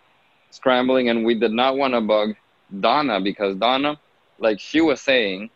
scrambling 0.51 1.09
and 1.09 1.25
we 1.25 1.39
did 1.39 1.53
not 1.53 1.77
want 1.77 1.95
to 1.95 2.01
bug 2.01 2.35
donna 2.81 3.21
because 3.21 3.57
donna 3.57 3.99
like 4.39 4.59
she 4.59 4.81
was 4.81 5.01
saying 5.01 5.51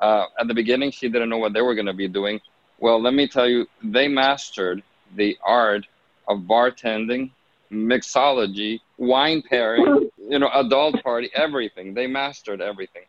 uh, 0.00 0.24
at 0.38 0.48
the 0.48 0.54
beginning 0.54 0.90
she 0.90 1.08
didn't 1.08 1.28
know 1.28 1.38
what 1.38 1.52
they 1.52 1.62
were 1.62 1.74
going 1.74 1.86
to 1.86 1.94
be 1.94 2.08
doing. 2.08 2.40
Well 2.78 3.00
let 3.00 3.14
me 3.14 3.26
tell 3.28 3.48
you 3.48 3.66
they 3.82 4.08
mastered 4.08 4.82
the 5.14 5.36
art 5.44 5.86
of 6.28 6.40
bartending 6.40 7.30
mixology 7.72 8.80
wine 8.98 9.42
pairing 9.48 10.10
you 10.18 10.38
know 10.38 10.50
adult 10.54 11.02
party 11.02 11.30
everything. 11.34 11.94
They 11.94 12.06
mastered 12.06 12.60
everything 12.60 13.04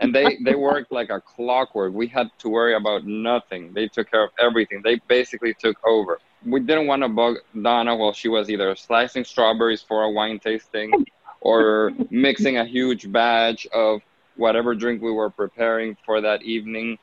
and 0.00 0.14
they 0.14 0.38
they 0.44 0.54
worked 0.54 0.90
like 0.92 1.10
a 1.10 1.20
clockwork. 1.20 1.92
We 1.92 2.06
had 2.06 2.30
to 2.38 2.48
worry 2.48 2.74
about 2.74 3.04
nothing. 3.06 3.72
They 3.72 3.88
took 3.88 4.10
care 4.10 4.24
of 4.24 4.30
everything. 4.38 4.82
They 4.82 5.00
basically 5.08 5.54
took 5.54 5.76
over. 5.86 6.18
We 6.44 6.60
didn't 6.60 6.86
want 6.86 7.02
to 7.02 7.08
bug 7.08 7.36
Donna 7.60 7.96
while 7.96 8.12
she 8.12 8.28
was 8.28 8.50
either 8.50 8.74
slicing 8.76 9.24
strawberries 9.24 9.82
for 9.82 10.04
a 10.04 10.10
wine 10.10 10.38
tasting 10.38 10.92
or 11.40 11.92
mixing 12.10 12.58
a 12.58 12.64
huge 12.64 13.10
batch 13.10 13.66
of 13.72 14.00
whatever 14.36 14.74
drink 14.74 15.02
we 15.02 15.12
were 15.12 15.30
preparing 15.30 15.96
for 16.04 16.20
that 16.20 16.42
evening 16.42 16.98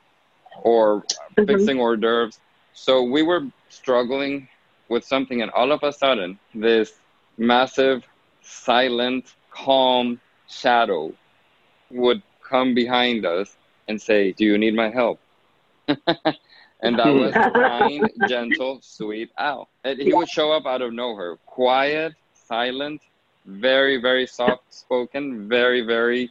or 0.62 1.02
mm-hmm. 1.02 1.44
fixing 1.44 1.78
hors 1.78 1.96
d'oeuvres. 1.96 2.38
So 2.72 3.02
we 3.02 3.22
were 3.22 3.46
struggling 3.68 4.48
with 4.88 5.04
something, 5.04 5.42
and 5.42 5.50
all 5.50 5.72
of 5.72 5.82
a 5.82 5.92
sudden, 5.92 6.38
this 6.54 6.92
massive, 7.38 8.04
silent, 8.42 9.34
calm 9.50 10.20
shadow 10.48 11.12
would 11.90 12.22
come 12.48 12.74
behind 12.74 13.26
us 13.26 13.56
and 13.88 14.00
say, 14.00 14.32
Do 14.32 14.44
you 14.44 14.58
need 14.58 14.74
my 14.74 14.90
help? 14.90 15.20
and 15.88 16.98
that 16.98 17.12
was 17.12 17.32
kind, 17.54 18.10
gentle, 18.28 18.80
sweet 18.82 19.30
Al. 19.38 19.68
And 19.84 20.00
he 20.00 20.12
would 20.12 20.28
show 20.28 20.52
up 20.52 20.66
out 20.66 20.82
of 20.82 20.92
nowhere, 20.92 21.36
quiet, 21.46 22.14
silent, 22.34 23.02
very, 23.46 24.00
very 24.00 24.26
soft 24.26 24.72
spoken, 24.74 25.48
very, 25.48 25.82
very 25.82 26.30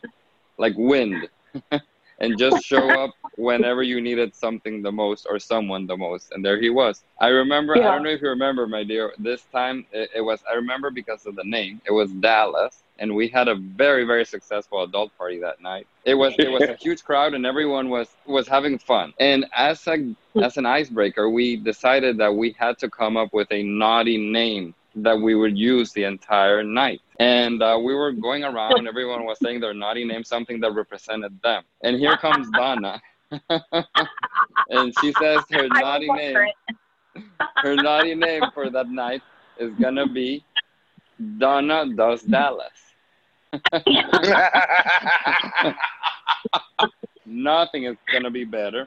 like 0.58 0.74
wind. 0.78 1.28
and 2.20 2.38
just 2.38 2.66
show 2.66 2.90
up 2.90 3.12
whenever 3.36 3.84
you 3.84 4.00
needed 4.00 4.36
something 4.36 4.82
the 4.82 4.92
most 4.92 5.28
or 5.30 5.40
someone 5.40 5.86
the 5.86 5.98
most. 5.98 6.32
And 6.32 6.44
there 6.44 6.60
he 6.60 6.70
was. 6.70 7.04
I 7.20 7.28
remember, 7.28 7.76
yeah. 7.76 7.90
I 7.90 7.96
don't 7.96 8.04
know 8.04 8.10
if 8.10 8.22
you 8.22 8.30
remember, 8.30 8.68
my 8.68 8.84
dear, 8.84 9.14
this 9.18 9.44
time 9.52 9.86
it, 9.92 10.10
it, 10.16 10.22
was, 10.22 10.40
I 10.50 10.56
remember 10.56 10.92
because 10.92 11.26
of 11.26 11.36
the 11.36 11.44
name, 11.44 11.82
it 11.86 11.92
was 11.92 12.12
Dallas. 12.12 12.84
And 12.98 13.14
we 13.16 13.28
had 13.28 13.48
a 13.48 13.56
very, 13.56 14.06
very 14.06 14.26
successful 14.26 14.84
adult 14.84 15.16
party 15.18 15.40
that 15.40 15.62
night. 15.62 15.88
It 16.06 16.16
was 16.16 16.34
it 16.38 16.50
was 16.50 16.64
a 16.64 16.76
huge 16.76 17.04
crowd 17.04 17.34
and 17.34 17.46
everyone 17.46 17.90
was 17.90 18.08
was 18.26 18.48
having 18.48 18.78
fun. 18.78 19.14
And 19.20 19.46
as 19.56 19.86
a 19.88 20.16
as 20.42 20.58
an 20.58 20.66
icebreaker, 20.66 21.30
we 21.30 21.58
decided 21.58 22.18
that 22.20 22.34
we 22.34 22.56
had 22.58 22.78
to 22.80 22.90
come 22.90 23.18
up 23.18 23.34
with 23.34 23.52
a 23.52 23.64
naughty 23.64 24.18
name 24.18 24.74
that 24.96 25.20
we 25.20 25.36
would 25.36 25.58
use 25.58 25.92
the 25.92 26.04
entire 26.04 26.64
night. 26.64 27.02
And 27.20 27.62
uh, 27.62 27.80
we 27.82 27.94
were 27.94 28.12
going 28.12 28.44
around, 28.44 28.78
and 28.78 28.88
everyone 28.88 29.26
was 29.26 29.38
saying 29.42 29.60
their 29.60 29.74
naughty 29.74 30.06
name, 30.06 30.24
something 30.24 30.60
that 30.62 30.72
represented 30.72 31.40
them. 31.42 31.64
And 31.84 31.98
here 31.98 32.18
comes 32.18 32.50
Donna. 32.52 33.02
and 33.50 34.94
she 35.02 35.14
says 35.20 35.42
her 35.52 35.68
naughty 35.68 36.08
name, 36.08 36.38
her 37.58 37.76
naughty 37.76 38.16
name 38.16 38.44
for 38.54 38.70
that 38.70 38.90
night 38.90 39.22
is 39.58 39.74
gonna 39.76 40.08
be 40.08 40.44
Donna 41.38 41.86
does 41.96 42.22
Dallas. 42.24 42.85
Nothing 47.26 47.86
is 47.86 47.96
gonna 48.12 48.32
be 48.32 48.46
better. 48.46 48.86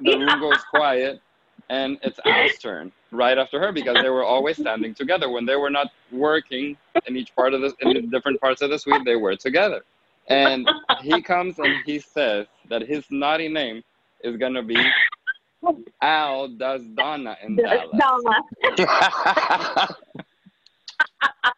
The 0.00 0.18
room 0.18 0.40
goes 0.40 0.62
quiet, 0.64 1.20
and 1.68 1.98
it's 2.02 2.18
Al's 2.26 2.58
turn 2.58 2.92
right 3.10 3.38
after 3.38 3.60
her 3.60 3.72
because 3.72 4.00
they 4.00 4.08
were 4.10 4.24
always 4.24 4.58
standing 4.58 4.94
together. 4.94 5.30
When 5.30 5.46
they 5.46 5.56
were 5.56 5.70
not 5.70 5.88
working 6.12 6.76
in 7.06 7.16
each 7.16 7.34
part 7.34 7.54
of 7.54 7.60
the 7.60 7.74
in 7.80 8.10
different 8.10 8.40
parts 8.40 8.62
of 8.62 8.70
the 8.70 8.78
suite, 8.78 9.04
they 9.04 9.16
were 9.16 9.36
together. 9.36 9.84
And 10.28 10.68
he 11.02 11.22
comes 11.22 11.58
and 11.58 11.74
he 11.84 11.98
says 11.98 12.46
that 12.68 12.82
his 12.82 13.04
naughty 13.10 13.48
name 13.48 13.82
is 14.22 14.36
gonna 14.36 14.62
be 14.62 14.94
Al 16.00 16.48
does 16.48 16.82
Donna 16.96 17.36
in 17.42 17.56
Dallas. 17.56 18.00
Donna. 18.76 19.88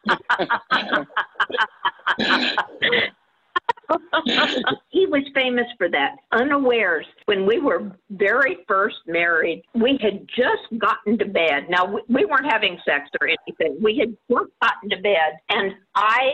he 4.89 5.05
was 5.05 5.23
famous 5.33 5.67
for 5.77 5.89
that. 5.89 6.15
Unawares, 6.31 7.05
when 7.25 7.45
we 7.45 7.59
were 7.59 7.91
very 8.09 8.57
first 8.67 8.97
married, 9.05 9.63
we 9.73 9.97
had 10.01 10.27
just 10.27 10.79
gotten 10.79 11.17
to 11.17 11.25
bed. 11.25 11.67
Now, 11.69 11.85
we, 11.85 12.01
we 12.07 12.25
weren't 12.25 12.51
having 12.51 12.77
sex 12.85 13.09
or 13.21 13.27
anything. 13.27 13.77
We 13.81 13.97
had 13.97 14.15
just 14.29 14.51
gotten 14.61 14.89
to 14.89 14.97
bed, 14.97 15.37
and 15.49 15.73
I 15.95 16.33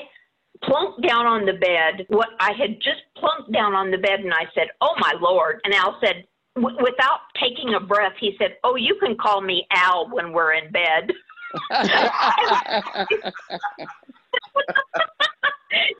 plunked 0.64 1.08
down 1.08 1.26
on 1.26 1.46
the 1.46 1.54
bed. 1.54 2.06
What 2.10 2.30
I 2.40 2.54
had 2.54 2.82
just 2.82 3.02
plunked 3.18 3.52
down 3.52 3.74
on 3.74 3.92
the 3.92 3.98
bed, 3.98 4.22
and 4.22 4.34
I 4.34 4.46
said, 4.56 4.68
"Oh 4.82 4.96
my 4.98 5.14
lord!" 5.20 5.60
And 5.64 5.74
Al 5.74 5.98
said, 6.04 6.26
w- 6.56 6.78
without 6.82 7.20
taking 7.40 7.76
a 7.76 7.80
breath, 7.80 8.14
he 8.20 8.36
said, 8.40 8.58
"Oh, 8.64 8.76
you 8.76 8.96
can 9.00 9.18
call 9.18 9.42
me 9.42 9.68
Al 9.72 10.10
when 10.10 10.32
we're 10.32 10.54
in 10.54 10.72
bed." 10.72 11.12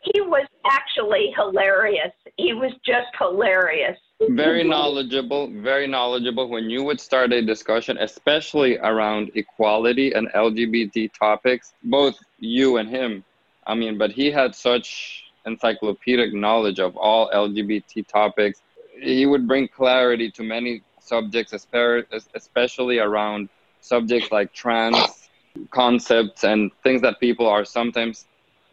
he 0.02 0.22
was 0.22 0.48
actually 0.66 1.34
hilarious. 1.36 2.12
He 2.38 2.54
was 2.54 2.72
just 2.86 3.08
hilarious. 3.18 3.98
very 4.30 4.64
knowledgeable, 4.64 5.50
very 5.62 5.88
knowledgeable. 5.88 6.50
When 6.50 6.70
you 6.70 6.84
would 6.84 7.00
start 7.00 7.32
a 7.34 7.42
discussion, 7.42 7.98
especially 8.00 8.78
around 8.78 9.32
equality 9.36 10.14
and 10.14 10.30
LGBT 10.34 11.12
topics, 11.14 11.74
both 11.84 12.18
you 12.40 12.78
and 12.78 12.90
him, 12.90 13.24
I 13.68 13.76
mean, 13.76 13.98
but 13.98 14.12
he 14.12 14.32
had 14.32 14.56
such 14.56 15.24
encyclopedic 15.46 16.34
knowledge 16.34 16.80
of 16.80 16.96
all 16.98 17.30
LGBT 17.32 18.08
topics. 18.08 18.62
He 19.00 19.26
would 19.26 19.48
bring 19.48 19.68
clarity 19.68 20.32
to 20.32 20.44
many 20.44 20.82
subjects, 21.00 21.54
especially 21.54 23.00
around 23.00 23.50
subjects 23.82 24.32
like 24.32 24.54
trans 24.54 25.23
concepts 25.72 26.44
and 26.44 26.72
things 26.84 27.02
that 27.02 27.20
people 27.20 27.48
are 27.48 27.66
sometimes 27.66 28.26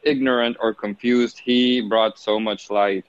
ignorant 0.02 0.56
or 0.60 0.74
confused. 0.74 1.38
He 1.38 1.80
brought 1.80 2.18
so 2.18 2.40
much 2.40 2.70
light. 2.70 3.04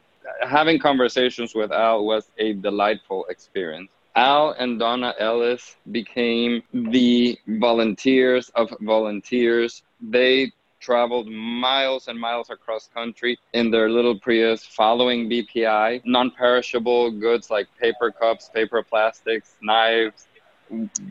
Having 0.48 0.80
conversations 0.80 1.56
with 1.56 1.72
Al 1.72 2.06
was 2.06 2.30
a 2.38 2.54
delightful 2.54 3.26
experience. 3.26 3.90
Al 4.16 4.52
and 4.52 4.78
Donna 4.78 5.14
Ellis 5.20 5.78
became 5.92 6.62
the 6.74 7.38
volunteers 7.48 8.50
of 8.56 8.70
volunteers. 8.82 9.84
They 10.02 10.52
traveled 10.82 11.30
miles 11.30 12.08
and 12.08 12.20
miles 12.20 12.50
across 12.50 12.88
country 12.88 13.40
in 13.54 13.72
their 13.72 13.90
little 13.90 14.20
Prius 14.20 14.66
following 14.66 15.30
BPI. 15.30 16.02
Non-perishable 16.04 17.12
goods 17.12 17.50
like 17.50 17.68
paper 17.80 18.12
cups, 18.12 18.50
paper 18.54 18.84
plastics, 18.84 19.56
knives, 19.62 20.28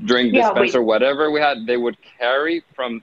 drink 0.05 0.33
Yeah, 0.33 0.43
dispenser, 0.43 0.81
we- 0.81 0.87
whatever 0.87 1.31
we 1.31 1.41
had, 1.41 1.67
they 1.67 1.77
would 1.77 1.97
carry 2.19 2.63
from 2.75 3.03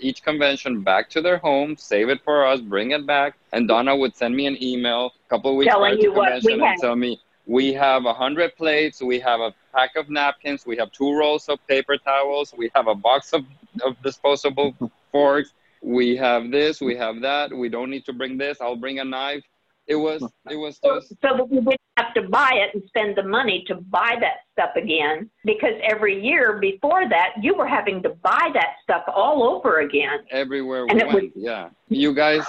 each 0.00 0.22
convention 0.22 0.82
back 0.82 1.08
to 1.10 1.20
their 1.20 1.38
home, 1.38 1.76
save 1.76 2.08
it 2.08 2.20
for 2.24 2.46
us, 2.46 2.60
bring 2.60 2.92
it 2.92 3.06
back, 3.06 3.34
and 3.52 3.66
Donna 3.66 3.94
would 3.96 4.16
send 4.16 4.34
me 4.36 4.46
an 4.46 4.62
email 4.62 5.12
a 5.26 5.28
couple 5.28 5.50
of 5.50 5.56
weeks 5.56 5.74
prior 5.74 5.96
to 5.96 6.02
you 6.02 6.12
what 6.12 6.26
we 6.26 6.40
convention 6.40 6.60
and 6.62 6.78
tell 6.80 6.96
me 6.96 7.20
we 7.46 7.72
have 7.72 8.04
a 8.04 8.12
hundred 8.14 8.54
plates, 8.56 9.02
we 9.02 9.18
have 9.20 9.40
a 9.40 9.54
pack 9.74 9.96
of 9.96 10.08
napkins, 10.08 10.66
we 10.66 10.76
have 10.76 10.92
two 10.92 11.16
rolls 11.16 11.48
of 11.48 11.58
paper 11.66 11.96
towels, 11.96 12.54
we 12.56 12.70
have 12.74 12.86
a 12.86 12.94
box 12.94 13.32
of, 13.32 13.44
of 13.82 14.00
disposable 14.02 14.74
forks, 15.12 15.52
we 15.82 16.16
have 16.16 16.50
this, 16.50 16.80
we 16.80 16.94
have 16.96 17.20
that, 17.22 17.52
we 17.52 17.68
don't 17.68 17.90
need 17.90 18.04
to 18.04 18.12
bring 18.12 18.36
this, 18.38 18.60
I'll 18.60 18.76
bring 18.76 18.98
a 19.00 19.04
knife. 19.04 19.44
It 19.88 19.96
was 19.96 20.22
it 20.50 20.56
was 20.56 20.78
so 20.84 20.96
just 20.96 21.08
so 21.08 21.36
that 21.36 21.48
we 21.48 21.56
didn't 21.60 21.80
have 21.96 22.12
to 22.14 22.22
buy 22.28 22.52
it 22.54 22.74
and 22.74 22.82
spend 22.88 23.16
the 23.16 23.22
money 23.22 23.64
to 23.68 23.74
buy 23.76 24.16
that 24.20 24.40
stuff 24.52 24.76
again 24.76 25.30
because 25.44 25.74
every 25.82 26.22
year 26.22 26.58
before 26.58 27.08
that 27.08 27.30
you 27.42 27.54
were 27.54 27.66
having 27.66 28.02
to 28.02 28.10
buy 28.10 28.50
that 28.52 28.74
stuff 28.82 29.04
all 29.08 29.42
over 29.42 29.80
again 29.80 30.18
everywhere 30.30 30.84
we 30.84 30.90
And 30.90 31.00
went. 31.02 31.12
was- 31.12 31.32
yeah, 31.34 31.70
you 31.88 32.14
guys 32.14 32.44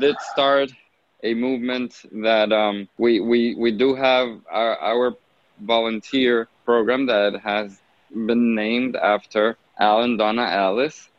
did 0.00 0.16
start 0.32 0.70
a 1.22 1.34
movement 1.34 2.02
that 2.22 2.50
um, 2.52 2.88
we 2.98 3.20
we 3.20 3.54
we 3.54 3.70
do 3.70 3.94
have 3.94 4.40
our, 4.50 4.76
our 4.78 5.14
volunteer 5.60 6.48
program 6.64 7.06
that 7.06 7.38
has 7.40 7.80
been 8.10 8.54
named 8.54 8.96
after 8.96 9.56
Al 9.78 10.02
and 10.02 10.18
Donna 10.18 10.42
Ellis. 10.50 11.09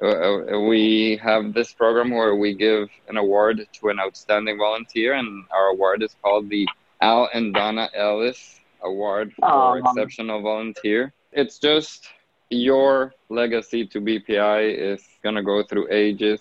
Uh, 0.00 0.06
uh, 0.06 0.60
we 0.60 1.18
have 1.22 1.52
this 1.54 1.72
program 1.72 2.10
where 2.10 2.36
we 2.36 2.54
give 2.54 2.88
an 3.08 3.16
award 3.16 3.66
to 3.72 3.88
an 3.88 3.98
outstanding 3.98 4.56
volunteer, 4.58 5.14
and 5.14 5.44
our 5.50 5.68
award 5.68 6.02
is 6.02 6.14
called 6.22 6.48
the 6.48 6.66
Al 7.00 7.28
and 7.34 7.52
Donna 7.54 7.88
Ellis 7.94 8.60
Award 8.82 9.32
for. 9.34 9.44
Exceptional 9.90 10.40
Volunteer. 10.42 11.12
It's 11.32 11.58
just 11.58 12.08
your 12.50 13.12
legacy 13.28 13.86
to 13.88 14.00
BPI 14.00 14.74
is 14.78 15.04
going 15.22 15.34
to 15.34 15.42
go 15.42 15.62
through 15.62 15.88
ages 15.92 16.40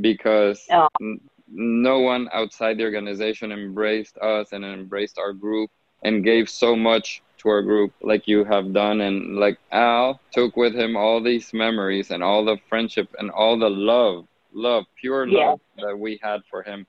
because 0.00 0.64
n- 1.00 1.20
no 1.48 1.98
one 2.00 2.28
outside 2.32 2.76
the 2.78 2.84
organization 2.84 3.50
embraced 3.50 4.16
us 4.18 4.52
and 4.52 4.64
embraced 4.64 5.18
our 5.18 5.32
group 5.32 5.70
and 6.04 6.22
gave 6.22 6.48
so 6.48 6.76
much 6.76 7.22
to 7.40 7.48
our 7.48 7.62
group 7.62 7.92
like 8.02 8.28
you 8.28 8.44
have 8.44 8.72
done 8.72 9.00
and 9.00 9.36
like 9.36 9.58
Al 9.72 10.20
took 10.32 10.56
with 10.56 10.74
him 10.74 10.96
all 10.96 11.22
these 11.22 11.52
memories 11.52 12.10
and 12.10 12.22
all 12.22 12.44
the 12.44 12.56
friendship 12.68 13.08
and 13.18 13.30
all 13.30 13.58
the 13.58 13.70
love 13.70 14.26
love 14.52 14.84
pure 15.00 15.26
love 15.26 15.60
that 15.76 15.98
we 15.98 16.18
had 16.22 16.40
for 16.50 16.62
him 16.62 16.86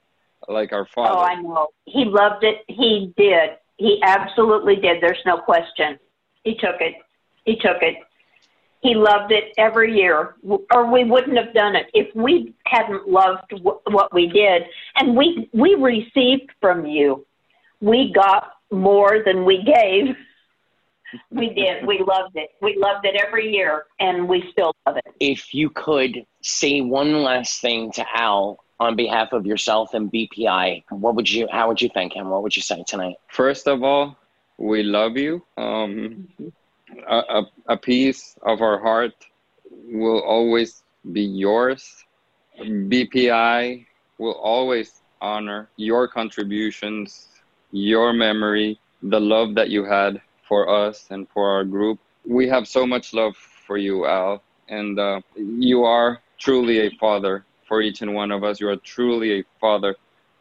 like 0.47 0.74
our 0.74 0.86
father. 0.86 1.16
Oh 1.16 1.22
i 1.22 1.36
know. 1.36 1.68
He 1.86 2.06
loved 2.06 2.43
it. 2.43 2.64
He 2.68 3.14
did. 3.18 3.52
He 3.78 4.02
absolutely 4.04 4.76
did. 4.76 5.02
There's 5.02 5.22
no 5.26 5.38
question. 5.38 5.97
He 6.43 6.56
took 6.56 6.80
it. 6.80 6.95
He 7.45 7.56
took 7.56 7.82
it. 7.82 7.95
He 8.82 8.95
loved 8.95 9.32
it 9.32 9.54
every 9.58 9.95
year. 9.95 10.36
Or 10.74 10.91
we 10.91 11.04
wouldn't 11.04 11.38
have 11.38 11.54
done 11.54 11.76
it 11.76 11.88
if 11.93 12.14
we 12.16 12.54
hadn't 12.66 13.08
loved 13.08 13.49
w- 13.49 13.80
what 13.89 14.14
we 14.14 14.28
did. 14.28 14.64
And 14.95 15.16
we 15.16 15.49
we 15.54 15.76
received 15.76 16.52
from 16.60 16.86
you. 16.86 17.26
We 17.80 18.12
got 18.14 18.54
more 18.72 19.24
than 19.26 19.45
we 19.45 19.64
gave 19.64 20.16
we 21.30 21.53
did 21.53 21.86
we 21.86 21.99
loved 21.99 22.36
it 22.36 22.51
we 22.62 22.76
loved 22.78 23.05
it 23.05 23.16
every 23.16 23.51
year 23.51 23.86
and 23.99 24.28
we 24.28 24.43
still 24.51 24.74
love 24.86 24.97
it 24.97 25.14
if 25.20 25.53
you 25.53 25.70
could 25.70 26.26
say 26.41 26.82
one 26.82 27.22
last 27.22 27.62
thing 27.62 27.91
to 27.91 28.05
Al 28.16 28.59
on 28.82 28.95
behalf 28.95 29.32
of 29.32 29.45
yourself 29.45 29.93
and 29.93 30.12
BPI, 30.12 30.84
what 30.89 31.14
would 31.14 31.30
you? 31.30 31.47
How 31.51 31.68
would 31.68 31.80
you 31.80 31.89
thank 31.93 32.14
him? 32.14 32.30
What 32.30 32.41
would 32.41 32.55
you 32.55 32.64
say 32.64 32.84
tonight? 32.88 33.16
First 33.28 33.68
of 33.68 33.84
all, 33.84 34.18
we 34.57 34.82
love 34.82 35.18
you. 35.18 35.43
Um, 35.55 36.28
a, 37.07 37.18
a, 37.38 37.43
a 37.68 37.78
piece 37.78 38.36
of 38.41 38.62
our 38.62 38.80
heart 38.80 39.14
will 39.86 40.22
always 40.22 40.82
be 41.12 41.22
yours. 41.22 41.88
BPI 42.59 43.86
will 44.18 44.34
always 44.34 45.03
honor 45.22 45.70
your 45.78 46.07
contributions, 46.07 47.28
your 47.72 48.14
memory, 48.14 48.80
the 49.03 49.20
love 49.20 49.53
that 49.53 49.70
you 49.70 49.84
had 49.86 50.20
for 50.52 50.68
us 50.68 51.06
and 51.12 51.30
for 51.30 51.49
our 51.49 51.64
group. 51.64 51.97
We 52.26 52.45
have 52.49 52.68
so 52.68 52.86
much 52.86 53.14
love 53.14 53.38
for 53.38 53.78
you, 53.78 54.06
Al, 54.06 54.43
and 54.68 54.99
uh, 54.99 55.22
you 55.38 55.86
are 55.86 56.20
truly 56.38 56.88
a 56.88 56.89
father 56.99 57.45
for 57.66 57.82
each 57.82 58.02
and 58.02 58.14
one 58.14 58.32
of 58.32 58.43
us. 58.43 58.60
You 58.60 58.68
are 58.68 58.76
truly 58.76 59.39
a 59.39 59.43
father 59.62 59.95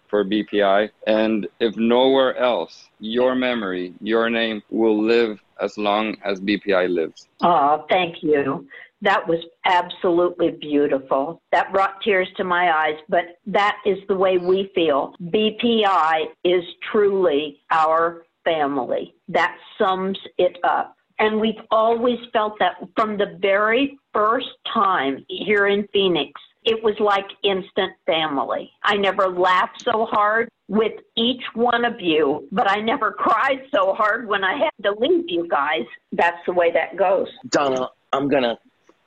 for 0.09 0.25
BPI. 0.25 0.91
And 1.07 1.47
if 1.61 1.77
nowhere 1.77 2.37
else, 2.37 2.89
your 2.99 3.37
memory, 3.37 3.95
your 4.01 4.29
name 4.29 4.65
will 4.69 5.01
live 5.01 5.39
as 5.61 5.79
long 5.79 6.17
as 6.25 6.41
BPI 6.41 6.93
lives. 6.93 7.29
Oh, 7.41 7.87
thank 7.89 8.17
you. 8.21 8.67
That 9.03 9.29
was 9.29 9.39
absolutely 9.65 10.51
beautiful. 10.51 11.41
That 11.53 11.73
brought 11.73 12.03
tears 12.03 12.29
to 12.37 12.43
my 12.43 12.73
eyes, 12.73 12.99
but 13.09 13.39
that 13.47 13.77
is 13.87 13.99
the 14.09 14.17
way 14.17 14.39
we 14.39 14.73
feel. 14.75 15.15
BPI 15.23 16.25
is 16.43 16.65
truly 16.91 17.61
our 17.71 18.25
family. 18.45 19.15
That 19.29 19.57
sums 19.79 20.19
it 20.39 20.59
up. 20.65 20.97
And 21.19 21.39
we've 21.39 21.61
always 21.71 22.19
felt 22.33 22.59
that 22.61 22.77
from 22.97 23.19
the 23.19 23.37
very 23.41 23.99
first 24.13 24.49
time 24.73 25.25
here 25.29 25.67
in 25.67 25.87
Phoenix. 25.93 26.33
It 26.65 26.83
was 26.83 26.95
like 27.01 27.25
instant 27.43 27.93
family. 28.05 28.71
I 28.83 28.97
never 28.97 29.29
laughed 29.29 29.83
so 29.83 30.07
hard 30.07 30.49
with 30.69 30.93
each 31.17 31.43
one 31.55 31.85
of 31.85 32.01
you, 32.01 32.47
but 32.53 32.71
I 32.71 32.81
never 32.81 33.13
cried 33.19 33.63
so 33.75 33.95
hard 33.95 34.29
when 34.29 34.45
I 34.45 34.57
had 34.57 34.71
to 34.83 34.93
leave 34.99 35.25
you 35.29 35.49
guys. 35.49 35.85
That's 36.13 36.39
the 36.47 36.53
way 36.53 36.71
that 36.73 36.97
goes. 36.97 37.29
Donna, 37.49 37.89
I'm 38.13 38.29
gonna 38.29 38.59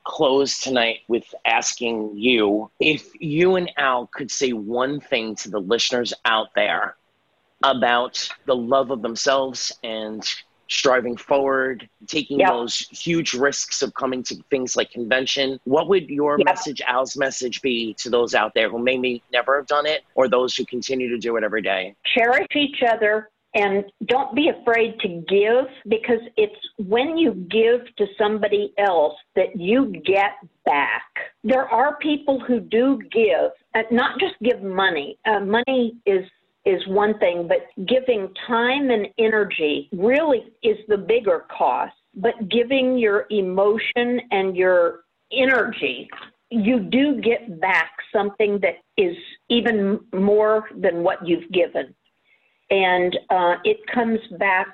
close 0.04 0.60
tonight 0.60 1.00
with 1.08 1.34
asking 1.46 2.12
you 2.16 2.70
if 2.80 3.10
you 3.20 3.56
and 3.56 3.72
Al 3.78 4.08
could 4.08 4.30
say 4.30 4.52
one 4.54 5.00
thing 5.00 5.36
to 5.38 5.50
the 5.50 5.60
listeners 5.60 6.14
out 6.26 6.54
there 6.56 6.96
about 7.64 8.30
the 8.46 8.56
love 8.56 8.92
of 8.92 9.02
themselves 9.02 9.72
and 9.84 10.24
striving 10.70 11.16
forward, 11.18 11.88
taking 12.08 12.40
Yep. 12.40 12.50
those 12.50 12.78
huge 12.90 13.34
risks 13.34 13.82
of 13.82 13.94
coming 13.94 14.24
to 14.24 14.36
things 14.50 14.76
like 14.76 14.90
convention. 14.92 15.60
What 15.66 15.88
would 15.90 16.10
your 16.10 16.38
Yep. 16.40 16.46
message, 16.46 16.82
Al's 16.88 17.16
message, 17.18 17.62
be 17.62 17.94
to 18.00 18.10
those 18.10 18.34
out 18.34 18.54
there 18.56 18.70
who 18.70 18.80
maybe 18.80 19.22
never 19.32 19.58
have 19.58 19.68
done 19.68 19.86
it 19.86 20.02
or 20.16 20.28
those 20.28 20.56
who 20.56 20.66
continue 20.66 21.10
to 21.10 21.18
do 21.18 21.36
it 21.38 21.44
every 21.44 21.62
day? 21.62 21.96
cherish 22.06 22.48
each 22.56 22.82
other, 22.88 23.30
And 23.56 23.86
don't 24.06 24.34
be 24.34 24.50
afraid 24.50 25.00
to 25.02 25.08
give 25.28 25.68
because 25.88 26.22
it's 26.38 26.56
when 26.80 27.20
you 27.20 27.34
give 27.52 27.82
to 27.98 28.08
somebody 28.18 28.74
else 28.80 29.14
that 29.36 29.56
you 29.56 29.94
get 30.04 30.32
back. 30.66 31.04
There 31.44 31.68
are 31.70 31.98
people 31.98 32.40
who 32.40 32.60
do 32.60 33.00
give, 33.12 33.52
uh, 33.76 33.84
not 33.92 34.20
just 34.20 34.34
give 34.42 34.64
money. 34.64 35.20
Uh, 35.26 35.42
money 35.42 35.94
is 36.08 36.26
is 36.66 36.86
one 36.88 37.18
thing, 37.20 37.48
but 37.48 37.68
giving 37.86 38.34
time 38.48 38.90
and 38.90 39.08
energy 39.18 39.90
really 39.92 40.44
is 40.62 40.78
the 40.88 40.98
bigger 40.98 41.46
cost. 41.56 41.94
But 42.16 42.50
giving 42.50 42.98
your 42.98 43.26
emotion 43.30 44.22
and 44.32 44.56
your 44.56 45.02
energy, 45.32 46.10
you 46.50 46.80
do 46.80 47.20
get 47.20 47.60
back 47.60 47.92
something 48.16 48.60
that 48.62 48.76
is 48.98 49.16
even 49.50 50.00
more 50.14 50.70
than 50.78 51.04
what 51.04 51.28
you've 51.28 51.52
given. 51.52 51.94
And 52.70 53.18
uh, 53.30 53.56
it 53.64 53.78
comes 53.94 54.20
back 54.40 54.68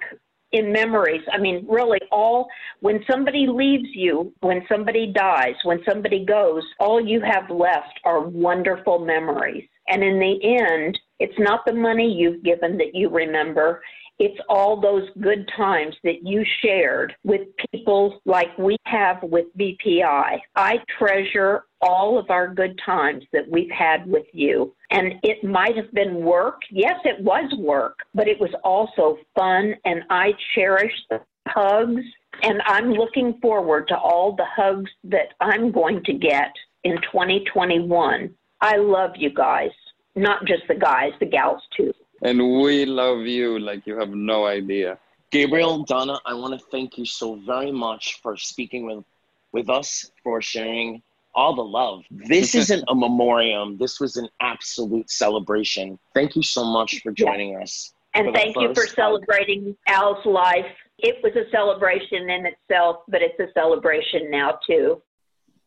in 0.52 0.72
memories. 0.72 1.22
I 1.32 1.38
mean, 1.38 1.66
really, 1.70 2.00
all 2.12 2.48
when 2.82 3.04
somebody 3.10 3.48
leaves 3.48 3.90
you, 3.94 4.34
when 4.42 4.66
somebody 4.70 5.12
dies, 5.14 5.56
when 5.64 5.80
somebody 5.88 6.26
goes, 6.26 6.64
all 6.80 7.00
you 7.00 7.22
have 7.22 7.50
left 7.50 8.00
are 8.04 8.22
wonderful 8.22 9.00
memories. 9.00 9.64
And 9.88 10.04
in 10.04 10.20
the 10.20 10.58
end, 10.60 10.98
it's 11.20 11.38
not 11.38 11.66
the 11.66 11.74
money 11.74 12.12
you've 12.12 12.44
given 12.44 12.78
that 12.78 12.94
you 12.94 13.10
remember. 13.10 13.82
It's 14.20 14.40
all 14.50 14.82
those 14.82 15.08
good 15.22 15.50
times 15.56 15.96
that 16.04 16.24
you 16.24 16.44
shared 16.62 17.16
with 17.24 17.48
people 17.72 18.20
like 18.26 18.58
we 18.58 18.76
have 18.86 19.24
with 19.24 19.46
BPI. 19.58 20.40
I 20.56 20.80
treasure 20.98 21.64
all 21.82 22.20
of 22.20 22.30
our 22.30 22.54
good 22.54 22.78
times 22.86 23.24
that 23.32 23.50
we've 23.50 23.72
had 23.72 24.06
with 24.06 24.26
you. 24.34 24.76
And 24.92 25.14
it 25.24 25.44
might 25.44 25.78
have 25.78 25.92
been 25.94 26.16
work. 26.16 26.62
Yes, 26.70 27.00
it 27.06 27.24
was 27.24 27.50
work, 27.58 28.00
but 28.14 28.28
it 28.28 28.40
was 28.42 28.54
also 28.64 29.18
fun. 29.38 29.74
And 29.86 30.04
I 30.10 30.34
cherish 30.54 30.94
the 31.10 31.22
hugs. 31.48 32.04
And 32.44 32.62
I'm 32.66 32.92
looking 32.92 33.40
forward 33.42 33.88
to 33.88 33.98
all 33.98 34.36
the 34.36 34.46
hugs 34.46 34.92
that 35.06 35.34
I'm 35.40 35.72
going 35.72 36.04
to 36.06 36.14
get 36.14 36.52
in 36.84 36.96
2021. 37.12 38.34
I 38.62 38.76
love 38.76 39.12
you 39.16 39.34
guys, 39.34 39.72
not 40.20 40.46
just 40.46 40.64
the 40.68 40.76
guys, 40.76 41.14
the 41.20 41.26
gals 41.26 41.62
too. 41.76 41.94
And 42.22 42.38
we 42.62 42.86
love 42.86 43.22
you 43.22 43.60
like 43.60 43.88
you 43.88 43.98
have 43.98 44.10
no 44.10 44.46
idea. 44.46 45.00
Gabriel, 45.32 45.84
Donna, 45.84 46.20
I 46.26 46.34
want 46.34 46.60
to 46.60 46.66
thank 46.68 46.98
you 46.98 47.06
so 47.06 47.36
very 47.46 47.72
much 47.72 48.20
for 48.22 48.36
speaking 48.36 48.86
with, 48.86 49.06
with 49.54 49.70
us, 49.70 50.12
for 50.24 50.42
sharing 50.42 51.02
all 51.34 51.56
the 51.56 51.64
love. 51.64 52.04
This 52.12 52.56
isn't 52.62 52.84
a 52.90 52.96
memoriam. 52.96 53.78
This 53.78 54.00
was 54.00 54.18
an 54.18 54.28
absolute 54.42 55.10
celebration. 55.10 55.98
Thank 56.14 56.36
you 56.36 56.44
so 56.44 56.66
much 56.66 57.02
for 57.02 57.12
joining 57.12 57.54
yeah. 57.54 57.62
us. 57.62 57.94
And 58.16 58.34
thank 58.34 58.58
you 58.58 58.74
for 58.74 58.88
celebrating 58.88 59.78
Al's 59.88 60.26
life. 60.26 60.66
It 60.98 61.18
was 61.24 61.34
a 61.36 61.50
celebration 61.52 62.30
in 62.30 62.48
itself, 62.48 63.04
but 63.08 63.22
it's 63.22 63.40
a 63.40 63.48
celebration 63.54 64.30
now 64.32 64.60
too. 64.68 65.02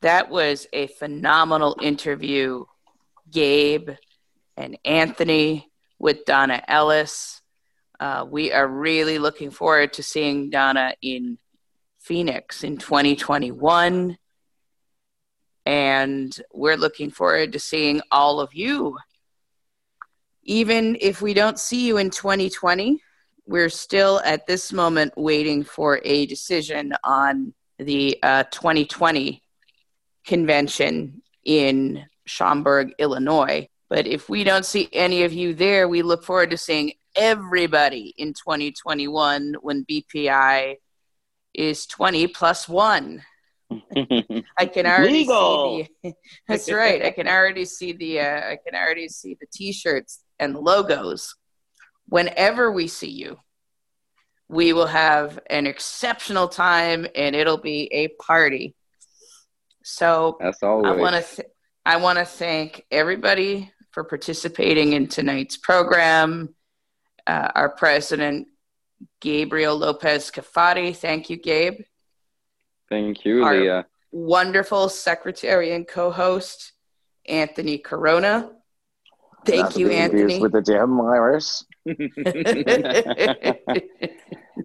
That 0.01 0.29
was 0.29 0.67
a 0.73 0.89
phenomenal 0.89 1.77
interview, 1.81 2.65
Gabe 3.31 3.91
and 4.57 4.79
Anthony 4.85 5.71
with 5.99 6.25
Donna 6.25 6.63
Ellis. 6.67 7.41
Uh, 8.01 8.27
we 8.29 8.53
are 8.53 8.67
really 8.67 9.19
looking 9.19 9.51
forward 9.51 9.93
to 9.95 10.03
seeing 10.03 10.51
Donna 10.51 10.95
in 11.01 11.39
Phoenix 12.01 12.65
in 12.65 12.77
2021. 12.77 14.19
And 15.65 16.41
we're 16.53 16.77
looking 16.77 17.11
forward 17.11 17.53
to 17.53 17.61
seeing 17.61 18.01
all 18.11 18.41
of 18.41 18.53
you. 18.53 18.99
Even 20.43 20.97
if 21.01 21.23
we 21.23 21.35
don't 21.35 21.59
see 21.59 21.87
you 21.87 21.99
in 21.99 22.11
2020, 22.11 23.01
we're 23.47 23.69
still 23.69 24.21
at 24.25 24.47
this 24.47 24.73
moment 24.73 25.13
waiting 25.17 25.63
for 25.63 26.01
a 26.05 26.27
decision 26.27 26.93
on 27.05 27.55
the 27.79 28.19
uh, 28.23 28.43
2020 28.45 29.43
convention 30.27 31.23
in 31.45 32.05
Schaumburg, 32.25 32.95
Illinois. 32.99 33.69
But 33.93 34.07
if 34.07 34.31
we 34.31 34.43
don't 34.43 34.65
see 34.65 34.89
any 34.91 35.25
of 35.25 35.35
you 35.35 35.53
there, 35.53 35.87
we 35.87 36.01
look 36.01 36.25
forward 36.25 36.49
to 36.53 36.57
seeing 36.57 36.93
everybody 37.15 38.15
in 38.17 38.33
2021 38.33 39.57
when 39.61 39.85
BPI 39.85 40.77
is 41.53 41.85
20 41.85 42.29
plus 42.29 42.67
one. 42.67 43.23
I 43.71 44.65
can 44.65 44.87
already 44.87 45.13
Legal. 45.13 45.85
see 45.85 45.89
the. 46.05 46.15
That's 46.49 46.73
right. 46.73 47.05
I 47.05 47.11
can 47.11 47.29
already 47.29 47.67
see 47.67 47.93
the. 47.93 48.21
Uh, 48.21 48.53
I 48.53 48.59
can 48.67 48.75
already 48.75 49.11
see 49.11 49.37
the 49.39 49.47
T-shirts 49.53 50.25
and 50.39 50.55
the 50.55 50.61
logos. 50.61 51.35
Whenever 52.09 52.73
we 52.73 52.89
see 52.89 53.11
you, 53.11 53.37
we 54.49 54.73
will 54.73 54.87
have 54.87 55.39
an 55.51 55.67
exceptional 55.67 56.49
time, 56.49 57.07
and 57.15 57.37
it'll 57.37 57.61
be 57.61 57.91
a 57.93 58.09
party. 58.23 58.75
So 59.85 60.39
As 60.41 60.63
always. 60.63 60.87
I 60.87 60.97
want 60.97 61.17
to. 61.17 61.37
Th- 61.37 61.49
I 61.85 61.97
want 61.97 62.19
to 62.21 62.25
thank 62.25 62.87
everybody 62.93 63.73
for 63.93 64.05
participating 64.05 64.95
in 64.95 65.07
tonight's 65.07 65.57
program. 65.57 66.55
Uh, 67.27 67.53
our 67.55 67.69
president, 67.69 68.49
Gabriel 69.21 69.77
Lopez 69.77 70.31
Cafati. 70.31 70.97
Thank 70.97 71.31
you, 71.31 71.37
Gabe. 71.37 71.83
Thank 72.89 73.25
you, 73.25 73.45
our 73.45 73.55
Leah. 73.55 73.87
Wonderful 74.11 74.89
secretary 74.89 75.73
and 75.73 75.87
co 75.87 76.11
host, 76.11 76.73
Anthony 77.27 77.79
Corona. 77.79 78.51
Thank 79.45 79.63
Not 79.63 79.77
you, 79.77 79.91
Anthony. 79.91 80.41
With 80.41 80.53
the 80.53 80.63
damn 80.63 80.97
virus. 80.97 81.65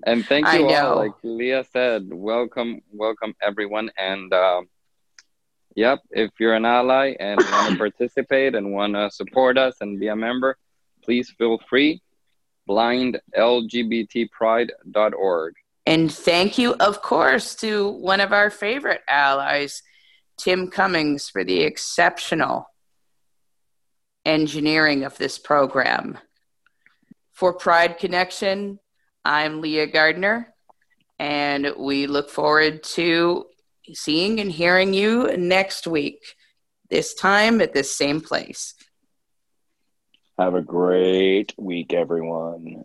and 0.05 0.25
thank 0.25 0.53
you 0.53 0.67
all. 0.67 0.97
Like 0.97 1.13
Leah 1.23 1.65
said, 1.71 2.07
welcome, 2.11 2.81
welcome 2.91 3.33
everyone. 3.41 3.89
And 3.97 4.31
uh, 4.33 4.61
yep, 5.77 6.01
if 6.09 6.31
you're 6.39 6.55
an 6.55 6.65
ally 6.65 7.13
and 7.19 7.39
want 7.39 7.71
to 7.71 7.77
participate 7.97 8.55
and 8.55 8.73
want 8.73 8.95
to 8.95 9.11
support 9.11 9.57
us 9.57 9.75
and 9.79 9.97
be 9.99 10.07
a 10.07 10.15
member, 10.15 10.57
please 11.03 11.29
feel 11.37 11.59
free. 11.69 12.01
BlindLGBTPride.org. 12.67 15.53
And 15.85 16.11
thank 16.11 16.57
you, 16.57 16.73
of 16.73 17.01
course, 17.01 17.55
to 17.55 17.87
one 17.87 18.19
of 18.19 18.33
our 18.33 18.49
favorite 18.49 18.99
allies, 19.07 19.81
Tim 20.37 20.69
Cummings, 20.69 21.29
for 21.29 21.45
the 21.45 21.61
exceptional 21.61 22.67
engineering 24.25 25.05
of 25.05 25.17
this 25.17 25.39
program. 25.39 26.17
For 27.31 27.53
Pride 27.53 27.97
Connection, 27.99 28.79
I'm 29.23 29.61
Leah 29.61 29.87
Gardner, 29.87 30.53
and 31.19 31.71
we 31.77 32.07
look 32.07 32.29
forward 32.29 32.83
to 32.83 33.45
seeing 33.93 34.39
and 34.39 34.51
hearing 34.51 34.93
you 34.93 35.35
next 35.37 35.87
week, 35.87 36.23
this 36.89 37.13
time 37.13 37.61
at 37.61 37.73
this 37.73 37.95
same 37.95 38.21
place. 38.21 38.73
Have 40.37 40.55
a 40.55 40.61
great 40.61 41.53
week, 41.57 41.93
everyone. 41.93 42.83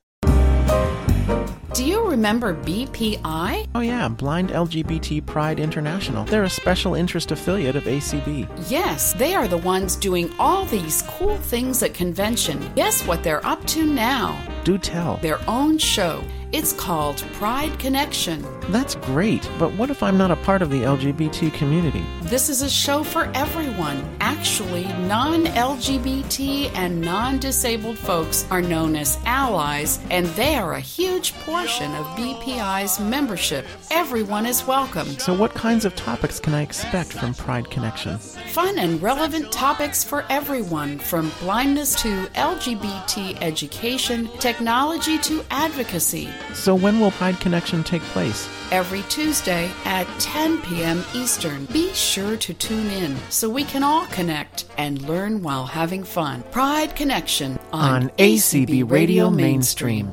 Do 1.75 1.87
you 1.87 2.07
remember 2.07 2.53
BPI? 2.55 3.67
Oh, 3.75 3.81
yeah, 3.81 4.07
Blind 4.07 4.51
LGBT 4.51 5.25
Pride 5.25 5.59
International. 5.59 6.23
They're 6.27 6.45
a 6.45 6.51
special 6.51 6.95
interest 6.95 7.31
affiliate 7.33 7.77
of 7.77 7.85
ACB. 7.85 8.47
Yes, 8.69 9.15
they 9.15 9.35
are 9.35 9.49
the 9.49 9.57
ones 9.57 9.97
doing 9.97 10.31
all 10.39 10.67
these 10.67 11.01
cool 11.09 11.39
things 11.39 11.83
at 11.83 11.95
convention. 11.95 12.61
Guess 12.75 13.07
what 13.07 13.23
they're 13.23 13.45
up 13.47 13.65
to 13.69 13.87
now? 13.87 14.39
Do 14.65 14.77
tell. 14.77 15.17
Their 15.17 15.41
own 15.49 15.79
show. 15.79 16.23
It's 16.53 16.75
called 16.75 17.25
Pride 17.33 17.79
Connection. 17.79 18.45
That's 18.71 18.95
great, 18.97 19.49
but 19.59 19.73
what 19.73 19.89
if 19.89 20.03
I'm 20.03 20.19
not 20.19 20.31
a 20.31 20.37
part 20.37 20.61
of 20.61 20.69
the 20.69 20.83
LGBT 20.83 21.51
community? 21.55 22.05
This 22.25 22.51
is 22.51 22.61
a 22.61 22.69
show 22.69 23.03
for 23.03 23.31
everyone. 23.35 24.05
Actually, 24.21 24.85
non 25.09 25.47
LGBT 25.47 26.71
and 26.75 27.01
non 27.01 27.39
disabled 27.39 27.97
folks 27.97 28.45
are 28.51 28.61
known 28.61 28.97
as 28.97 29.19
allies, 29.25 29.99
and 30.11 30.27
they 30.27 30.57
are 30.57 30.75
a 30.75 30.81
huge 30.81 31.33
portion 31.41 31.62
of 31.63 32.07
BPI's 32.17 32.99
membership. 32.99 33.65
Everyone 33.93 34.47
is 34.47 34.67
welcome. 34.67 35.07
So, 35.07 35.33
what 35.33 35.55
kinds 35.55 35.85
of 35.85 35.95
topics 35.95 36.41
can 36.41 36.55
I 36.55 36.63
expect 36.63 37.13
from 37.13 37.35
Pride 37.35 37.71
Connection? 37.71 38.19
Fun 38.19 38.81
and 38.81 39.01
relevant 39.01 39.53
topics 39.53 40.03
for 40.03 40.25
everyone, 40.29 40.99
from 40.99 41.31
blindness 41.39 41.95
to 42.03 42.27
LGBT 42.35 43.41
education, 43.41 44.27
technology 44.41 45.19
to 45.19 45.45
advocacy. 45.53 46.29
So, 46.53 46.75
when 46.75 46.99
will 46.99 47.13
Pride 47.13 47.39
Connection 47.39 47.85
take 47.85 48.03
place? 48.11 48.49
Every 48.73 49.03
Tuesday 49.03 49.71
at 49.85 50.09
10 50.19 50.63
p.m. 50.63 51.05
Eastern. 51.15 51.67
Be 51.67 51.93
sure 51.93 52.37
to 52.39 52.55
tune 52.55 52.91
in 52.91 53.17
so 53.31 53.49
we 53.49 53.63
can 53.63 53.85
all 53.85 54.07
connect 54.07 54.65
and 54.79 55.01
learn 55.03 55.43
while 55.43 55.67
having 55.67 56.03
fun. 56.03 56.43
Pride 56.51 56.97
Connection 56.97 57.57
on, 57.73 58.03
on 58.05 58.09
ACB 58.19 58.91
Radio 58.91 59.31
Mainstream. 59.31 60.13